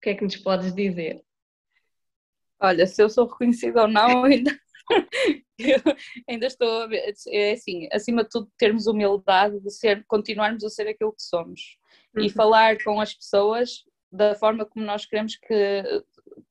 que 0.01 0.09
é 0.09 0.15
que 0.15 0.23
nos 0.23 0.37
podes 0.37 0.73
dizer? 0.73 1.23
Olha, 2.59 2.87
se 2.87 2.99
eu 3.03 3.07
sou 3.11 3.27
reconhecida 3.27 3.83
ou 3.83 3.87
não, 3.87 4.23
ainda, 4.25 4.59
ainda 6.27 6.47
estou 6.47 6.81
a 6.81 6.87
ver. 6.87 7.13
É 7.27 7.51
assim, 7.51 7.87
acima 7.91 8.23
de 8.23 8.31
tudo, 8.31 8.51
termos 8.57 8.87
humildade 8.87 9.59
de 9.59 9.69
ser, 9.69 10.03
continuarmos 10.07 10.63
a 10.63 10.69
ser 10.71 10.87
aquilo 10.87 11.13
que 11.13 11.21
somos 11.21 11.77
uhum. 12.17 12.23
e 12.23 12.29
falar 12.31 12.83
com 12.83 12.99
as 12.99 13.13
pessoas 13.13 13.83
da 14.11 14.33
forma 14.33 14.65
como 14.65 14.83
nós 14.83 15.05
queremos 15.05 15.35
que, 15.35 15.83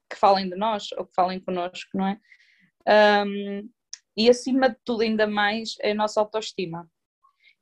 que 0.09 0.16
falem 0.16 0.49
de 0.49 0.55
nós 0.55 0.93
ou 0.93 1.05
que 1.05 1.14
falem 1.16 1.41
connosco, 1.41 1.91
não 1.95 2.07
é? 2.07 3.26
Um, 3.26 3.68
e 4.16 4.30
acima 4.30 4.68
de 4.68 4.76
tudo, 4.85 5.03
ainda 5.03 5.26
mais, 5.26 5.74
é 5.80 5.91
a 5.91 5.95
nossa 5.97 6.20
autoestima 6.20 6.89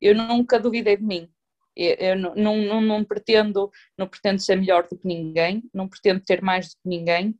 eu 0.02 0.14
nunca 0.16 0.58
duvidei 0.58 0.96
de 0.96 1.04
mim. 1.04 1.30
Eu, 1.76 1.94
eu 1.94 2.16
não, 2.16 2.56
não, 2.56 2.80
não, 2.80 3.04
pretendo, 3.04 3.70
não 3.96 4.08
pretendo 4.08 4.40
ser 4.40 4.56
melhor 4.56 4.86
do 4.88 4.98
que 4.98 5.06
ninguém, 5.06 5.62
não 5.72 5.88
pretendo 5.88 6.20
ter 6.20 6.42
mais 6.42 6.70
do 6.70 6.72
que 6.82 6.88
ninguém. 6.88 7.38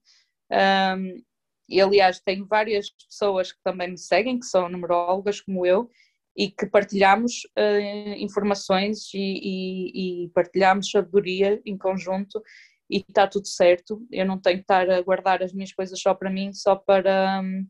Um, 0.50 1.22
e 1.68 1.80
aliás, 1.80 2.20
tenho 2.20 2.46
várias 2.46 2.90
pessoas 2.90 3.52
que 3.52 3.58
também 3.64 3.90
me 3.90 3.98
seguem, 3.98 4.38
que 4.38 4.46
são 4.46 4.68
numerólogas 4.68 5.40
como 5.40 5.66
eu, 5.66 5.90
e 6.36 6.50
que 6.50 6.66
partilhamos 6.66 7.42
uh, 7.58 8.14
informações 8.16 9.12
e, 9.12 9.18
e, 9.18 10.24
e, 10.24 10.28
partilhamos 10.30 10.90
sabedoria 10.90 11.60
em 11.66 11.76
conjunto 11.76 12.42
e 12.88 12.98
está 12.98 13.26
tudo 13.26 13.46
certo. 13.46 14.06
Eu 14.10 14.24
não 14.24 14.38
tenho 14.38 14.58
que 14.58 14.62
estar 14.62 14.88
a 14.88 15.02
guardar 15.02 15.42
as 15.42 15.52
minhas 15.52 15.72
coisas 15.72 16.00
só 16.00 16.14
para 16.14 16.30
mim, 16.30 16.52
só 16.52 16.76
para 16.76 17.40
um, 17.42 17.66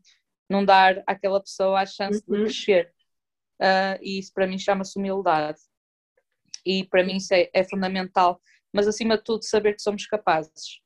não 0.49 0.63
dar 0.63 1.03
àquela 1.05 1.41
pessoa 1.41 1.81
a 1.81 1.85
chance 1.85 2.23
uhum. 2.27 2.37
de 2.37 2.43
crescer 2.43 2.93
uh, 3.61 3.99
e 4.01 4.19
isso 4.19 4.31
para 4.33 4.47
mim 4.47 4.57
chama-se 4.57 4.97
humildade. 4.97 5.59
E 6.65 6.85
para 6.85 7.03
mim 7.03 7.17
isso 7.17 7.33
é, 7.33 7.49
é, 7.53 7.63
fundamental, 7.63 8.41
mas 8.73 8.87
acima 8.87 9.17
de 9.17 9.23
tudo 9.23 9.43
saber 9.43 9.73
que 9.73 9.81
somos 9.81 10.05
capazes. 10.05 10.81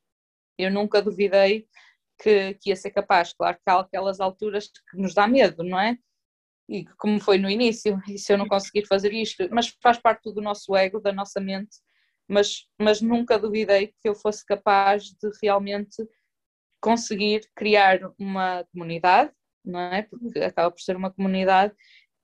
Eu 0.58 0.70
nunca 0.70 1.00
duvidei 1.00 1.68
que, 2.20 2.54
que 2.54 2.70
ia 2.70 2.76
ser 2.76 2.90
capaz. 2.90 3.32
Claro 3.32 3.56
que 3.56 3.70
há 3.70 3.80
aquelas 3.80 4.20
alturas 4.20 4.66
que 4.66 4.96
nos 4.96 5.14
dá 5.14 5.26
medo, 5.26 5.62
não 5.62 5.78
é? 5.78 5.96
E 6.68 6.84
como 6.98 7.20
foi 7.20 7.38
no 7.38 7.48
início, 7.48 7.98
e 8.08 8.18
se 8.18 8.32
eu 8.32 8.38
não 8.38 8.48
conseguir 8.48 8.86
fazer 8.86 9.12
isto, 9.12 9.48
mas 9.50 9.74
faz 9.82 9.98
parte 9.98 10.32
do 10.32 10.40
nosso 10.40 10.76
ego, 10.76 11.00
da 11.00 11.12
nossa 11.12 11.40
mente, 11.40 11.76
mas, 12.28 12.66
mas 12.78 13.00
nunca 13.00 13.38
duvidei 13.38 13.88
que 14.00 14.08
eu 14.08 14.14
fosse 14.14 14.44
capaz 14.44 15.04
de 15.04 15.30
realmente 15.42 15.96
conseguir 16.80 17.48
criar 17.56 18.00
uma 18.18 18.64
comunidade, 18.72 19.32
não 19.64 19.80
é? 19.80 20.02
Porque 20.02 20.38
acaba 20.40 20.70
por 20.70 20.80
ser 20.80 20.96
uma 20.96 21.10
comunidade 21.10 21.74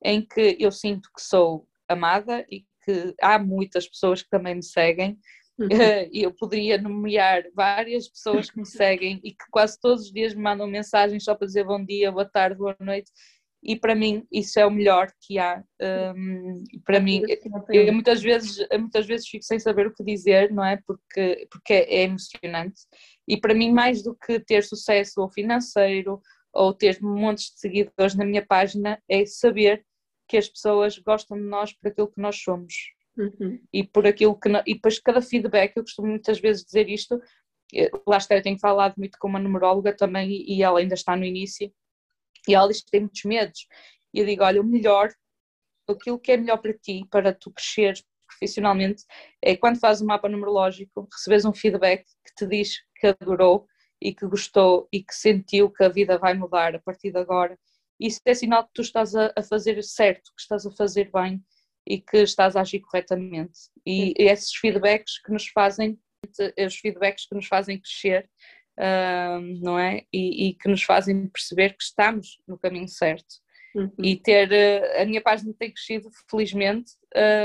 em 0.04 0.20
que 0.20 0.56
eu 0.60 0.70
sinto 0.70 1.08
que 1.16 1.22
sou 1.22 1.66
amada 1.88 2.44
e 2.50 2.64
que 2.84 3.14
há 3.20 3.38
muitas 3.38 3.88
pessoas 3.88 4.22
que 4.22 4.28
também 4.28 4.56
me 4.56 4.62
seguem. 4.62 5.18
Uhum. 5.58 5.68
Eh, 5.70 6.10
eu 6.12 6.32
poderia 6.32 6.76
nomear 6.76 7.44
várias 7.54 8.08
pessoas 8.08 8.50
que 8.50 8.58
me 8.58 8.66
seguem 8.66 9.20
e 9.22 9.30
que 9.30 9.44
quase 9.52 9.78
todos 9.80 10.06
os 10.06 10.12
dias 10.12 10.34
me 10.34 10.42
mandam 10.42 10.66
mensagens 10.66 11.22
só 11.22 11.32
para 11.32 11.46
dizer 11.46 11.62
bom 11.62 11.82
dia, 11.84 12.10
boa 12.10 12.24
tarde, 12.24 12.58
boa 12.58 12.76
noite. 12.80 13.10
E 13.62 13.76
para 13.76 13.94
mim 13.94 14.26
isso 14.30 14.58
é 14.58 14.66
o 14.66 14.70
melhor 14.70 15.10
que 15.20 15.38
há. 15.38 15.62
Um, 16.14 16.64
para 16.84 17.00
mim, 17.00 17.22
eu 17.70 17.92
muitas 17.92 18.20
vezes, 18.20 18.66
muitas 18.72 19.06
vezes 19.06 19.28
fico 19.28 19.44
sem 19.44 19.58
saber 19.58 19.86
o 19.86 19.94
que 19.94 20.04
dizer, 20.04 20.52
não 20.52 20.64
é? 20.64 20.78
Porque, 20.84 21.46
porque 21.50 21.72
é 21.72 22.02
emocionante. 22.02 22.82
E 23.26 23.36
para 23.38 23.54
mim, 23.54 23.72
mais 23.72 24.02
do 24.02 24.14
que 24.14 24.38
ter 24.40 24.64
sucesso 24.64 25.22
ou 25.22 25.30
financeiro 25.30 26.20
ou 26.52 26.74
ter 26.74 27.00
montes 27.00 27.52
de 27.54 27.60
seguidores 27.60 28.14
na 28.14 28.24
minha 28.24 28.44
página, 28.44 29.00
é 29.08 29.24
saber 29.24 29.84
que 30.28 30.36
as 30.36 30.48
pessoas 30.48 30.98
gostam 30.98 31.36
de 31.36 31.44
nós 31.44 31.72
por 31.72 31.88
aquilo 31.88 32.10
que 32.10 32.20
nós 32.20 32.40
somos. 32.40 32.74
Uhum. 33.16 33.60
E 33.72 33.84
por 33.84 34.06
aquilo 34.06 34.38
que. 34.38 34.48
E 34.66 34.74
depois 34.74 34.98
cada 34.98 35.22
feedback, 35.22 35.76
eu 35.76 35.82
costumo 35.82 36.08
muitas 36.08 36.40
vezes 36.40 36.64
dizer 36.64 36.88
isto, 36.88 37.20
eh, 37.74 37.90
lá 38.06 38.16
está, 38.16 38.34
eu 38.36 38.42
tenho 38.42 38.58
falado 38.58 38.94
muito 38.96 39.18
com 39.18 39.28
uma 39.28 39.38
numeróloga 39.38 39.96
também 39.96 40.30
e 40.30 40.62
ela 40.62 40.80
ainda 40.80 40.94
está 40.94 41.16
no 41.16 41.24
início, 41.24 41.72
e 42.48 42.54
ela 42.54 42.68
diz 42.68 42.82
que 42.82 42.90
tem 42.90 43.00
muitos 43.00 43.24
medos. 43.24 43.66
E 44.12 44.20
eu 44.20 44.26
digo: 44.26 44.42
olha, 44.42 44.60
o 44.60 44.64
melhor, 44.64 45.10
aquilo 45.88 46.18
que 46.18 46.32
é 46.32 46.36
melhor 46.36 46.58
para 46.58 46.74
ti, 46.74 47.06
para 47.10 47.32
tu 47.32 47.52
cresceres 47.52 48.02
profissionalmente, 48.26 49.04
é 49.42 49.56
quando 49.56 49.78
fazes 49.78 50.02
um 50.02 50.06
mapa 50.06 50.28
numerológico, 50.28 51.08
recebes 51.12 51.44
um 51.44 51.52
feedback 51.52 52.04
que 52.24 52.34
te 52.36 52.46
diz 52.46 52.78
que 52.96 53.08
adorou 53.08 53.66
e 54.00 54.14
que 54.14 54.26
gostou 54.26 54.88
e 54.92 55.02
que 55.02 55.14
sentiu 55.14 55.70
que 55.70 55.84
a 55.84 55.88
vida 55.88 56.18
vai 56.18 56.34
mudar 56.34 56.74
a 56.74 56.80
partir 56.80 57.12
de 57.12 57.18
agora 57.18 57.56
isso 57.98 58.20
é 58.24 58.34
sinal 58.34 58.64
que 58.64 58.72
tu 58.74 58.82
estás 58.82 59.14
a, 59.14 59.32
a, 59.36 59.42
fazer 59.42 59.82
certo, 59.82 60.32
que 60.34 60.40
estás 60.40 60.66
a 60.66 60.70
fazer 60.70 61.10
bem 61.12 61.42
e 61.86 62.00
que 62.00 62.18
estás 62.18 62.56
a 62.56 62.60
agir 62.60 62.80
corretamente. 62.80 63.58
E 63.86 64.14
esses 64.18 64.54
feedbacks 64.54 65.20
que 65.22 65.32
nos 65.32 65.46
fazem, 65.48 65.98
os 66.66 66.76
feedbacks 66.76 67.26
que 67.26 67.34
nos 67.34 67.46
fazem 67.46 67.80
crescer, 67.80 68.28
uh, 68.78 69.40
não 69.62 69.78
é? 69.78 70.04
E, 70.12 70.48
e, 70.48 70.54
que 70.54 70.68
nos 70.68 70.82
fazem 70.82 71.28
perceber 71.28 71.76
que 71.76 71.84
estamos 71.84 72.38
no 72.46 72.58
caminho 72.58 72.88
certo. 72.88 73.42
Uhum. 73.74 73.90
E 74.02 74.16
ter 74.16 74.50
uh, 74.50 75.02
a 75.02 75.04
minha 75.04 75.20
página 75.20 75.52
tem 75.58 75.72
crescido, 75.72 76.08
felizmente, 76.30 76.92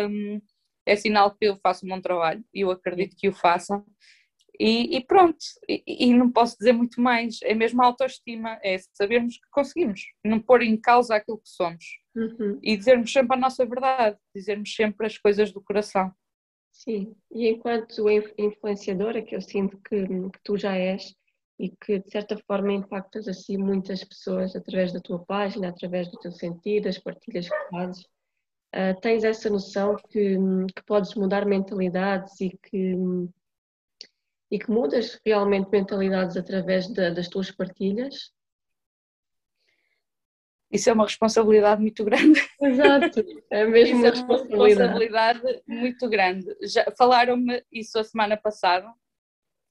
um, 0.10 0.42
é 0.86 0.96
sinal 0.96 1.36
que 1.36 1.46
eu 1.46 1.56
faço 1.58 1.86
um 1.86 1.90
bom 1.90 2.02
trabalho 2.02 2.44
e 2.54 2.62
eu 2.62 2.72
acredito 2.72 3.16
que 3.16 3.28
o 3.28 3.34
façam. 3.34 3.86
E, 4.60 4.98
e 4.98 5.06
pronto, 5.06 5.38
e, 5.70 5.84
e, 5.88 6.14
não 6.14 6.30
posso 6.30 6.58
dizer 6.58 6.74
muito 6.74 7.00
mais, 7.00 7.40
é 7.44 7.56
mesmo 7.56 7.82
a 7.82 7.86
autoestima, 7.86 8.60
é 8.62 8.78
sabermos 8.94 9.36
que 9.36 9.50
conseguimos, 9.52 10.02
não 10.24 10.40
pôr 10.40 10.62
em 10.64 10.76
causa 10.76 11.16
aquilo 11.16 11.38
que 11.38 11.50
somos 11.50 11.86
uhum. 12.14 12.60
e 12.62 12.76
dizermos 12.76 13.12
sempre 13.12 13.38
a 13.38 13.40
nossa 13.40 13.66
verdade, 13.66 14.18
dizermos 14.36 14.76
sempre 14.76 15.08
as 15.08 15.18
coisas 15.18 15.54
do 15.54 15.62
coração. 15.62 16.12
Sim, 16.74 17.16
e 17.32 17.48
enquanto 17.48 18.06
influenciadora, 18.38 19.22
que 19.22 19.36
eu 19.36 19.42
sinto 19.42 19.78
que, 19.78 20.06
que 20.06 20.40
tu 20.44 20.58
já 20.58 20.76
és, 20.76 21.16
e 21.60 21.70
que 21.70 22.00
de 22.00 22.10
certa 22.10 22.38
forma 22.38 22.72
impactas 22.72 23.28
assim 23.28 23.58
muitas 23.58 24.04
pessoas 24.04 24.56
através 24.56 24.94
da 24.94 25.02
tua 25.02 25.20
página, 25.20 25.70
através 25.70 26.10
do 26.10 26.18
teu 26.18 26.32
sentido, 26.32 26.86
das 26.86 26.98
partilhas 26.98 27.50
que 27.50 27.70
fazes. 27.70 28.02
Uh, 28.74 29.00
tens 29.02 29.24
essa 29.24 29.50
noção 29.50 29.96
que, 30.10 30.38
que 30.76 30.84
podes 30.86 31.16
mudar 31.16 31.46
mentalidades 31.46 32.40
e 32.40 32.58
que, 32.64 32.96
e 34.52 34.58
que 34.58 34.72
mudas 34.72 35.20
realmente 35.26 35.70
mentalidades 35.70 36.36
através 36.36 36.88
de, 36.88 37.12
das 37.12 37.28
tuas 37.28 37.52
partilhas? 37.52 38.32
Isso 40.72 40.90
é 40.90 40.94
uma 40.94 41.06
responsabilidade 41.06 41.82
muito 41.82 42.04
grande. 42.04 42.40
Exato, 42.62 43.24
é 43.50 43.66
mesmo 43.66 43.98
uma, 43.98 44.08
é 44.08 44.12
uma 44.12 44.16
responsabilidade. 44.16 45.00
responsabilidade 45.00 45.64
muito 45.68 46.10
grande. 46.10 46.56
Já 46.62 46.86
falaram-me 46.98 47.64
isso 47.72 47.98
a 47.98 48.04
semana 48.04 48.38
passada, 48.38 48.92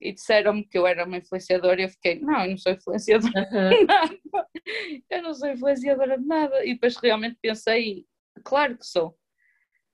e 0.01 0.13
disseram-me 0.13 0.65
que 0.65 0.79
eu 0.79 0.87
era 0.87 1.05
uma 1.05 1.17
influenciadora 1.17 1.81
e 1.81 1.85
eu 1.85 1.89
fiquei, 1.89 2.21
não, 2.21 2.45
eu 2.45 2.51
não 2.51 2.59
sou 2.59 2.73
influenciadora 2.73 3.49
uhum. 3.53 3.69
de 3.71 3.85
nada, 3.85 4.19
eu 5.11 5.23
não 5.23 5.35
sou 5.35 5.49
influenciadora 5.49 6.19
de 6.19 6.27
nada. 6.27 6.65
E 6.65 6.75
depois 6.75 6.97
realmente 6.97 7.39
pensei, 7.43 8.07
claro 8.45 8.79
que 8.79 8.87
sou, 8.87 9.17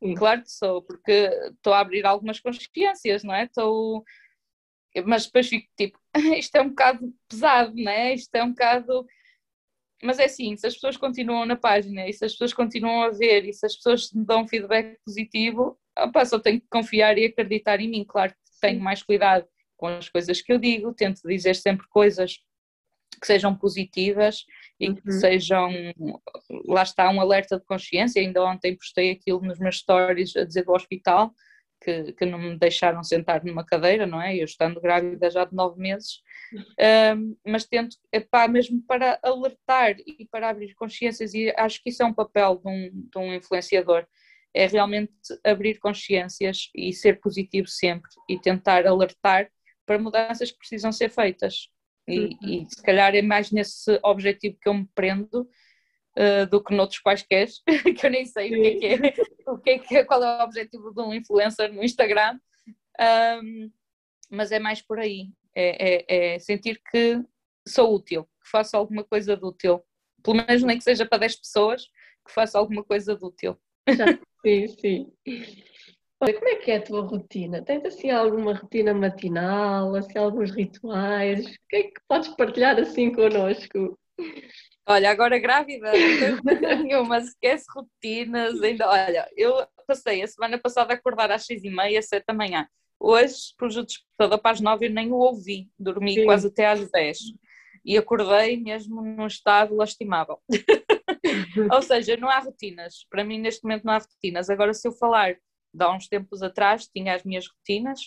Sim. 0.02 0.14
claro 0.14 0.42
que 0.42 0.50
sou, 0.50 0.82
porque 0.82 1.30
estou 1.52 1.72
a 1.72 1.80
abrir 1.80 2.04
algumas 2.04 2.38
consciências, 2.40 3.24
não 3.24 3.34
é? 3.34 3.44
Estou. 3.44 4.04
Mas 5.04 5.26
depois 5.26 5.48
fico 5.48 5.68
tipo, 5.76 5.98
isto 6.38 6.54
é 6.56 6.62
um 6.62 6.68
bocado 6.68 7.12
pesado, 7.28 7.74
não 7.74 7.90
é? 7.90 8.14
Isto 8.14 8.34
é 8.34 8.42
um 8.42 8.50
bocado. 8.50 9.06
Mas 10.02 10.18
é 10.18 10.24
assim, 10.24 10.56
se 10.56 10.66
as 10.66 10.74
pessoas 10.74 10.96
continuam 10.96 11.46
na 11.46 11.56
página 11.56 12.06
e 12.06 12.12
se 12.12 12.24
as 12.24 12.32
pessoas 12.32 12.52
continuam 12.52 13.02
a 13.02 13.10
ver 13.10 13.46
e 13.46 13.52
se 13.52 13.64
as 13.64 13.74
pessoas 13.76 14.12
me 14.12 14.24
dão 14.24 14.46
feedback 14.46 14.98
positivo, 15.04 15.78
opa, 15.98 16.24
só 16.24 16.38
tenho 16.38 16.60
que 16.60 16.68
confiar 16.68 17.16
e 17.16 17.24
acreditar 17.24 17.80
em 17.80 17.88
mim. 17.88 18.04
Claro 18.04 18.32
que 18.32 18.60
tenho 18.60 18.80
mais 18.80 19.02
cuidado 19.02 19.46
com 19.76 19.86
as 19.86 20.08
coisas 20.08 20.40
que 20.42 20.52
eu 20.52 20.58
digo, 20.58 20.92
tento 20.92 21.20
dizer 21.26 21.54
sempre 21.54 21.86
coisas 21.88 22.38
que 23.20 23.26
sejam 23.26 23.54
positivas 23.54 24.44
e 24.78 24.88
uhum. 24.88 24.94
que 24.96 25.12
sejam, 25.12 25.70
lá 26.66 26.82
está, 26.82 27.08
um 27.10 27.20
alerta 27.20 27.58
de 27.58 27.64
consciência. 27.64 28.20
Ainda 28.20 28.44
ontem 28.44 28.76
postei 28.76 29.10
aquilo 29.10 29.40
nos 29.40 29.58
meus 29.58 29.78
stories 29.78 30.36
a 30.36 30.44
dizer 30.44 30.64
do 30.64 30.72
hospital, 30.72 31.32
que, 31.80 32.12
que 32.12 32.24
não 32.24 32.38
me 32.38 32.58
deixaram 32.58 33.02
sentar 33.02 33.44
numa 33.44 33.64
cadeira, 33.64 34.06
não 34.06 34.20
é? 34.20 34.36
Eu 34.36 34.44
estando 34.44 34.80
grávida 34.80 35.30
já 35.30 35.44
de 35.44 35.54
nove 35.54 35.80
meses, 35.80 36.22
um, 37.16 37.36
mas 37.46 37.64
tento, 37.64 37.96
epá, 38.12 38.48
mesmo 38.48 38.82
para 38.82 39.18
alertar 39.22 39.96
e 40.06 40.26
para 40.30 40.48
abrir 40.48 40.74
consciências, 40.74 41.34
e 41.34 41.52
acho 41.56 41.82
que 41.82 41.90
isso 41.90 42.02
é 42.02 42.06
um 42.06 42.14
papel 42.14 42.56
de 42.56 42.68
um, 42.68 43.08
de 43.10 43.18
um 43.18 43.34
influenciador, 43.34 44.06
é 44.54 44.66
realmente 44.66 45.12
abrir 45.42 45.78
consciências 45.78 46.70
e 46.74 46.92
ser 46.92 47.20
positivo 47.20 47.66
sempre 47.66 48.10
e 48.28 48.38
tentar 48.38 48.86
alertar 48.86 49.50
para 49.84 49.98
mudanças 49.98 50.50
que 50.50 50.58
precisam 50.58 50.92
ser 50.92 51.10
feitas. 51.10 51.68
E, 52.06 52.20
uhum. 52.20 52.38
e 52.42 52.66
se 52.66 52.82
calhar 52.82 53.14
é 53.14 53.22
mais 53.22 53.50
nesse 53.50 53.98
objetivo 54.02 54.56
que 54.60 54.68
eu 54.68 54.74
me 54.74 54.88
prendo 54.94 55.48
uh, 56.18 56.46
do 56.46 56.62
que 56.62 56.74
noutros 56.74 57.00
quaisquer, 57.00 57.48
que 57.98 58.06
eu 58.06 58.10
nem 58.10 58.24
sei 58.24 58.48
o 58.48 58.62
que 58.62 58.66
é 58.66 58.74
que 58.76 58.86
é, 58.86 58.96
o 59.50 59.58
que 59.58 59.70
é, 59.70 59.78
que 59.78 59.96
é, 59.96 60.04
qual 60.04 60.22
é 60.22 60.40
o 60.40 60.44
objetivo 60.44 60.92
de 60.92 61.00
um 61.00 61.12
influencer 61.12 61.72
no 61.72 61.82
Instagram, 61.82 62.38
um, 63.42 63.70
mas 64.30 64.52
é 64.52 64.58
mais 64.58 64.80
por 64.82 64.98
aí, 64.98 65.28
é, 65.54 66.04
é, 66.04 66.34
é, 66.34 66.38
sentir 66.38 66.80
que 66.90 67.22
sou 67.66 67.94
útil, 67.94 68.24
que 68.42 68.50
faço 68.50 68.76
alguma 68.76 69.04
coisa 69.04 69.36
de 69.36 69.44
útil, 69.44 69.82
pelo 70.22 70.36
menos 70.36 70.62
nem 70.62 70.78
que 70.78 70.84
seja 70.84 71.06
para 71.06 71.18
10 71.18 71.36
pessoas, 71.36 71.86
que 72.26 72.32
faço 72.32 72.56
alguma 72.56 72.82
coisa 72.82 73.14
de 73.14 73.24
útil. 73.24 73.56
Sim, 74.42 74.68
sim. 74.80 75.12
Olha, 76.20 76.34
como 76.34 76.48
é 76.48 76.56
que 76.56 76.70
é 76.70 76.76
a 76.76 76.82
tua 76.82 77.02
rotina? 77.02 77.62
Tens 77.62 77.84
assim 77.84 78.10
alguma 78.10 78.54
rotina 78.54 78.94
matinal, 78.94 79.94
assim 79.94 80.18
alguns 80.18 80.50
rituais? 80.50 81.46
O 81.46 81.58
que 81.68 81.76
é 81.76 81.82
que 81.84 82.00
podes 82.08 82.28
partilhar 82.30 82.78
assim 82.78 83.12
connosco? 83.12 83.98
Olha, 84.86 85.10
agora 85.10 85.38
grávida, 85.38 85.90
não 85.92 86.18
tenho 86.18 86.42
nenhuma, 86.82 87.18
esquece 87.18 87.64
rotinas, 87.74 88.62
ainda, 88.62 88.88
olha, 88.88 89.28
eu 89.36 89.66
passei 89.86 90.22
a 90.22 90.26
semana 90.26 90.58
passada 90.58 90.92
a 90.92 90.96
acordar 90.96 91.30
às 91.30 91.46
seis 91.46 91.64
e 91.64 91.70
meia, 91.70 92.02
sete 92.02 92.24
da 92.26 92.34
manhã. 92.34 92.68
Hoje 93.00 93.54
pus 93.58 93.76
o 93.76 93.84
despertador 93.84 94.38
para 94.38 94.52
as 94.52 94.60
nove 94.60 94.86
e 94.86 94.88
nem 94.88 95.10
o 95.10 95.16
ouvi, 95.16 95.68
dormi 95.78 96.14
Sim. 96.14 96.24
quase 96.24 96.48
até 96.48 96.66
às 96.66 96.90
dez. 96.90 97.18
E 97.84 97.98
acordei 97.98 98.56
mesmo 98.56 99.02
num 99.02 99.26
estado 99.26 99.74
lastimável. 99.74 100.38
Ou 101.72 101.82
seja, 101.82 102.16
não 102.16 102.30
há 102.30 102.38
rotinas. 102.38 103.06
Para 103.10 103.24
mim, 103.24 103.38
neste 103.38 103.62
momento, 103.62 103.84
não 103.84 103.92
há 103.92 103.98
rotinas. 103.98 104.48
Agora, 104.48 104.72
se 104.72 104.88
eu 104.88 104.92
falar 104.92 105.36
de 105.74 105.84
há 105.84 105.92
uns 105.92 106.08
tempos 106.08 106.42
atrás 106.42 106.86
tinha 106.86 107.14
as 107.14 107.24
minhas 107.24 107.46
rotinas. 107.46 108.00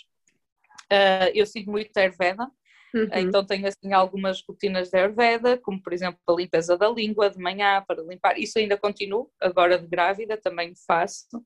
Uh, 0.91 1.29
eu 1.33 1.45
sigo 1.45 1.69
muito 1.69 1.95
Ayurveda, 1.97 2.49
uhum. 2.93 3.07
então 3.13 3.45
tenho 3.45 3.67
assim 3.67 3.93
algumas 3.93 4.41
rotinas 4.41 4.89
de 4.89 4.97
Ayurveda, 4.97 5.57
como 5.57 5.81
por 5.81 5.93
exemplo 5.93 6.19
a 6.27 6.33
limpeza 6.33 6.77
da 6.77 6.89
língua 6.89 7.29
de 7.29 7.39
manhã 7.39 7.83
para 7.87 8.03
limpar. 8.03 8.39
Isso 8.39 8.59
ainda 8.59 8.77
continuo, 8.77 9.29
agora 9.41 9.77
de 9.77 9.87
grávida 9.87 10.37
também 10.37 10.73
faço. 10.85 11.37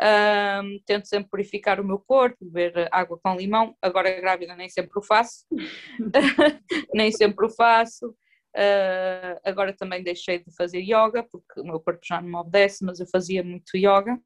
Uh, 0.00 0.80
tento 0.86 1.06
sempre 1.06 1.28
purificar 1.28 1.78
o 1.78 1.84
meu 1.84 1.98
corpo, 1.98 2.38
beber 2.40 2.88
água 2.90 3.18
com 3.22 3.36
limão. 3.36 3.76
Agora 3.82 4.20
grávida 4.20 4.56
nem 4.56 4.68
sempre 4.68 4.98
o 4.98 5.02
faço, 5.02 5.44
nem 6.94 7.12
sempre 7.12 7.46
o 7.46 7.50
faço. 7.50 8.14
Uh, 8.56 9.38
agora 9.44 9.72
também 9.72 10.02
deixei 10.02 10.38
de 10.38 10.54
fazer 10.56 10.80
yoga 10.80 11.22
porque 11.22 11.60
o 11.60 11.64
meu 11.64 11.78
corpo 11.78 12.00
já 12.02 12.20
não 12.20 12.28
me 12.28 12.36
obedece, 12.36 12.84
mas 12.84 12.98
eu 12.98 13.06
fazia 13.06 13.44
muito 13.44 13.76
yoga 13.76 14.18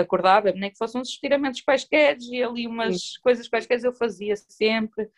acordava, 0.00 0.52
nem 0.52 0.70
que 0.70 0.78
fossem 0.78 1.00
uns 1.00 1.08
estiramentos 1.08 1.60
quaisquer 1.62 2.16
e 2.20 2.42
ali 2.42 2.66
umas 2.66 3.00
Sim. 3.00 3.20
coisas 3.22 3.48
quaisquer 3.48 3.82
eu 3.82 3.92
fazia 3.92 4.34
sempre. 4.36 5.08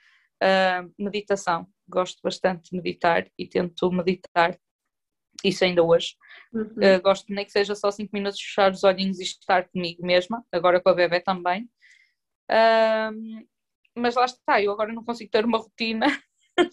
Uh, 0.42 0.92
meditação, 0.98 1.66
gosto 1.88 2.20
bastante 2.22 2.70
de 2.70 2.76
meditar 2.76 3.28
e 3.36 3.46
tento 3.46 3.90
meditar, 3.90 4.56
isso 5.44 5.64
ainda 5.64 5.82
hoje. 5.82 6.14
Uhum. 6.52 6.62
Uh, 6.62 7.02
gosto 7.02 7.32
nem 7.32 7.44
que 7.44 7.52
seja 7.52 7.74
só 7.74 7.90
5 7.90 8.10
minutos 8.12 8.40
fechar 8.40 8.70
os 8.70 8.84
olhinhos 8.84 9.18
e 9.18 9.24
estar 9.24 9.68
comigo 9.68 10.04
mesma, 10.06 10.44
agora 10.52 10.80
com 10.80 10.88
a 10.88 10.94
bebê 10.94 11.20
também. 11.20 11.68
Uh, 12.50 13.46
mas 13.96 14.14
lá 14.14 14.24
está, 14.24 14.62
eu 14.62 14.72
agora 14.72 14.92
não 14.92 15.04
consigo 15.04 15.30
ter 15.30 15.44
uma 15.44 15.58
rotina 15.58 16.06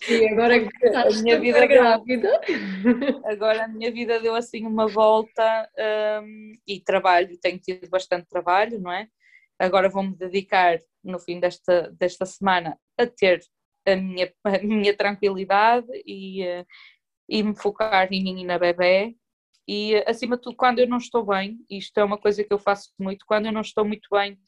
Sim, 0.01 0.29
agora 0.29 0.59
que 0.67 0.87
a 0.87 1.09
minha 1.21 1.39
vida 1.39 1.65
grávida. 1.65 2.41
Agora 3.25 3.65
a 3.65 3.67
minha 3.67 3.91
vida 3.91 4.19
deu 4.19 4.35
assim 4.35 4.65
uma 4.65 4.87
volta 4.87 5.69
um, 6.23 6.53
e 6.67 6.79
trabalho, 6.79 7.37
tenho 7.39 7.59
tido 7.59 7.87
bastante 7.89 8.27
trabalho, 8.27 8.79
não 8.79 8.91
é? 8.91 9.07
Agora 9.59 9.89
vou-me 9.89 10.15
dedicar 10.15 10.79
no 11.03 11.19
fim 11.19 11.39
desta, 11.39 11.91
desta 11.91 12.25
semana 12.25 12.77
a 12.97 13.05
ter 13.05 13.41
a 13.85 13.95
minha, 13.95 14.33
a 14.43 14.59
minha 14.59 14.95
tranquilidade 14.95 15.87
e, 16.05 16.43
uh, 16.43 16.65
e 17.29 17.43
me 17.43 17.55
focar 17.55 18.11
em 18.11 18.23
mim 18.23 18.41
e 18.41 18.45
na 18.45 18.57
bebê. 18.57 19.15
E 19.67 19.95
acima 20.05 20.35
de 20.35 20.43
tudo, 20.43 20.55
quando 20.55 20.79
eu 20.79 20.87
não 20.87 20.97
estou 20.97 21.25
bem, 21.25 21.57
isto 21.69 21.97
é 21.99 22.03
uma 22.03 22.19
coisa 22.19 22.43
que 22.43 22.53
eu 22.53 22.59
faço 22.59 22.91
muito, 22.99 23.25
quando 23.25 23.47
eu 23.47 23.51
não 23.51 23.61
estou 23.61 23.83
muito 23.83 24.07
bem, 24.11 24.39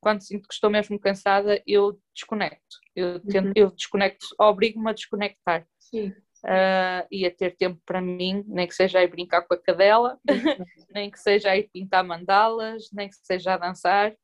quando 0.00 0.22
sinto 0.22 0.46
que 0.46 0.54
estou 0.54 0.70
mesmo 0.70 1.00
cansada, 1.00 1.62
eu 1.66 1.98
desconecto. 2.14 2.76
Eu, 2.94 3.18
tento, 3.20 3.46
uhum. 3.46 3.52
eu 3.56 3.70
desconecto, 3.70 4.26
obrigo-me 4.38 4.90
a 4.90 4.92
desconectar. 4.92 5.66
Sim. 5.78 6.08
Uh, 6.44 7.02
e 7.10 7.26
a 7.26 7.30
ter 7.30 7.56
tempo 7.56 7.80
para 7.84 8.00
mim, 8.00 8.44
nem 8.46 8.68
que 8.68 8.74
seja 8.74 8.98
a 8.98 9.02
ir 9.02 9.08
brincar 9.08 9.42
com 9.42 9.54
a 9.54 9.60
cadela, 9.60 10.18
nem 10.94 11.10
que 11.10 11.18
seja 11.18 11.50
a 11.50 11.56
ir 11.56 11.68
pintar 11.72 12.04
mandalas, 12.04 12.88
nem 12.92 13.08
que 13.08 13.16
seja 13.16 13.54
a 13.54 13.58
dançar, 13.58 14.14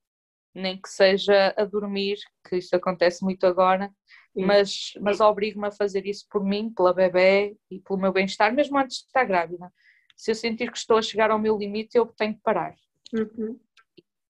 nem 0.54 0.80
que 0.80 0.88
seja 0.88 1.54
a 1.56 1.64
dormir, 1.64 2.18
que 2.48 2.58
isso 2.58 2.76
acontece 2.76 3.24
muito 3.24 3.46
agora, 3.46 3.90
Sim. 4.34 4.44
mas, 4.46 4.92
mas 5.00 5.20
obrigo-me 5.20 5.68
a 5.68 5.70
fazer 5.70 6.06
isso 6.06 6.26
por 6.30 6.42
mim, 6.42 6.72
pela 6.74 6.94
bebê 6.94 7.54
e 7.70 7.78
pelo 7.80 7.98
meu 7.98 8.12
bem-estar, 8.12 8.52
mesmo 8.52 8.78
antes 8.78 8.98
de 8.98 9.04
estar 9.04 9.24
grávida. 9.24 9.70
Se 10.16 10.30
eu 10.30 10.34
sentir 10.34 10.70
que 10.70 10.78
estou 10.78 10.96
a 10.96 11.02
chegar 11.02 11.30
ao 11.30 11.38
meu 11.38 11.56
limite, 11.56 11.96
eu 11.96 12.06
tenho 12.06 12.34
que 12.34 12.40
parar. 12.42 12.74
Uhum. 13.12 13.58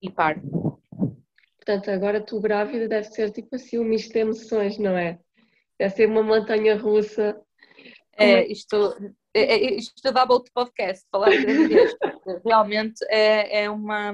E 0.01 0.09
paro. 0.09 0.41
Portanto, 1.55 1.89
agora 1.89 2.19
tu 2.19 2.41
grávida 2.41 2.89
deve 2.89 3.05
ser 3.05 3.31
tipo 3.31 3.55
assim 3.55 3.79
um 3.79 3.85
misto 3.85 4.11
de 4.11 4.19
emoções, 4.19 4.77
não 4.77 4.97
é? 4.97 5.17
Deve 5.79 5.95
ser 5.95 6.09
uma 6.09 6.21
montanha 6.21 6.75
russa. 6.75 7.39
É, 8.17 8.31
é, 8.31 8.51
isto, 8.51 8.75
é, 9.33 9.41
é, 9.41 9.73
isto 9.75 10.11
dava 10.11 10.33
outro 10.33 10.51
podcast, 10.53 11.07
falar 11.09 11.29
de 11.29 11.45
gravidez, 11.45 11.95
realmente 12.45 13.03
é, 13.09 13.63
é, 13.63 13.69
uma, 13.69 14.13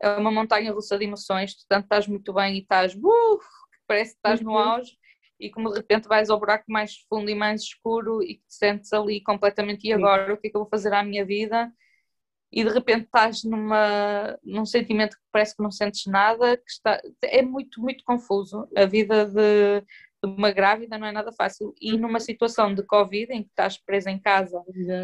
é 0.00 0.08
uma 0.16 0.32
montanha 0.32 0.72
russa 0.72 0.98
de 0.98 1.04
emoções, 1.04 1.54
tu 1.54 1.64
tanto 1.68 1.84
estás 1.84 2.08
muito 2.08 2.32
bem 2.32 2.56
e 2.56 2.58
estás, 2.60 2.94
uh, 2.94 3.38
parece 3.86 4.12
que 4.12 4.18
estás 4.18 4.40
no 4.40 4.52
uhum. 4.52 4.58
auge, 4.58 4.98
e 5.40 5.50
como 5.50 5.70
de 5.70 5.78
repente 5.78 6.08
vais 6.08 6.30
ao 6.30 6.38
buraco 6.38 6.64
mais 6.68 6.98
fundo 7.08 7.30
e 7.30 7.34
mais 7.34 7.62
escuro 7.62 8.22
e 8.22 8.36
te 8.36 8.44
sentes 8.48 8.92
ali 8.92 9.22
completamente, 9.22 9.86
e 9.86 9.92
agora 9.92 10.34
o 10.34 10.36
que 10.36 10.48
é 10.48 10.50
que 10.50 10.56
eu 10.56 10.62
vou 10.62 10.70
fazer 10.70 10.92
à 10.92 11.02
minha 11.02 11.24
vida? 11.24 11.72
e 12.52 12.64
de 12.64 12.70
repente 12.70 13.04
estás 13.04 13.44
numa, 13.44 14.36
num 14.42 14.66
sentimento 14.66 15.16
que 15.16 15.22
parece 15.30 15.56
que 15.56 15.62
não 15.62 15.70
sentes 15.70 16.06
nada, 16.06 16.56
que 16.56 16.70
está, 16.70 17.00
é 17.22 17.42
muito, 17.42 17.80
muito 17.80 18.02
confuso. 18.04 18.68
A 18.76 18.84
vida 18.86 19.24
de, 19.24 19.80
de 19.80 20.36
uma 20.36 20.50
grávida 20.50 20.98
não 20.98 21.06
é 21.06 21.12
nada 21.12 21.30
fácil. 21.32 21.72
E 21.80 21.96
numa 21.96 22.18
situação 22.18 22.74
de 22.74 22.82
Covid, 22.82 23.32
em 23.32 23.44
que 23.44 23.50
estás 23.50 23.78
presa 23.78 24.10
em 24.10 24.18
casa 24.18 24.60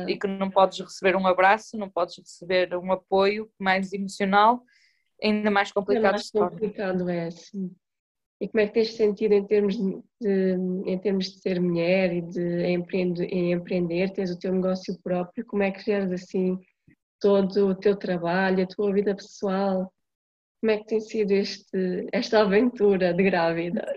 e 0.08 0.18
que 0.18 0.26
não 0.26 0.50
podes 0.50 0.80
receber 0.80 1.14
um 1.14 1.26
abraço, 1.26 1.78
não 1.78 1.88
podes 1.88 2.18
receber 2.18 2.76
um 2.76 2.90
apoio 2.90 3.48
mais 3.58 3.92
emocional, 3.92 4.64
ainda 5.22 5.50
mais 5.50 5.70
complicado. 5.70 6.06
É 6.06 6.10
mais 6.10 6.30
complicado, 6.30 7.08
é, 7.08 7.30
sim. 7.30 7.70
E 8.40 8.48
como 8.48 8.60
é 8.60 8.66
que 8.66 8.74
tens 8.74 8.94
sentido 8.94 9.32
em 9.32 9.46
termos 9.46 9.76
de, 9.76 10.02
de, 10.20 10.56
em 10.84 10.98
termos 10.98 11.32
de 11.32 11.40
ser 11.40 11.58
mulher 11.60 12.12
e 12.12 12.20
de 12.20 12.66
empreender, 12.66 13.24
em 13.32 13.52
empreender, 13.52 14.12
tens 14.12 14.30
o 14.30 14.38
teu 14.38 14.52
negócio 14.52 14.98
próprio, 15.02 15.46
como 15.46 15.62
é 15.62 15.70
que 15.70 15.82
geres 15.82 16.12
assim 16.12 16.58
todo 17.18 17.68
o 17.68 17.74
teu 17.74 17.96
trabalho, 17.96 18.62
a 18.62 18.66
tua 18.66 18.92
vida 18.92 19.14
pessoal? 19.14 19.90
Como 20.60 20.70
é 20.70 20.78
que 20.78 20.86
tem 20.86 21.00
sido 21.00 21.32
este, 21.32 22.06
esta 22.12 22.40
aventura 22.40 23.14
de 23.14 23.22
grávida? 23.22 23.94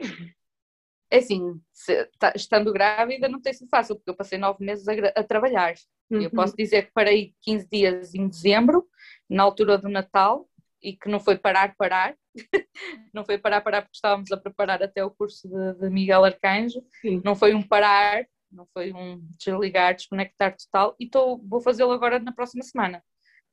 É 1.11 1.17
assim, 1.17 1.59
se, 1.73 2.05
tá, 2.19 2.31
estando 2.35 2.71
grávida 2.71 3.27
não 3.27 3.41
tem 3.41 3.51
sido 3.51 3.67
fácil, 3.69 3.95
porque 3.95 4.11
eu 4.11 4.15
passei 4.15 4.37
nove 4.37 4.63
meses 4.63 4.87
a, 4.87 4.93
a 5.15 5.23
trabalhar. 5.23 5.73
Uhum. 6.09 6.21
Eu 6.21 6.31
posso 6.31 6.55
dizer 6.55 6.85
que 6.85 6.91
parei 6.93 7.33
15 7.41 7.67
dias 7.69 8.13
em 8.13 8.27
dezembro, 8.27 8.87
na 9.29 9.43
altura 9.43 9.77
do 9.77 9.89
Natal, 9.89 10.48
e 10.81 10.93
que 10.93 11.09
não 11.09 11.19
foi 11.19 11.37
parar, 11.37 11.75
parar. 11.75 12.15
não 13.13 13.25
foi 13.25 13.37
parar, 13.37 13.61
parar, 13.61 13.81
porque 13.81 13.95
estávamos 13.95 14.31
a 14.31 14.37
preparar 14.37 14.81
até 14.81 15.03
o 15.03 15.11
curso 15.11 15.47
de, 15.47 15.73
de 15.79 15.89
Miguel 15.89 16.25
Arcanjo. 16.25 16.81
Sim. 17.01 17.21
Não 17.23 17.35
foi 17.35 17.53
um 17.53 17.61
parar, 17.61 18.25
não 18.51 18.67
foi 18.73 18.93
um 18.93 19.19
desligar, 19.37 19.95
desconectar 19.95 20.55
total. 20.55 20.95
E 20.99 21.07
tô, 21.07 21.37
vou 21.37 21.61
fazê-lo 21.61 21.91
agora 21.91 22.19
na 22.19 22.31
próxima 22.31 22.63
semana. 22.63 23.03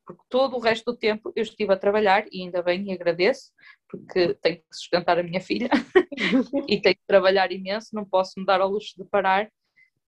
Porque 0.05 0.23
todo 0.29 0.55
o 0.55 0.59
resto 0.59 0.93
do 0.93 0.97
tempo 0.97 1.33
eu 1.35 1.43
estive 1.43 1.73
a 1.73 1.77
trabalhar 1.77 2.25
e 2.31 2.41
ainda 2.41 2.61
bem 2.61 2.89
e 2.89 2.93
agradeço, 2.93 3.51
porque 3.89 4.33
tenho 4.35 4.57
que 4.57 4.65
sustentar 4.71 5.19
a 5.19 5.23
minha 5.23 5.41
filha 5.41 5.69
e 6.67 6.79
tenho 6.79 6.95
que 6.95 7.05
trabalhar 7.05 7.51
imenso, 7.51 7.93
não 7.93 8.05
posso 8.05 8.39
me 8.39 8.45
dar 8.45 8.61
ao 8.61 8.69
luxo 8.69 8.93
de 8.97 9.03
parar. 9.03 9.51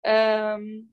Um, 0.05 0.89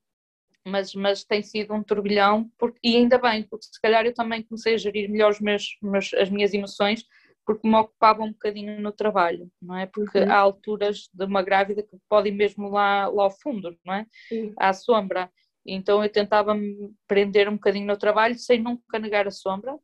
mas, 0.66 0.94
mas 0.94 1.24
tem 1.24 1.42
sido 1.42 1.74
um 1.74 1.82
turbilhão, 1.82 2.50
porque, 2.58 2.78
e 2.82 2.96
ainda 2.96 3.18
bem, 3.18 3.42
porque 3.44 3.66
se 3.66 3.80
calhar 3.80 4.04
eu 4.04 4.14
também 4.14 4.42
comecei 4.42 4.74
a 4.74 4.78
gerir 4.78 5.08
melhor 5.10 5.30
os 5.30 5.40
meus, 5.40 5.76
meus, 5.82 6.12
as 6.14 6.30
minhas 6.30 6.52
emoções, 6.52 7.04
porque 7.46 7.66
me 7.66 7.76
ocupava 7.76 8.22
um 8.22 8.32
bocadinho 8.32 8.80
no 8.80 8.92
trabalho, 8.92 9.50
não 9.60 9.76
é? 9.76 9.86
Porque 9.86 10.18
uhum. 10.18 10.30
há 10.30 10.36
alturas 10.36 11.08
de 11.12 11.24
uma 11.24 11.42
grávida 11.42 11.82
que 11.82 11.96
podem 12.08 12.32
mesmo 12.32 12.68
lá, 12.68 13.08
lá 13.08 13.24
ao 13.24 13.30
fundo, 13.30 13.76
não 13.84 13.94
é? 13.94 14.06
Uhum. 14.30 14.54
À 14.58 14.72
sombra. 14.72 15.30
Então 15.66 16.02
eu 16.02 16.10
tentava 16.10 16.54
me 16.54 16.92
prender 17.08 17.48
um 17.48 17.54
bocadinho 17.54 17.86
no 17.86 17.96
trabalho 17.96 18.38
sem 18.38 18.60
nunca 18.60 18.98
negar 18.98 19.26
a 19.26 19.30
sombra, 19.30 19.76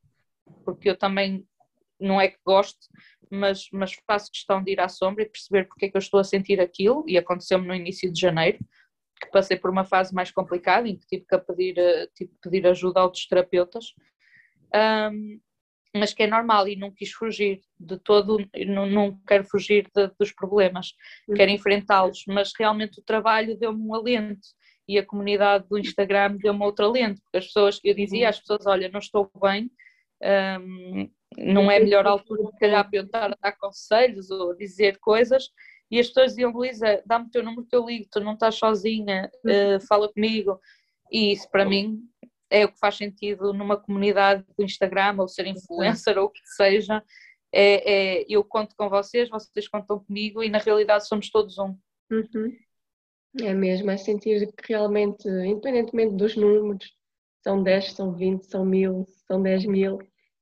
porque 0.64 0.90
eu 0.90 0.96
também 0.96 1.46
não 1.98 2.20
é 2.20 2.28
que 2.28 2.38
gosto, 2.44 2.86
mas, 3.30 3.68
mas 3.72 3.94
faço 4.06 4.30
questão 4.30 4.62
de 4.62 4.72
ir 4.72 4.80
à 4.80 4.88
sombra 4.88 5.24
e 5.24 5.28
perceber 5.28 5.64
porque 5.64 5.86
é 5.86 5.90
que 5.90 5.96
eu 5.96 6.00
estou 6.00 6.20
a 6.20 6.24
sentir 6.24 6.60
aquilo, 6.60 7.04
e 7.08 7.18
aconteceu-me 7.18 7.66
no 7.66 7.74
início 7.74 8.12
de 8.12 8.20
janeiro, 8.20 8.58
que 9.20 9.30
passei 9.30 9.56
por 9.56 9.70
uma 9.70 9.84
fase 9.84 10.14
mais 10.14 10.30
complicada 10.30 10.88
em 10.88 10.96
que 10.96 11.06
tive 11.06 11.24
que 11.26 11.38
pedir, 11.38 11.78
eh, 11.78 12.06
tive 12.14 12.30
que 12.32 12.40
pedir 12.42 12.66
ajuda 12.66 13.00
a 13.00 13.04
outros 13.04 13.26
terapeutas, 13.26 13.94
um, 15.12 15.40
mas 15.94 16.12
que 16.12 16.22
é 16.22 16.26
normal 16.26 16.68
e 16.68 16.76
não 16.76 16.90
quis 16.90 17.10
fugir 17.10 17.60
de 17.80 17.98
todo, 17.98 18.38
não, 18.66 18.86
não 18.86 19.18
quero 19.26 19.44
fugir 19.44 19.90
de, 19.94 20.10
dos 20.18 20.32
problemas, 20.32 20.92
quero 21.34 21.50
uhum. 21.50 21.56
enfrentá-los, 21.56 22.24
mas 22.26 22.52
realmente 22.58 23.00
o 23.00 23.02
trabalho 23.02 23.56
deu-me 23.56 23.82
um 23.82 23.94
alento 23.94 24.48
e 24.86 24.98
a 24.98 25.06
comunidade 25.06 25.66
do 25.68 25.78
Instagram 25.78 26.36
deu-me 26.36 26.62
outro 26.62 26.84
alento, 26.84 27.20
porque 27.22 27.38
as 27.38 27.46
pessoas, 27.46 27.80
eu 27.82 27.94
dizia 27.94 28.24
uhum. 28.24 28.28
às 28.28 28.38
pessoas, 28.38 28.66
olha, 28.66 28.90
não 28.90 29.00
estou 29.00 29.30
bem, 29.40 29.70
um, 30.60 31.10
não 31.38 31.70
é 31.70 31.78
melhor 31.80 32.06
altura 32.06 32.44
de 32.44 32.58
calhar 32.58 32.88
para 32.88 32.98
eu 32.98 33.04
estar 33.04 33.32
a 33.32 33.36
dar 33.40 33.52
conselhos 33.56 34.30
ou 34.30 34.54
dizer 34.54 34.98
coisas, 34.98 35.48
e 35.90 36.00
as 36.00 36.08
pessoas 36.08 36.32
diziam, 36.32 36.50
Luísa, 36.50 37.02
dá-me 37.06 37.26
o 37.26 37.30
teu 37.30 37.42
número 37.42 37.64
que 37.64 37.76
eu 37.76 37.86
ligo, 37.86 38.08
tu 38.10 38.20
não 38.20 38.34
estás 38.34 38.56
sozinha, 38.56 39.30
uh, 39.44 39.86
fala 39.86 40.12
comigo. 40.12 40.60
E 41.10 41.32
isso 41.32 41.48
para 41.50 41.64
mim 41.64 42.02
é 42.50 42.64
o 42.64 42.72
que 42.72 42.78
faz 42.78 42.96
sentido 42.96 43.52
numa 43.52 43.76
comunidade 43.76 44.44
do 44.56 44.64
Instagram, 44.64 45.16
ou 45.18 45.28
ser 45.28 45.46
influencer, 45.46 46.18
ou 46.18 46.26
o 46.26 46.30
que 46.30 46.40
seja. 46.44 47.02
É, 47.52 48.20
é, 48.20 48.26
eu 48.28 48.42
conto 48.44 48.74
com 48.76 48.88
vocês, 48.88 49.28
vocês 49.28 49.68
contam 49.68 50.00
comigo 50.00 50.42
e 50.42 50.48
na 50.48 50.58
realidade 50.58 51.06
somos 51.06 51.30
todos 51.30 51.56
um. 51.58 51.76
Uhum. 52.10 52.56
É 53.40 53.52
mesmo, 53.52 53.90
é 53.90 53.96
sentir 53.96 54.50
que 54.52 54.72
realmente, 54.72 55.28
independentemente 55.28 56.16
dos 56.16 56.36
números, 56.36 56.92
são 57.42 57.62
10, 57.62 57.92
são 57.92 58.12
20, 58.12 58.42
são 58.44 58.64
mil, 58.64 59.06
são 59.26 59.40
10 59.40 59.66
mil, 59.66 59.98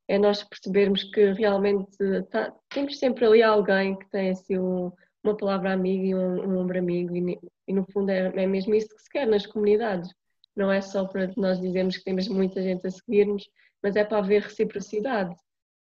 é 0.09 0.18
nós 0.18 0.42
percebermos 0.42 1.05
que 1.05 1.32
realmente 1.32 1.97
tá, 2.30 2.55
temos 2.68 2.99
sempre 2.99 3.26
ali 3.26 3.42
alguém 3.42 3.99
que 3.99 4.09
tem 4.11 4.30
assim 4.30 4.59
um, 4.59 4.92
uma 5.25 5.37
palavra 5.37 5.72
amiga 5.72 6.05
e 6.07 6.14
um, 6.14 6.49
um 6.49 6.59
ombro 6.59 6.79
amigo, 6.79 7.16
e, 7.16 7.39
e, 7.66 7.72
no 7.72 7.85
fundo 7.93 8.11
é, 8.11 8.33
é 8.37 8.47
mesmo 8.47 8.75
isso 8.75 8.95
que 8.95 9.03
se 9.03 9.11
quer 9.11 9.27
nas 9.27 9.47
comunidades. 9.47 10.12
Não 10.55 10.70
é 10.70 10.81
só 10.81 11.05
para 11.07 11.31
nós 11.37 11.61
dizermos 11.61 11.97
que 11.97 12.05
temos 12.05 12.29
muita 12.29 12.62
gente 12.62 12.87
a 12.87 12.91
seguir-nos, 12.91 13.49
mas 13.83 13.97
é 13.97 14.05
para 14.05 14.18
haver 14.18 14.43
reciprocidade, 14.43 15.35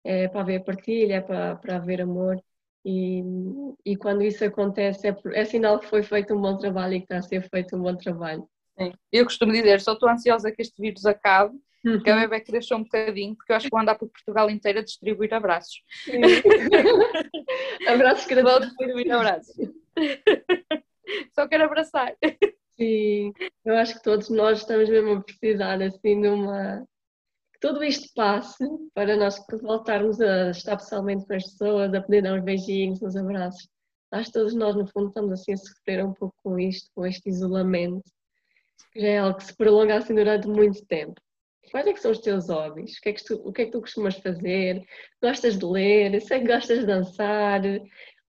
é 0.03 0.27
para 0.27 0.41
haver 0.41 0.63
partilha, 0.63 1.15
é 1.15 1.21
para, 1.21 1.55
para 1.55 1.77
haver 1.77 2.01
amor. 2.01 2.39
E, 2.85 3.23
e 3.85 3.95
quando 3.97 4.21
isso 4.21 4.43
acontece, 4.45 5.07
é, 5.07 5.15
é 5.33 5.45
sinal 5.45 5.79
que 5.79 5.87
foi 5.87 6.03
feito 6.03 6.33
um 6.33 6.41
bom 6.41 6.57
trabalho 6.57 6.93
e 6.93 6.99
que 6.99 7.05
está 7.05 7.17
a 7.17 7.21
ser 7.21 7.47
feito 7.49 7.75
um 7.75 7.81
bom 7.81 7.95
trabalho. 7.95 8.47
Eu 9.11 9.25
costumo 9.25 9.51
dizer, 9.51 9.81
só 9.81 9.93
estou 9.93 10.07
ansiosa 10.07 10.51
que 10.51 10.61
este 10.61 10.81
vírus 10.81 11.05
acabe 11.05 11.59
Uhum. 11.85 12.03
Que 12.03 12.09
a 12.09 12.15
bebê 12.19 12.41
cresça 12.41 12.75
um 12.75 12.83
bocadinho, 12.83 13.35
porque 13.35 13.51
eu 13.51 13.55
acho 13.55 13.65
que 13.65 13.71
vou 13.71 13.79
andar 13.79 13.95
por 13.95 14.09
Portugal 14.09 14.49
inteiro 14.49 14.79
a 14.79 14.83
distribuir 14.83 15.33
abraços. 15.33 15.81
abraços 17.87 18.25
que 18.25 18.41
Vou 18.41 18.59
distribuir 18.59 19.11
abraços. 19.11 19.55
Só 21.33 21.47
quero 21.47 21.63
abraçar. 21.63 22.15
Sim, 22.77 23.33
eu 23.65 23.75
acho 23.75 23.95
que 23.95 24.03
todos 24.03 24.29
nós 24.29 24.59
estamos 24.59 24.89
mesmo 24.89 25.13
a 25.13 25.21
precisar 25.21 25.81
assim 25.81 26.21
de 26.21 26.27
uma. 26.27 26.85
Que 27.53 27.59
tudo 27.59 27.83
isto 27.83 28.07
passe 28.13 28.63
para 28.93 29.17
nós 29.17 29.37
voltarmos 29.61 30.19
a 30.21 30.51
estar 30.51 30.77
pessoalmente 30.77 31.25
com 31.25 31.33
as 31.33 31.43
pessoas, 31.43 31.93
a 31.93 32.01
poder 32.01 32.21
dar 32.21 32.33
uns 32.35 32.43
beijinhos, 32.43 33.01
uns 33.01 33.15
abraços. 33.15 33.67
Acho 34.11 34.27
que 34.27 34.33
todos 34.33 34.53
nós, 34.55 34.75
no 34.75 34.87
fundo, 34.87 35.09
estamos 35.09 35.31
assim 35.33 35.53
a 35.53 35.57
sofrer 35.57 36.05
um 36.05 36.13
pouco 36.13 36.35
com 36.43 36.59
isto, 36.59 36.89
com 36.95 37.05
este 37.05 37.29
isolamento, 37.29 38.09
que 38.91 39.01
já 39.01 39.07
é 39.07 39.17
algo 39.19 39.37
que 39.37 39.45
se 39.45 39.55
prolonga 39.55 39.97
assim 39.97 40.15
durante 40.15 40.47
muito 40.47 40.85
tempo. 40.85 41.19
Quais 41.71 41.87
é 41.87 41.93
que 41.93 41.99
são 41.99 42.11
os 42.11 42.19
teus 42.19 42.49
hobbies? 42.49 42.97
O 42.97 43.01
que, 43.01 43.09
é 43.09 43.13
que 43.13 43.23
tu, 43.23 43.35
o 43.35 43.53
que 43.53 43.61
é 43.61 43.65
que 43.65 43.71
tu 43.71 43.81
costumas 43.81 44.17
fazer? 44.17 44.83
Gostas 45.21 45.57
de 45.57 45.65
ler? 45.65 46.19
Sei 46.21 46.39
que 46.39 46.47
gostas 46.47 46.79
de 46.79 46.85
dançar. 46.85 47.61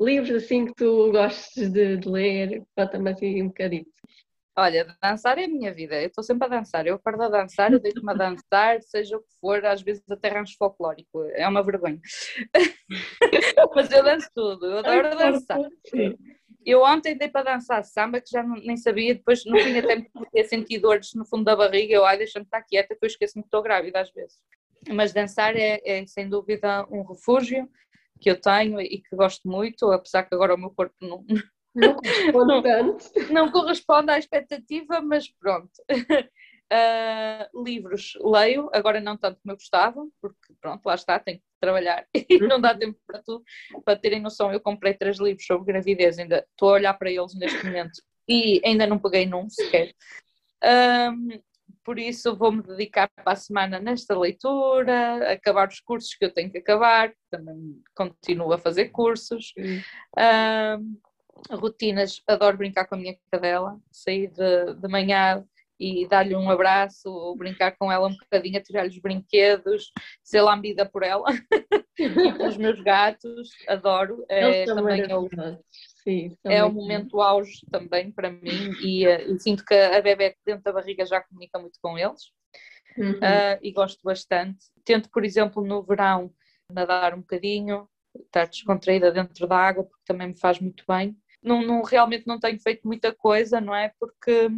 Livros 0.00 0.42
assim 0.42 0.66
que 0.66 0.74
tu 0.74 1.10
gostes 1.10 1.70
de, 1.70 1.96
de 1.96 2.08
ler? 2.08 2.62
Conta-me 2.76 3.10
assim 3.10 3.42
um 3.42 3.48
bocadito. 3.48 3.90
Olha, 4.56 4.94
dançar 5.02 5.38
é 5.38 5.44
a 5.44 5.48
minha 5.48 5.72
vida. 5.72 6.00
Eu 6.00 6.08
estou 6.08 6.22
sempre 6.22 6.46
a 6.46 6.50
dançar. 6.50 6.86
Eu 6.86 6.96
acordo 6.96 7.22
a 7.22 7.28
dançar, 7.28 7.72
eu 7.72 7.80
deito-me 7.80 8.10
a 8.12 8.14
dançar, 8.14 8.82
seja 8.82 9.16
o 9.16 9.20
que 9.20 9.32
for, 9.40 9.64
às 9.64 9.80
vezes 9.80 10.02
até 10.10 10.28
rancho 10.28 10.56
folclórico. 10.58 11.22
É 11.32 11.48
uma 11.48 11.62
vergonha. 11.62 12.00
Mas 13.74 13.90
eu 13.90 14.04
danço 14.04 14.28
tudo. 14.34 14.66
Eu 14.66 14.78
adoro 14.78 15.16
dançar. 15.16 15.58
Eu 16.64 16.82
ontem 16.82 17.16
dei 17.16 17.28
para 17.28 17.54
dançar 17.54 17.82
samba, 17.84 18.20
que 18.20 18.30
já 18.30 18.42
não, 18.42 18.56
nem 18.56 18.76
sabia, 18.76 19.14
depois 19.14 19.44
no 19.44 19.58
fim 19.58 19.78
até 19.78 19.96
me 19.96 20.10
comecei 20.10 20.42
a 20.42 20.44
sentir 20.44 20.78
dores 20.78 21.14
no 21.14 21.24
fundo 21.24 21.44
da 21.44 21.56
barriga, 21.56 21.94
eu, 21.94 22.04
ai, 22.04 22.18
deixa-me 22.18 22.44
estar 22.44 22.62
quieta, 22.62 22.94
depois 22.94 23.12
esqueço-me 23.12 23.42
que 23.42 23.46
estou 23.46 23.62
grávida 23.62 24.00
às 24.00 24.10
vezes. 24.12 24.38
Mas 24.88 25.12
dançar 25.12 25.56
é, 25.56 25.80
é, 25.84 26.06
sem 26.06 26.28
dúvida 26.28 26.86
um 26.90 27.02
refúgio 27.02 27.68
que 28.20 28.30
eu 28.30 28.40
tenho 28.40 28.80
e 28.80 29.00
que 29.00 29.16
gosto 29.16 29.48
muito, 29.48 29.90
apesar 29.90 30.24
que 30.24 30.34
agora 30.34 30.54
o 30.54 30.58
meu 30.58 30.70
corpo 30.70 30.94
não, 31.00 31.24
não 31.74 31.94
corresponde 31.94 32.62
tanto. 32.62 33.32
Não 33.32 33.50
corresponde 33.50 34.10
à 34.10 34.18
expectativa, 34.18 35.00
mas 35.00 35.28
pronto. 35.28 35.70
Uh, 36.72 37.64
livros 37.64 38.12
leio, 38.22 38.70
agora 38.72 39.00
não 39.00 39.16
tanto 39.16 39.40
como 39.42 39.52
eu 39.52 39.56
gostava, 39.56 40.06
porque 40.20 40.54
pronto, 40.60 40.86
lá 40.86 40.94
está, 40.94 41.18
tenho 41.18 41.38
que 41.38 41.44
trabalhar 41.60 42.06
e 42.14 42.38
não 42.38 42.60
dá 42.60 42.74
tempo 42.74 42.98
para 43.06 43.20
tudo. 43.22 43.42
Para 43.84 43.98
terem 43.98 44.20
noção, 44.20 44.52
eu 44.52 44.60
comprei 44.60 44.94
três 44.94 45.18
livros 45.18 45.44
sobre 45.44 45.72
gravidez, 45.72 46.18
ainda 46.18 46.46
estou 46.48 46.70
a 46.70 46.74
olhar 46.74 46.94
para 46.94 47.10
eles 47.10 47.34
neste 47.34 47.64
momento 47.64 48.00
e 48.28 48.60
ainda 48.64 48.86
não 48.86 48.98
peguei 49.00 49.26
num 49.26 49.50
sequer. 49.50 49.92
Um, 50.62 51.40
por 51.82 51.98
isso 51.98 52.36
vou-me 52.36 52.62
dedicar 52.62 53.10
para 53.16 53.32
a 53.32 53.36
semana 53.36 53.80
nesta 53.80 54.16
leitura, 54.16 55.32
acabar 55.32 55.68
os 55.68 55.80
cursos 55.80 56.14
que 56.14 56.24
eu 56.24 56.32
tenho 56.32 56.52
que 56.52 56.58
acabar, 56.58 57.12
também 57.30 57.82
continuo 57.96 58.52
a 58.52 58.58
fazer 58.58 58.90
cursos. 58.90 59.52
Um, 60.16 61.00
rotinas, 61.56 62.22
adoro 62.28 62.58
brincar 62.58 62.86
com 62.86 62.94
a 62.94 62.98
minha 62.98 63.16
cadela, 63.30 63.80
sair 63.90 64.28
de, 64.28 64.74
de 64.74 64.88
manhã 64.88 65.44
e 65.80 66.06
dar-lhe 66.06 66.36
um 66.36 66.50
abraço, 66.50 67.10
ou 67.10 67.34
brincar 67.34 67.74
com 67.78 67.90
ela 67.90 68.06
um 68.06 68.14
bocadinho, 68.16 68.62
tirar-lhe 68.62 68.90
os 68.90 68.98
brinquedos, 68.98 69.90
ser 70.22 70.42
lambida 70.42 70.84
por 70.84 71.02
ela 71.02 71.24
e 71.98 72.08
pelos 72.54 72.58
meus 72.58 72.80
gatos, 72.82 73.48
adoro. 73.66 74.22
É, 74.28 74.66
também 74.66 75.10
é 75.10 75.16
o, 75.16 75.28
Sim, 76.04 76.36
é 76.44 76.62
o 76.62 76.72
momento 76.72 77.20
auge 77.20 77.60
também 77.70 78.12
para 78.12 78.30
mim 78.30 78.72
e, 78.82 79.06
uh, 79.08 79.38
sinto 79.38 79.64
que 79.64 79.74
a 79.74 80.02
bebê 80.02 80.36
dentro 80.44 80.64
da 80.64 80.72
barriga 80.72 81.06
já 81.06 81.20
comunica 81.22 81.58
muito 81.58 81.78
com 81.82 81.98
eles. 81.98 82.30
uhum. 82.98 83.12
uh, 83.12 83.58
e 83.62 83.72
gosto 83.72 84.02
bastante. 84.02 84.66
Tento, 84.84 85.10
por 85.10 85.24
exemplo, 85.24 85.64
no 85.64 85.82
verão 85.82 86.30
nadar 86.70 87.14
um 87.14 87.20
bocadinho, 87.20 87.88
estar 88.14 88.46
descontraída 88.46 89.10
dentro 89.10 89.46
da 89.46 89.56
água, 89.56 89.84
porque 89.84 90.04
também 90.04 90.28
me 90.28 90.38
faz 90.38 90.60
muito 90.60 90.84
bem. 90.86 91.16
Não, 91.42 91.62
não, 91.62 91.82
realmente 91.82 92.26
não 92.26 92.38
tenho 92.38 92.60
feito 92.60 92.86
muita 92.86 93.14
coisa, 93.14 93.60
não 93.60 93.74
é? 93.74 93.92
Porque, 93.98 94.48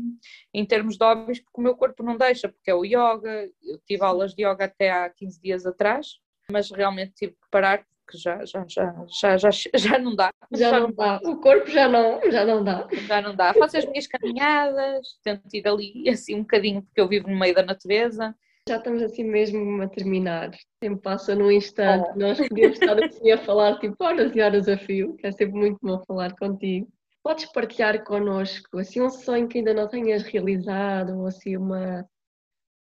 em 0.53 0.66
termos 0.66 0.97
de 0.97 1.05
hobbies, 1.05 1.41
porque 1.41 1.61
o 1.61 1.62
meu 1.62 1.76
corpo 1.76 2.03
não 2.03 2.16
deixa, 2.16 2.49
porque 2.49 2.70
é 2.70 2.74
o 2.74 2.85
yoga, 2.85 3.49
eu 3.62 3.78
tive 3.87 4.05
aulas 4.05 4.35
de 4.35 4.45
yoga 4.45 4.64
até 4.64 4.91
há 4.91 5.09
15 5.09 5.41
dias 5.41 5.64
atrás, 5.64 6.18
mas 6.51 6.70
realmente 6.70 7.14
tive 7.14 7.33
que 7.33 7.51
parar 7.51 7.87
porque 8.12 8.18
já, 8.18 8.45
já, 8.45 8.64
já, 8.68 9.07
já, 9.09 9.37
já, 9.37 9.51
já 9.74 9.99
não 9.99 10.14
dá. 10.14 10.30
Já, 10.53 10.70
já 10.70 10.80
não 10.80 10.93
dá. 10.93 11.20
O 11.24 11.37
corpo 11.37 11.70
já 11.70 11.89
não, 11.89 12.20
já 12.30 12.45
não 12.45 12.62
dá. 12.62 12.87
Já 13.07 13.22
não 13.22 13.35
dá. 13.35 13.55
Faço 13.55 13.78
as 13.78 13.87
minhas 13.87 14.07
caminhadas, 14.07 15.18
tento 15.22 15.55
ir 15.55 15.66
ali 15.66 16.09
assim 16.09 16.35
um 16.37 16.41
bocadinho, 16.41 16.83
porque 16.83 17.01
eu 17.01 17.09
vivo 17.09 17.28
no 17.28 17.39
meio 17.39 17.55
da 17.55 17.62
natureza. 17.62 18.35
Já 18.69 18.77
estamos 18.77 19.03
assim 19.03 19.25
mesmo 19.25 19.83
a 19.83 19.89
terminar. 19.89 20.51
O 20.51 20.57
tempo 20.81 21.03
passa 21.03 21.35
num 21.35 21.51
instante. 21.51 22.09
Oh. 22.15 22.19
Nós 22.19 22.39
podíamos 22.39 22.79
estar 22.81 23.03
assim 23.03 23.33
a 23.33 23.39
falar 23.39 23.79
tipo 23.81 23.97
horas 23.99 24.35
e 24.37 24.41
horas 24.41 24.69
a 24.69 24.79
fio, 24.79 25.17
que 25.17 25.27
é 25.27 25.33
sempre 25.33 25.59
muito 25.59 25.79
bom 25.83 26.01
falar 26.07 26.33
contigo. 26.37 26.89
Podes 27.25 27.47
partilhar 27.47 28.05
connosco 28.05 28.79
assim 28.79 29.01
um 29.01 29.11
sonho 29.11 29.49
que 29.49 29.59
ainda 29.59 29.75
não 29.75 29.89
tenhas 29.89 30.23
realizado 30.23 31.19
ou 31.19 31.27
assim 31.27 31.57
uma, 31.57 32.07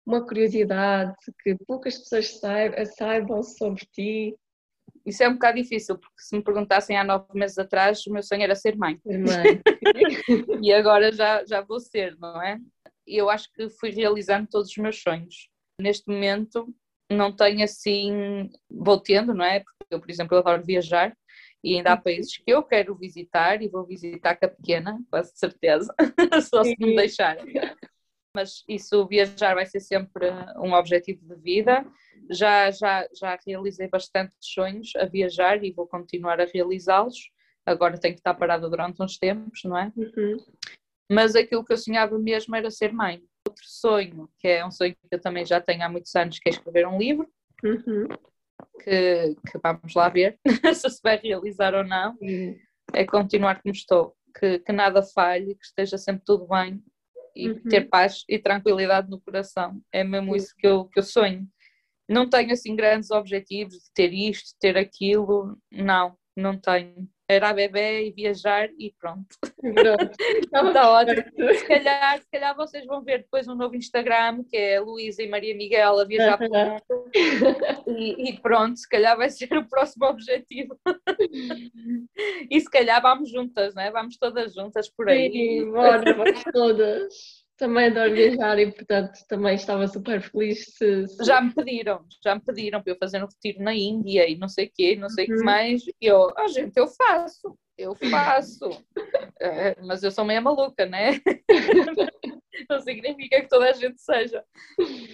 uma 0.06 0.24
curiosidade 0.24 1.14
que 1.42 1.56
poucas 1.66 1.98
pessoas 1.98 2.38
saibam, 2.38 2.86
saibam 2.86 3.42
sobre 3.42 3.84
ti? 3.92 4.36
Isso 5.04 5.24
é 5.24 5.28
um 5.28 5.32
bocado 5.32 5.60
difícil, 5.60 5.98
porque 5.98 6.14
se 6.22 6.36
me 6.36 6.44
perguntassem 6.44 6.96
há 6.96 7.02
nove 7.02 7.26
meses 7.34 7.58
atrás, 7.58 8.06
o 8.06 8.12
meu 8.12 8.22
sonho 8.22 8.42
era 8.42 8.54
ser 8.54 8.76
mãe. 8.76 9.00
Ser 9.04 9.18
mãe. 9.18 9.60
e 10.62 10.72
agora 10.72 11.10
já, 11.10 11.44
já 11.44 11.60
vou 11.60 11.80
ser, 11.80 12.16
não 12.20 12.40
é? 12.40 12.56
Eu 13.04 13.28
acho 13.28 13.52
que 13.52 13.68
fui 13.68 13.90
realizando 13.90 14.46
todos 14.48 14.70
os 14.70 14.76
meus 14.76 15.02
sonhos 15.02 15.50
neste 15.82 16.08
momento 16.08 16.72
não 17.10 17.34
tenho 17.34 17.62
assim, 17.62 18.50
vou 18.70 18.98
tendo, 18.98 19.34
não 19.34 19.44
é? 19.44 19.60
Porque 19.60 19.94
eu, 19.94 20.00
por 20.00 20.10
exemplo, 20.10 20.34
eu 20.34 20.40
adoro 20.40 20.64
viajar 20.64 21.16
e 21.62 21.76
ainda 21.76 21.92
há 21.92 21.96
uhum. 21.96 22.02
países 22.02 22.36
que 22.36 22.50
eu 22.50 22.62
quero 22.62 22.94
visitar 22.94 23.62
e 23.62 23.68
vou 23.68 23.84
visitar 23.86 24.36
com 24.36 24.46
a 24.46 24.48
pequena, 24.48 25.00
quase 25.10 25.32
certeza, 25.36 25.94
só 26.50 26.64
se 26.64 26.74
me 26.78 26.96
deixarem. 26.96 27.54
Mas 28.34 28.64
isso, 28.66 29.06
viajar 29.06 29.54
vai 29.54 29.66
ser 29.66 29.80
sempre 29.80 30.30
um 30.56 30.72
objetivo 30.72 31.22
de 31.26 31.40
vida. 31.40 31.84
Já, 32.30 32.70
já, 32.70 33.06
já 33.14 33.38
realizei 33.46 33.88
bastantes 33.88 34.38
sonhos 34.40 34.92
a 34.96 35.04
viajar 35.04 35.62
e 35.62 35.70
vou 35.70 35.86
continuar 35.86 36.40
a 36.40 36.46
realizá-los. 36.46 37.30
Agora 37.66 38.00
tenho 38.00 38.14
que 38.14 38.20
estar 38.20 38.34
parada 38.34 38.68
durante 38.68 39.02
uns 39.02 39.18
tempos, 39.18 39.60
não 39.64 39.76
é? 39.76 39.92
Uhum. 39.94 40.36
Mas 41.10 41.36
aquilo 41.36 41.64
que 41.64 41.72
eu 41.74 41.76
sonhava 41.76 42.18
mesmo 42.18 42.56
era 42.56 42.70
ser 42.70 42.92
mãe 42.92 43.22
outro 43.52 43.64
sonho, 43.66 44.28
que 44.38 44.48
é 44.48 44.66
um 44.66 44.70
sonho 44.70 44.94
que 44.94 45.14
eu 45.14 45.20
também 45.20 45.44
já 45.44 45.60
tenho 45.60 45.82
há 45.82 45.88
muitos 45.88 46.14
anos, 46.16 46.38
que 46.38 46.48
é 46.48 46.52
escrever 46.52 46.86
um 46.86 46.98
livro. 46.98 47.28
Uhum. 47.62 48.08
Que, 48.82 49.36
que, 49.50 49.58
vamos 49.62 49.94
lá 49.94 50.08
ver 50.08 50.38
se 50.74 50.90
se 50.90 51.00
vai 51.02 51.16
realizar 51.16 51.74
ou 51.74 51.84
não. 51.84 52.16
Uhum. 52.20 52.58
É 52.92 53.04
continuar 53.04 53.62
como 53.62 53.74
estou, 53.74 54.16
que, 54.38 54.58
que, 54.58 54.72
nada 54.72 55.02
falhe, 55.02 55.54
que 55.54 55.64
esteja 55.64 55.96
sempre 55.96 56.22
tudo 56.24 56.46
bem 56.48 56.82
e 57.34 57.50
uhum. 57.50 57.62
ter 57.64 57.88
paz 57.88 58.24
e 58.28 58.38
tranquilidade 58.38 59.08
no 59.08 59.20
coração. 59.20 59.80
É 59.92 60.02
mesmo 60.02 60.34
isso 60.34 60.54
que 60.56 60.66
eu, 60.66 60.86
que 60.86 60.98
eu 60.98 61.02
sonho. 61.02 61.46
Não 62.08 62.28
tenho 62.28 62.52
assim 62.52 62.74
grandes 62.74 63.10
objetivos 63.10 63.74
de 63.74 63.92
ter 63.94 64.12
isto, 64.12 64.56
ter 64.60 64.76
aquilo, 64.76 65.56
não, 65.70 66.16
não 66.36 66.58
tenho 66.58 67.08
era 67.28 67.50
a 67.50 67.52
bebê 67.52 68.06
e 68.06 68.12
viajar 68.12 68.68
e 68.78 68.92
pronto. 68.98 69.36
Está 70.44 70.90
ótimo. 70.90 71.22
Se 71.54 71.66
calhar, 71.66 72.20
se 72.20 72.30
calhar 72.30 72.56
vocês 72.56 72.84
vão 72.86 73.02
ver 73.02 73.18
depois 73.18 73.48
um 73.48 73.54
novo 73.54 73.76
Instagram, 73.76 74.44
que 74.44 74.56
é 74.56 74.80
Luísa 74.80 75.22
e 75.22 75.28
Maria 75.28 75.56
Miguel 75.56 75.98
a 75.98 76.04
viajar 76.04 76.38
por 76.38 76.48
mundo. 76.48 77.10
E, 77.86 78.30
e, 78.30 78.40
pronto, 78.40 78.78
se 78.78 78.88
calhar 78.88 79.16
vai 79.16 79.30
ser 79.30 79.52
o 79.56 79.68
próximo 79.68 80.06
objetivo. 80.06 80.78
e 82.50 82.60
se 82.60 82.70
calhar 82.70 83.00
vamos 83.00 83.30
juntas, 83.30 83.74
né? 83.74 83.90
Vamos 83.90 84.16
todas 84.16 84.54
juntas 84.54 84.88
por 84.90 85.08
aí. 85.08 85.30
Sim, 85.30 85.70
bora, 85.70 86.14
vamos 86.14 86.42
todas 86.52 87.41
também 87.62 87.86
adoro 87.86 88.12
viajar 88.12 88.58
e, 88.58 88.72
portanto, 88.72 89.12
também 89.28 89.54
estava 89.54 89.86
super 89.86 90.20
feliz 90.20 90.64
se, 90.76 91.06
se... 91.06 91.24
Já 91.24 91.40
me 91.40 91.54
pediram, 91.54 92.04
já 92.20 92.34
me 92.34 92.40
pediram 92.40 92.82
para 92.82 92.92
eu 92.92 92.98
fazer 92.98 93.22
um 93.22 93.26
retiro 93.28 93.62
na 93.62 93.72
Índia 93.72 94.28
e 94.28 94.36
não 94.36 94.48
sei 94.48 94.66
o 94.66 94.70
quê, 94.74 94.96
não 94.96 95.08
sei 95.08 95.26
o 95.26 95.30
uhum. 95.30 95.38
que 95.38 95.44
mais. 95.44 95.82
E 95.86 95.94
eu, 96.00 96.28
ah, 96.36 96.48
gente, 96.48 96.76
eu 96.76 96.88
faço, 96.88 97.56
eu 97.78 97.94
faço. 97.94 98.68
é, 99.40 99.76
mas 99.86 100.02
eu 100.02 100.10
sou 100.10 100.24
meio 100.24 100.42
maluca, 100.42 100.84
né? 100.86 101.20
não 102.68 102.80
significa 102.80 103.40
que 103.40 103.48
toda 103.48 103.70
a 103.70 103.72
gente 103.72 104.00
seja. 104.00 104.44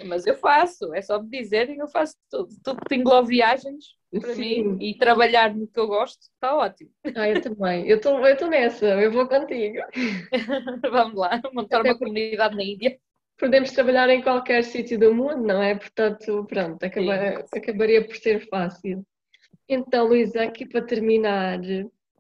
Mas 0.07 0.27
eu 0.27 0.37
faço, 0.37 0.95
é 0.95 1.03
só 1.03 1.23
me 1.23 1.29
dizerem, 1.29 1.79
eu 1.79 1.89
faço 1.89 2.15
tudo. 2.31 2.49
Tudo 2.63 2.81
que 2.87 2.95
engloba 2.95 3.27
viagens, 3.27 3.97
para 4.11 4.35
Sim. 4.35 4.65
mim, 4.65 4.79
e 4.81 4.97
trabalhar 4.97 5.55
no 5.55 5.67
que 5.67 5.79
eu 5.79 5.87
gosto, 5.87 6.21
está 6.23 6.57
ótimo. 6.57 6.91
Ah, 7.15 7.29
eu 7.29 7.41
também. 7.41 7.87
Eu 7.87 7.97
estou 7.99 8.49
nessa, 8.49 8.87
eu 8.87 9.13
vou 9.13 9.29
contigo. 9.29 9.79
Vamos 10.91 11.15
lá, 11.15 11.41
montar 11.53 11.81
Até 11.81 11.91
uma 11.91 11.99
comunidade 11.99 12.57
na 12.57 12.65
Índia. 12.65 12.99
Podemos 13.39 13.71
trabalhar 13.71 14.09
em 14.09 14.23
qualquer 14.23 14.65
sítio 14.65 14.99
do 14.99 15.15
mundo, 15.15 15.47
não 15.47 15.63
é? 15.63 15.75
Portanto, 15.75 16.45
pronto, 16.49 16.83
acaba, 16.83 17.45
acabaria 17.55 18.05
por 18.05 18.17
ser 18.17 18.49
fácil. 18.49 19.07
Então, 19.69 20.09
Luísa, 20.09 20.43
aqui 20.43 20.67
para 20.67 20.83
terminar, 20.83 21.61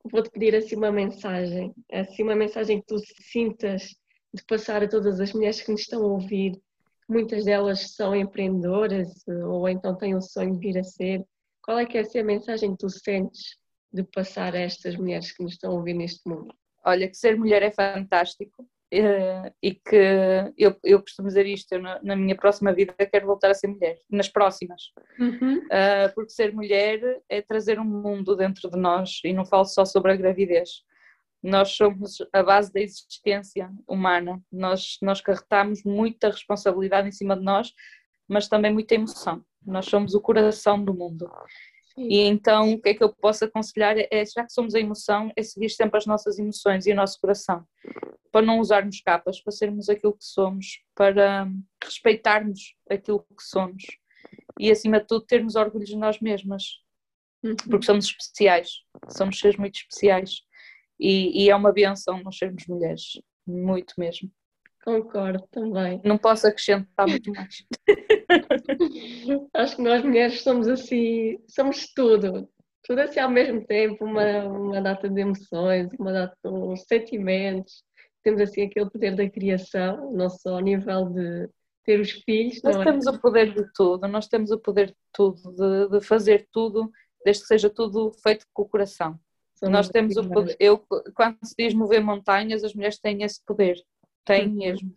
vou-te 0.04 0.30
pedir 0.30 0.54
assim 0.54 0.76
uma 0.76 0.92
mensagem, 0.92 1.72
assim 1.90 2.22
uma 2.22 2.36
mensagem 2.36 2.80
que 2.80 2.86
tu 2.86 2.98
sintas 3.22 3.96
de 4.34 4.44
passar 4.44 4.82
a 4.82 4.88
todas 4.88 5.20
as 5.20 5.32
mulheres 5.32 5.60
que 5.60 5.72
nos 5.72 5.82
estão 5.82 6.02
a 6.02 6.06
ouvir, 6.06 6.60
muitas 7.08 7.44
delas 7.44 7.94
são 7.94 8.14
empreendedoras 8.14 9.08
ou 9.26 9.68
então 9.68 9.96
têm 9.96 10.14
o 10.14 10.20
sonho 10.20 10.54
de 10.54 10.58
vir 10.58 10.78
a 10.78 10.84
ser. 10.84 11.24
Qual 11.62 11.78
é 11.78 11.86
que 11.86 11.98
é 11.98 12.02
assim, 12.02 12.18
a 12.18 12.24
mensagem 12.24 12.72
que 12.72 12.78
tu 12.78 12.90
sentes 12.90 13.56
de 13.92 14.02
passar 14.04 14.54
a 14.54 14.58
estas 14.58 14.96
mulheres 14.96 15.32
que 15.32 15.42
nos 15.42 15.52
estão 15.52 15.72
a 15.72 15.74
ouvir 15.74 15.94
neste 15.94 16.28
mundo? 16.28 16.54
Olha, 16.84 17.08
que 17.08 17.16
ser 17.16 17.36
mulher 17.36 17.62
é 17.62 17.70
fantástico 17.70 18.62
uh, 18.62 19.54
e 19.62 19.74
que 19.74 19.96
eu, 20.56 20.76
eu 20.84 21.00
costumo 21.00 21.28
dizer 21.28 21.46
isto, 21.46 21.72
eu 21.72 21.82
na, 21.82 22.16
minha 22.16 22.36
próxima 22.36 22.72
vida 22.72 22.94
quero 22.94 23.26
voltar 23.26 23.50
a 23.50 23.54
ser 23.54 23.68
mulher, 23.68 23.98
nas 24.10 24.28
próximas, 24.28 24.82
uhum. 25.18 25.58
uh, 25.58 26.14
porque 26.14 26.30
ser 26.30 26.52
mulher 26.54 27.20
é 27.28 27.42
trazer 27.42 27.78
um 27.78 27.84
mundo 27.84 28.36
dentro 28.36 28.70
de 28.70 28.78
nós 28.78 29.20
e 29.24 29.32
não 29.32 29.44
falo 29.44 29.64
só 29.64 29.84
sobre 29.84 30.12
a 30.12 30.16
gravidez, 30.16 30.82
nós 31.42 31.70
somos 31.70 32.18
a 32.32 32.42
base 32.42 32.72
da 32.72 32.80
existência 32.80 33.70
humana, 33.86 34.42
nós, 34.50 34.98
nós 35.00 35.20
carregamos 35.20 35.84
muita 35.84 36.30
responsabilidade 36.30 37.08
em 37.08 37.12
cima 37.12 37.36
de 37.36 37.42
nós, 37.42 37.72
mas 38.26 38.48
também 38.48 38.72
muita 38.72 38.94
emoção. 38.94 39.44
Nós 39.64 39.86
somos 39.86 40.14
o 40.14 40.20
coração 40.20 40.82
do 40.82 40.94
mundo. 40.94 41.30
E 41.96 42.20
então 42.20 42.72
o 42.72 42.80
que 42.80 42.90
é 42.90 42.94
que 42.94 43.02
eu 43.02 43.12
posso 43.12 43.44
aconselhar? 43.44 43.96
É, 43.98 44.24
já 44.24 44.44
que 44.44 44.52
somos 44.52 44.74
a 44.74 44.80
emoção, 44.80 45.32
é 45.36 45.42
seguir 45.42 45.70
sempre 45.70 45.98
as 45.98 46.06
nossas 46.06 46.38
emoções 46.38 46.86
e 46.86 46.92
o 46.92 46.94
nosso 46.94 47.20
coração, 47.20 47.64
para 48.30 48.44
não 48.44 48.60
usarmos 48.60 49.00
capas, 49.00 49.40
para 49.40 49.52
sermos 49.52 49.88
aquilo 49.88 50.12
que 50.12 50.24
somos, 50.24 50.80
para 50.94 51.48
respeitarmos 51.82 52.74
aquilo 52.88 53.20
que 53.20 53.42
somos. 53.42 53.84
E 54.58 54.70
acima 54.70 55.00
de 55.00 55.06
tudo 55.06 55.24
termos 55.26 55.56
orgulho 55.56 55.84
de 55.84 55.96
nós 55.96 56.20
mesmas, 56.20 56.64
uhum. 57.42 57.56
porque 57.56 57.86
somos 57.86 58.06
especiais, 58.06 58.70
somos 59.08 59.38
seres 59.38 59.56
muito 59.56 59.76
especiais 59.76 60.42
e, 60.98 61.44
e 61.44 61.50
é 61.50 61.56
uma 61.56 61.72
benção 61.72 62.22
nós 62.22 62.36
sermos 62.36 62.66
mulheres, 62.66 63.20
muito 63.46 63.94
mesmo. 63.98 64.30
Concordo 64.84 65.44
também. 65.50 66.00
Não 66.04 66.16
posso 66.16 66.46
acrescentar 66.46 67.06
muito 67.06 67.30
mais. 67.32 67.64
Acho 69.54 69.76
que 69.76 69.82
nós 69.82 70.02
mulheres 70.02 70.42
somos 70.42 70.66
assim, 70.66 71.38
somos 71.46 71.92
tudo. 71.92 72.48
Tudo 72.84 73.00
assim 73.00 73.20
ao 73.20 73.30
mesmo 73.30 73.66
tempo, 73.66 74.04
uma, 74.04 74.44
uma 74.44 74.80
data 74.80 75.08
de 75.08 75.20
emoções, 75.20 75.88
uma 75.98 76.12
data 76.12 76.36
de 76.42 76.76
sentimentos. 76.86 77.84
Temos 78.22 78.40
assim 78.40 78.62
aquele 78.62 78.88
poder 78.88 79.14
da 79.14 79.28
criação, 79.28 80.10
não 80.12 80.30
só 80.30 80.54
ao 80.54 80.60
nível 80.60 81.04
de 81.10 81.50
ter 81.84 82.00
os 82.00 82.10
filhos. 82.10 82.62
Nós 82.62 82.76
é? 82.76 82.84
temos 82.84 83.06
o 83.06 83.20
poder 83.20 83.54
de 83.54 83.70
tudo, 83.74 84.08
nós 84.08 84.26
temos 84.26 84.50
o 84.50 84.58
poder 84.58 84.86
de 84.86 84.96
tudo, 85.12 85.54
de, 85.54 85.98
de 85.98 86.04
fazer 86.04 86.48
tudo, 86.50 86.90
desde 87.24 87.42
que 87.42 87.48
seja 87.48 87.68
tudo 87.68 88.12
feito 88.22 88.46
com 88.54 88.62
o 88.62 88.68
coração. 88.68 89.18
Nós 89.62 89.88
temos 89.88 90.16
o 90.16 90.28
poder. 90.28 90.56
Eu, 90.60 90.78
quando 91.14 91.38
se 91.42 91.54
diz 91.58 91.74
mover 91.74 92.02
montanhas, 92.02 92.62
as 92.62 92.74
mulheres 92.74 92.98
têm 92.98 93.22
esse 93.22 93.42
poder. 93.44 93.76
Têm 94.24 94.48
uhum. 94.48 94.54
mesmo. 94.54 94.96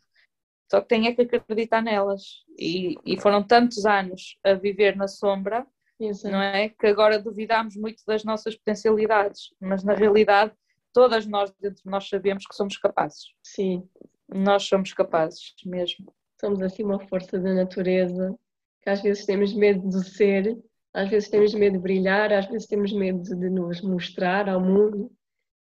Só 0.70 0.80
que 0.80 0.88
têm 0.88 1.07
é 1.07 1.14
que 1.14 1.36
acreditar 1.36 1.82
nelas. 1.82 2.43
E, 2.57 2.95
e 3.05 3.20
foram 3.20 3.43
tantos 3.43 3.86
anos 3.86 4.38
a 4.43 4.53
viver 4.53 4.95
na 4.95 5.07
sombra, 5.07 5.66
Exato. 5.99 6.32
não 6.32 6.41
é? 6.41 6.70
Que 6.70 6.88
agora 6.88 7.20
duvidamos 7.20 7.76
muito 7.76 8.03
das 8.07 8.24
nossas 8.24 8.55
potencialidades. 8.55 9.53
Mas 9.59 9.84
na 9.84 9.93
realidade, 9.93 10.53
todas 10.93 11.26
nós 11.26 11.51
dentro 11.59 11.84
de 11.84 11.89
nós 11.89 12.07
sabemos 12.07 12.45
que 12.45 12.55
somos 12.55 12.78
capazes. 12.78 13.34
Sim. 13.43 13.88
Nós 14.34 14.64
somos 14.64 14.93
capazes 14.93 15.53
mesmo. 15.66 16.14
Somos 16.39 16.62
assim 16.62 16.84
uma 16.84 16.99
força 17.07 17.38
da 17.38 17.53
natureza 17.53 18.34
que 18.82 18.89
às 18.89 19.01
vezes 19.01 19.26
temos 19.26 19.53
medo 19.53 19.88
de 19.89 20.09
ser 20.09 20.57
às 20.94 21.10
vezes 21.10 21.30
temos 21.30 21.54
medo 21.54 21.74
de 21.74 21.80
brilhar, 21.80 22.32
às 22.34 22.48
vezes 22.48 22.68
temos 22.68 22.92
medo 22.92 23.22
de 23.22 23.50
nos 23.50 23.82
mostrar 23.82 24.50
ao 24.50 24.60
mundo, 24.60 25.12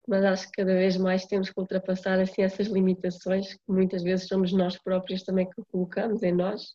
mas 0.07 0.23
acho 0.25 0.45
que 0.47 0.63
cada 0.63 0.73
vez 0.73 0.97
mais 0.97 1.25
temos 1.25 1.49
que 1.49 1.59
ultrapassar 1.59 2.19
assim 2.19 2.41
essas 2.41 2.67
limitações 2.67 3.53
que 3.53 3.61
muitas 3.67 4.01
vezes 4.01 4.27
somos 4.27 4.51
nós 4.51 4.77
próprios 4.77 5.23
também 5.23 5.47
que 5.47 5.61
colocamos 5.71 6.23
em 6.23 6.31
nós 6.31 6.73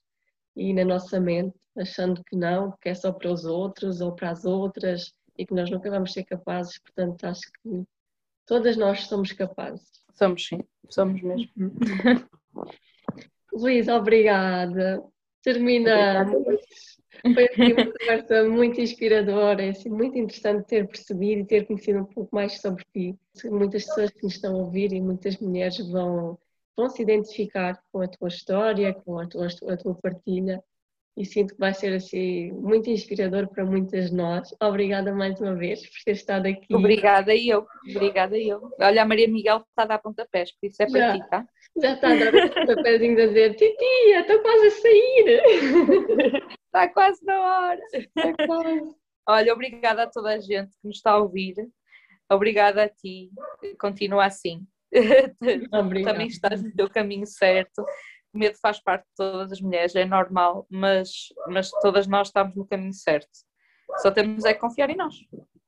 e 0.54 0.72
na 0.72 0.84
nossa 0.84 1.20
mente, 1.20 1.54
achando 1.76 2.22
que 2.24 2.36
não, 2.36 2.72
que 2.80 2.88
é 2.88 2.94
só 2.94 3.12
para 3.12 3.30
os 3.30 3.44
outros 3.44 4.00
ou 4.00 4.14
para 4.14 4.30
as 4.30 4.44
outras 4.44 5.12
e 5.36 5.44
que 5.44 5.52
nós 5.52 5.68
nunca 5.70 5.90
vamos 5.90 6.12
ser 6.12 6.24
capazes. 6.24 6.78
Portanto, 6.78 7.24
acho 7.24 7.42
que 7.62 7.82
todas 8.46 8.76
nós 8.76 9.06
somos 9.06 9.32
capazes. 9.32 9.86
Somos 10.14 10.46
sim, 10.46 10.60
somos 10.88 11.20
mesmo. 11.20 11.50
Luís, 13.52 13.88
obrigada. 13.88 15.02
Terminamos. 15.42 16.95
Foi 17.22 17.44
assim, 17.44 17.72
uma 17.72 17.92
conversa 17.92 18.48
muito 18.48 18.80
inspiradora, 18.80 19.64
é 19.64 19.70
assim, 19.70 19.88
muito 19.88 20.18
interessante 20.18 20.66
ter 20.66 20.86
percebido 20.86 21.40
e 21.40 21.46
ter 21.46 21.66
conhecido 21.66 22.00
um 22.00 22.04
pouco 22.04 22.34
mais 22.34 22.60
sobre 22.60 22.84
ti. 22.92 23.14
Muitas 23.44 23.84
pessoas 23.84 24.10
que 24.10 24.22
nos 24.22 24.34
estão 24.34 24.54
a 24.54 24.58
ouvir 24.58 24.92
e 24.92 25.00
muitas 25.00 25.36
mulheres 25.38 25.78
vão, 25.88 26.38
vão 26.76 26.88
se 26.88 27.02
identificar 27.02 27.80
com 27.92 28.00
a 28.00 28.08
tua 28.08 28.28
história, 28.28 28.94
com 28.94 29.18
a 29.18 29.26
tua, 29.26 29.46
a 29.46 29.76
tua 29.76 29.94
partilha 29.94 30.62
e 31.16 31.24
sinto 31.24 31.54
que 31.54 31.60
vai 31.60 31.72
ser 31.72 31.94
assim 31.94 32.52
muito 32.52 32.90
inspirador 32.90 33.48
para 33.48 33.64
muitas 33.64 34.10
de 34.10 34.16
nós. 34.16 34.54
Obrigada 34.60 35.14
mais 35.14 35.40
uma 35.40 35.54
vez 35.54 35.80
por 35.80 36.04
ter 36.04 36.12
estado 36.12 36.46
aqui. 36.46 36.74
Obrigada 36.74 37.34
eu, 37.34 37.66
obrigada 37.90 38.38
eu. 38.38 38.70
Olha, 38.78 39.02
a 39.02 39.06
Maria 39.06 39.26
Miguel 39.26 39.64
está 39.68 39.82
a 39.84 39.86
dar 39.86 39.98
pontapés, 39.98 40.52
por 40.52 40.66
isso 40.66 40.82
é 40.82 40.86
para 40.86 41.00
Já. 41.00 41.12
ti, 41.14 41.30
tá? 41.30 41.46
Já 41.82 41.94
está 41.94 42.12
a 42.12 42.16
dar 42.16 42.54
pontapézinho 42.54 43.22
a 43.22 43.26
dizer 43.26 43.54
Titia, 43.54 44.20
estou 44.20 44.40
quase 44.40 44.66
a 44.66 44.70
sair. 44.70 45.42
Está 46.66 46.88
quase 46.92 47.24
na 47.24 47.40
hora. 47.40 47.80
Está 47.92 48.46
quase. 48.46 48.96
Olha, 49.28 49.52
obrigada 49.52 50.02
a 50.02 50.06
toda 50.06 50.34
a 50.34 50.38
gente 50.38 50.70
que 50.80 50.86
nos 50.86 50.96
está 50.96 51.12
a 51.12 51.18
ouvir. 51.18 51.54
Obrigada 52.30 52.84
a 52.84 52.88
ti. 52.88 53.30
Continua 53.78 54.26
assim. 54.26 54.66
Obrigada. 55.72 56.12
Também 56.12 56.26
estás 56.26 56.62
no 56.62 56.72
teu 56.72 56.88
caminho 56.88 57.26
certo. 57.26 57.84
O 58.36 58.38
medo 58.38 58.58
faz 58.60 58.78
parte 58.78 59.04
de 59.04 59.14
todas 59.16 59.50
as 59.50 59.62
mulheres, 59.62 59.96
é 59.96 60.04
normal, 60.04 60.66
mas, 60.70 61.32
mas 61.48 61.70
todas 61.80 62.06
nós 62.06 62.28
estamos 62.28 62.54
no 62.54 62.66
caminho 62.66 62.92
certo. 62.92 63.30
Só 64.02 64.10
temos 64.10 64.44
é 64.44 64.52
que 64.52 64.60
confiar 64.60 64.90
em 64.90 64.96
nós. 64.96 65.14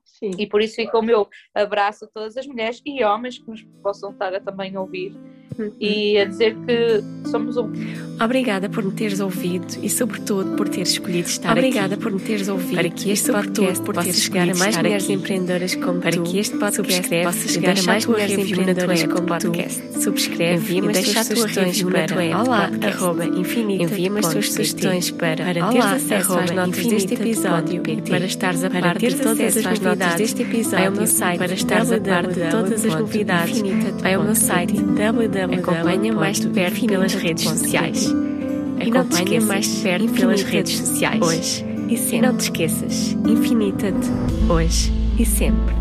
Sim. 0.04 0.32
E 0.38 0.46
por 0.46 0.60
isso 0.60 0.76
fica 0.76 0.98
o 0.98 1.02
meu 1.02 1.26
abraço 1.54 2.04
a 2.04 2.08
todas 2.08 2.36
as 2.36 2.46
mulheres 2.46 2.82
e 2.84 3.02
homens 3.02 3.38
que 3.38 3.48
nos 3.48 3.62
possam 3.82 4.10
estar 4.10 4.34
a 4.34 4.40
também 4.40 4.76
ouvir 4.76 5.14
e 5.80 6.18
a 6.18 6.24
dizer 6.24 6.56
que 6.66 7.02
somos 7.28 7.56
um. 7.56 7.70
Obrigada 8.20 8.68
por 8.68 8.84
me 8.84 8.90
teres 8.92 9.20
ouvido 9.20 9.66
e, 9.80 9.88
sobretudo, 9.88 10.56
por 10.56 10.68
teres 10.68 10.90
escolhido 10.90 11.28
estar 11.28 11.52
Obrigada 11.52 11.94
aqui. 11.94 12.02
por 12.02 12.12
me 12.12 12.18
teres 12.18 12.48
ouvido 12.48 12.74
Para 12.74 12.90
que 12.90 13.10
este 13.12 13.30
e, 13.30 13.32
sobretudo, 13.32 13.54
podcast 13.54 13.84
por 13.84 13.94
possa 13.94 14.06
teres 14.06 14.22
chegar 14.22 14.50
a 14.50 14.54
mais 14.54 14.76
mulheres 14.76 15.04
aqui. 15.04 15.12
empreendedoras 15.12 15.74
como 15.76 16.00
Para 16.00 16.12
tu. 16.16 16.22
que 16.24 16.38
este 16.38 16.56
podcast 16.56 16.76
Subscreve, 16.76 17.24
possa 17.24 17.48
chegar 17.48 17.74
deixa 17.74 17.90
a 17.90 17.92
mais 17.92 18.06
mulheres 18.06 18.38
empreendedoras 18.38 19.02
como 19.04 19.26
podcast. 19.26 19.82
tu. 19.82 20.02
Subscreve 20.02 20.54
Envia-me 20.54 20.86
e 20.86 20.90
as 20.90 20.96
deixa 20.96 21.12
tuas 21.12 21.18
as 21.18 21.28
tuas 21.28 21.52
sugestões 21.52 21.82
para 21.82 22.42
olá, 22.42 22.70
arroba, 22.82 23.24
infinita 23.26 23.84
Envia-me 23.84 24.18
as 24.18 24.32
tuas 24.32 24.50
sugestões 24.52 25.10
para 25.12 25.44
Para 25.44 25.68
teres 25.70 25.84
acesso 25.86 26.38
às 26.38 26.50
notas 26.50 26.86
deste 26.86 27.14
episódio, 27.14 27.82
para 28.08 28.24
estares 28.24 28.64
a 28.64 28.70
Para 28.70 28.82
par 28.82 28.98
de 28.98 29.14
todas 29.14 29.56
as 29.56 29.64
novidades 29.64 30.16
deste 30.16 30.42
episódio, 30.42 30.70
vai 30.70 30.86
ao 30.86 30.92
meu 30.92 31.06
site 31.06 31.38
para 31.38 31.54
estares 31.54 31.92
a 31.92 32.00
par 32.00 32.26
de 32.26 32.50
todas 32.50 32.84
as 32.84 32.94
novidades, 32.94 33.62
vai 34.02 34.14
ao 34.14 34.24
meu 34.24 34.34
site 34.34 34.74
Acompanha 35.54 36.12
mais 36.12 36.40
de 36.40 36.48
perto 36.48 36.86
pelas 36.86 37.14
redes 37.14 37.44
sociais. 37.44 38.04
E 38.80 38.90
Acompanha 38.90 39.40
mais 39.40 39.66
de 39.66 39.82
perto 39.82 40.08
pelas 40.12 40.42
redes 40.42 40.76
sociais. 40.78 41.20
hoje 41.22 41.64
e 41.88 41.94
E 41.94 41.96
sempre. 41.96 42.20
não 42.26 42.36
te 42.36 42.40
esqueças, 42.42 43.16
infinita-te 43.26 44.08
hoje 44.52 44.92
e 45.18 45.24
sempre. 45.24 45.77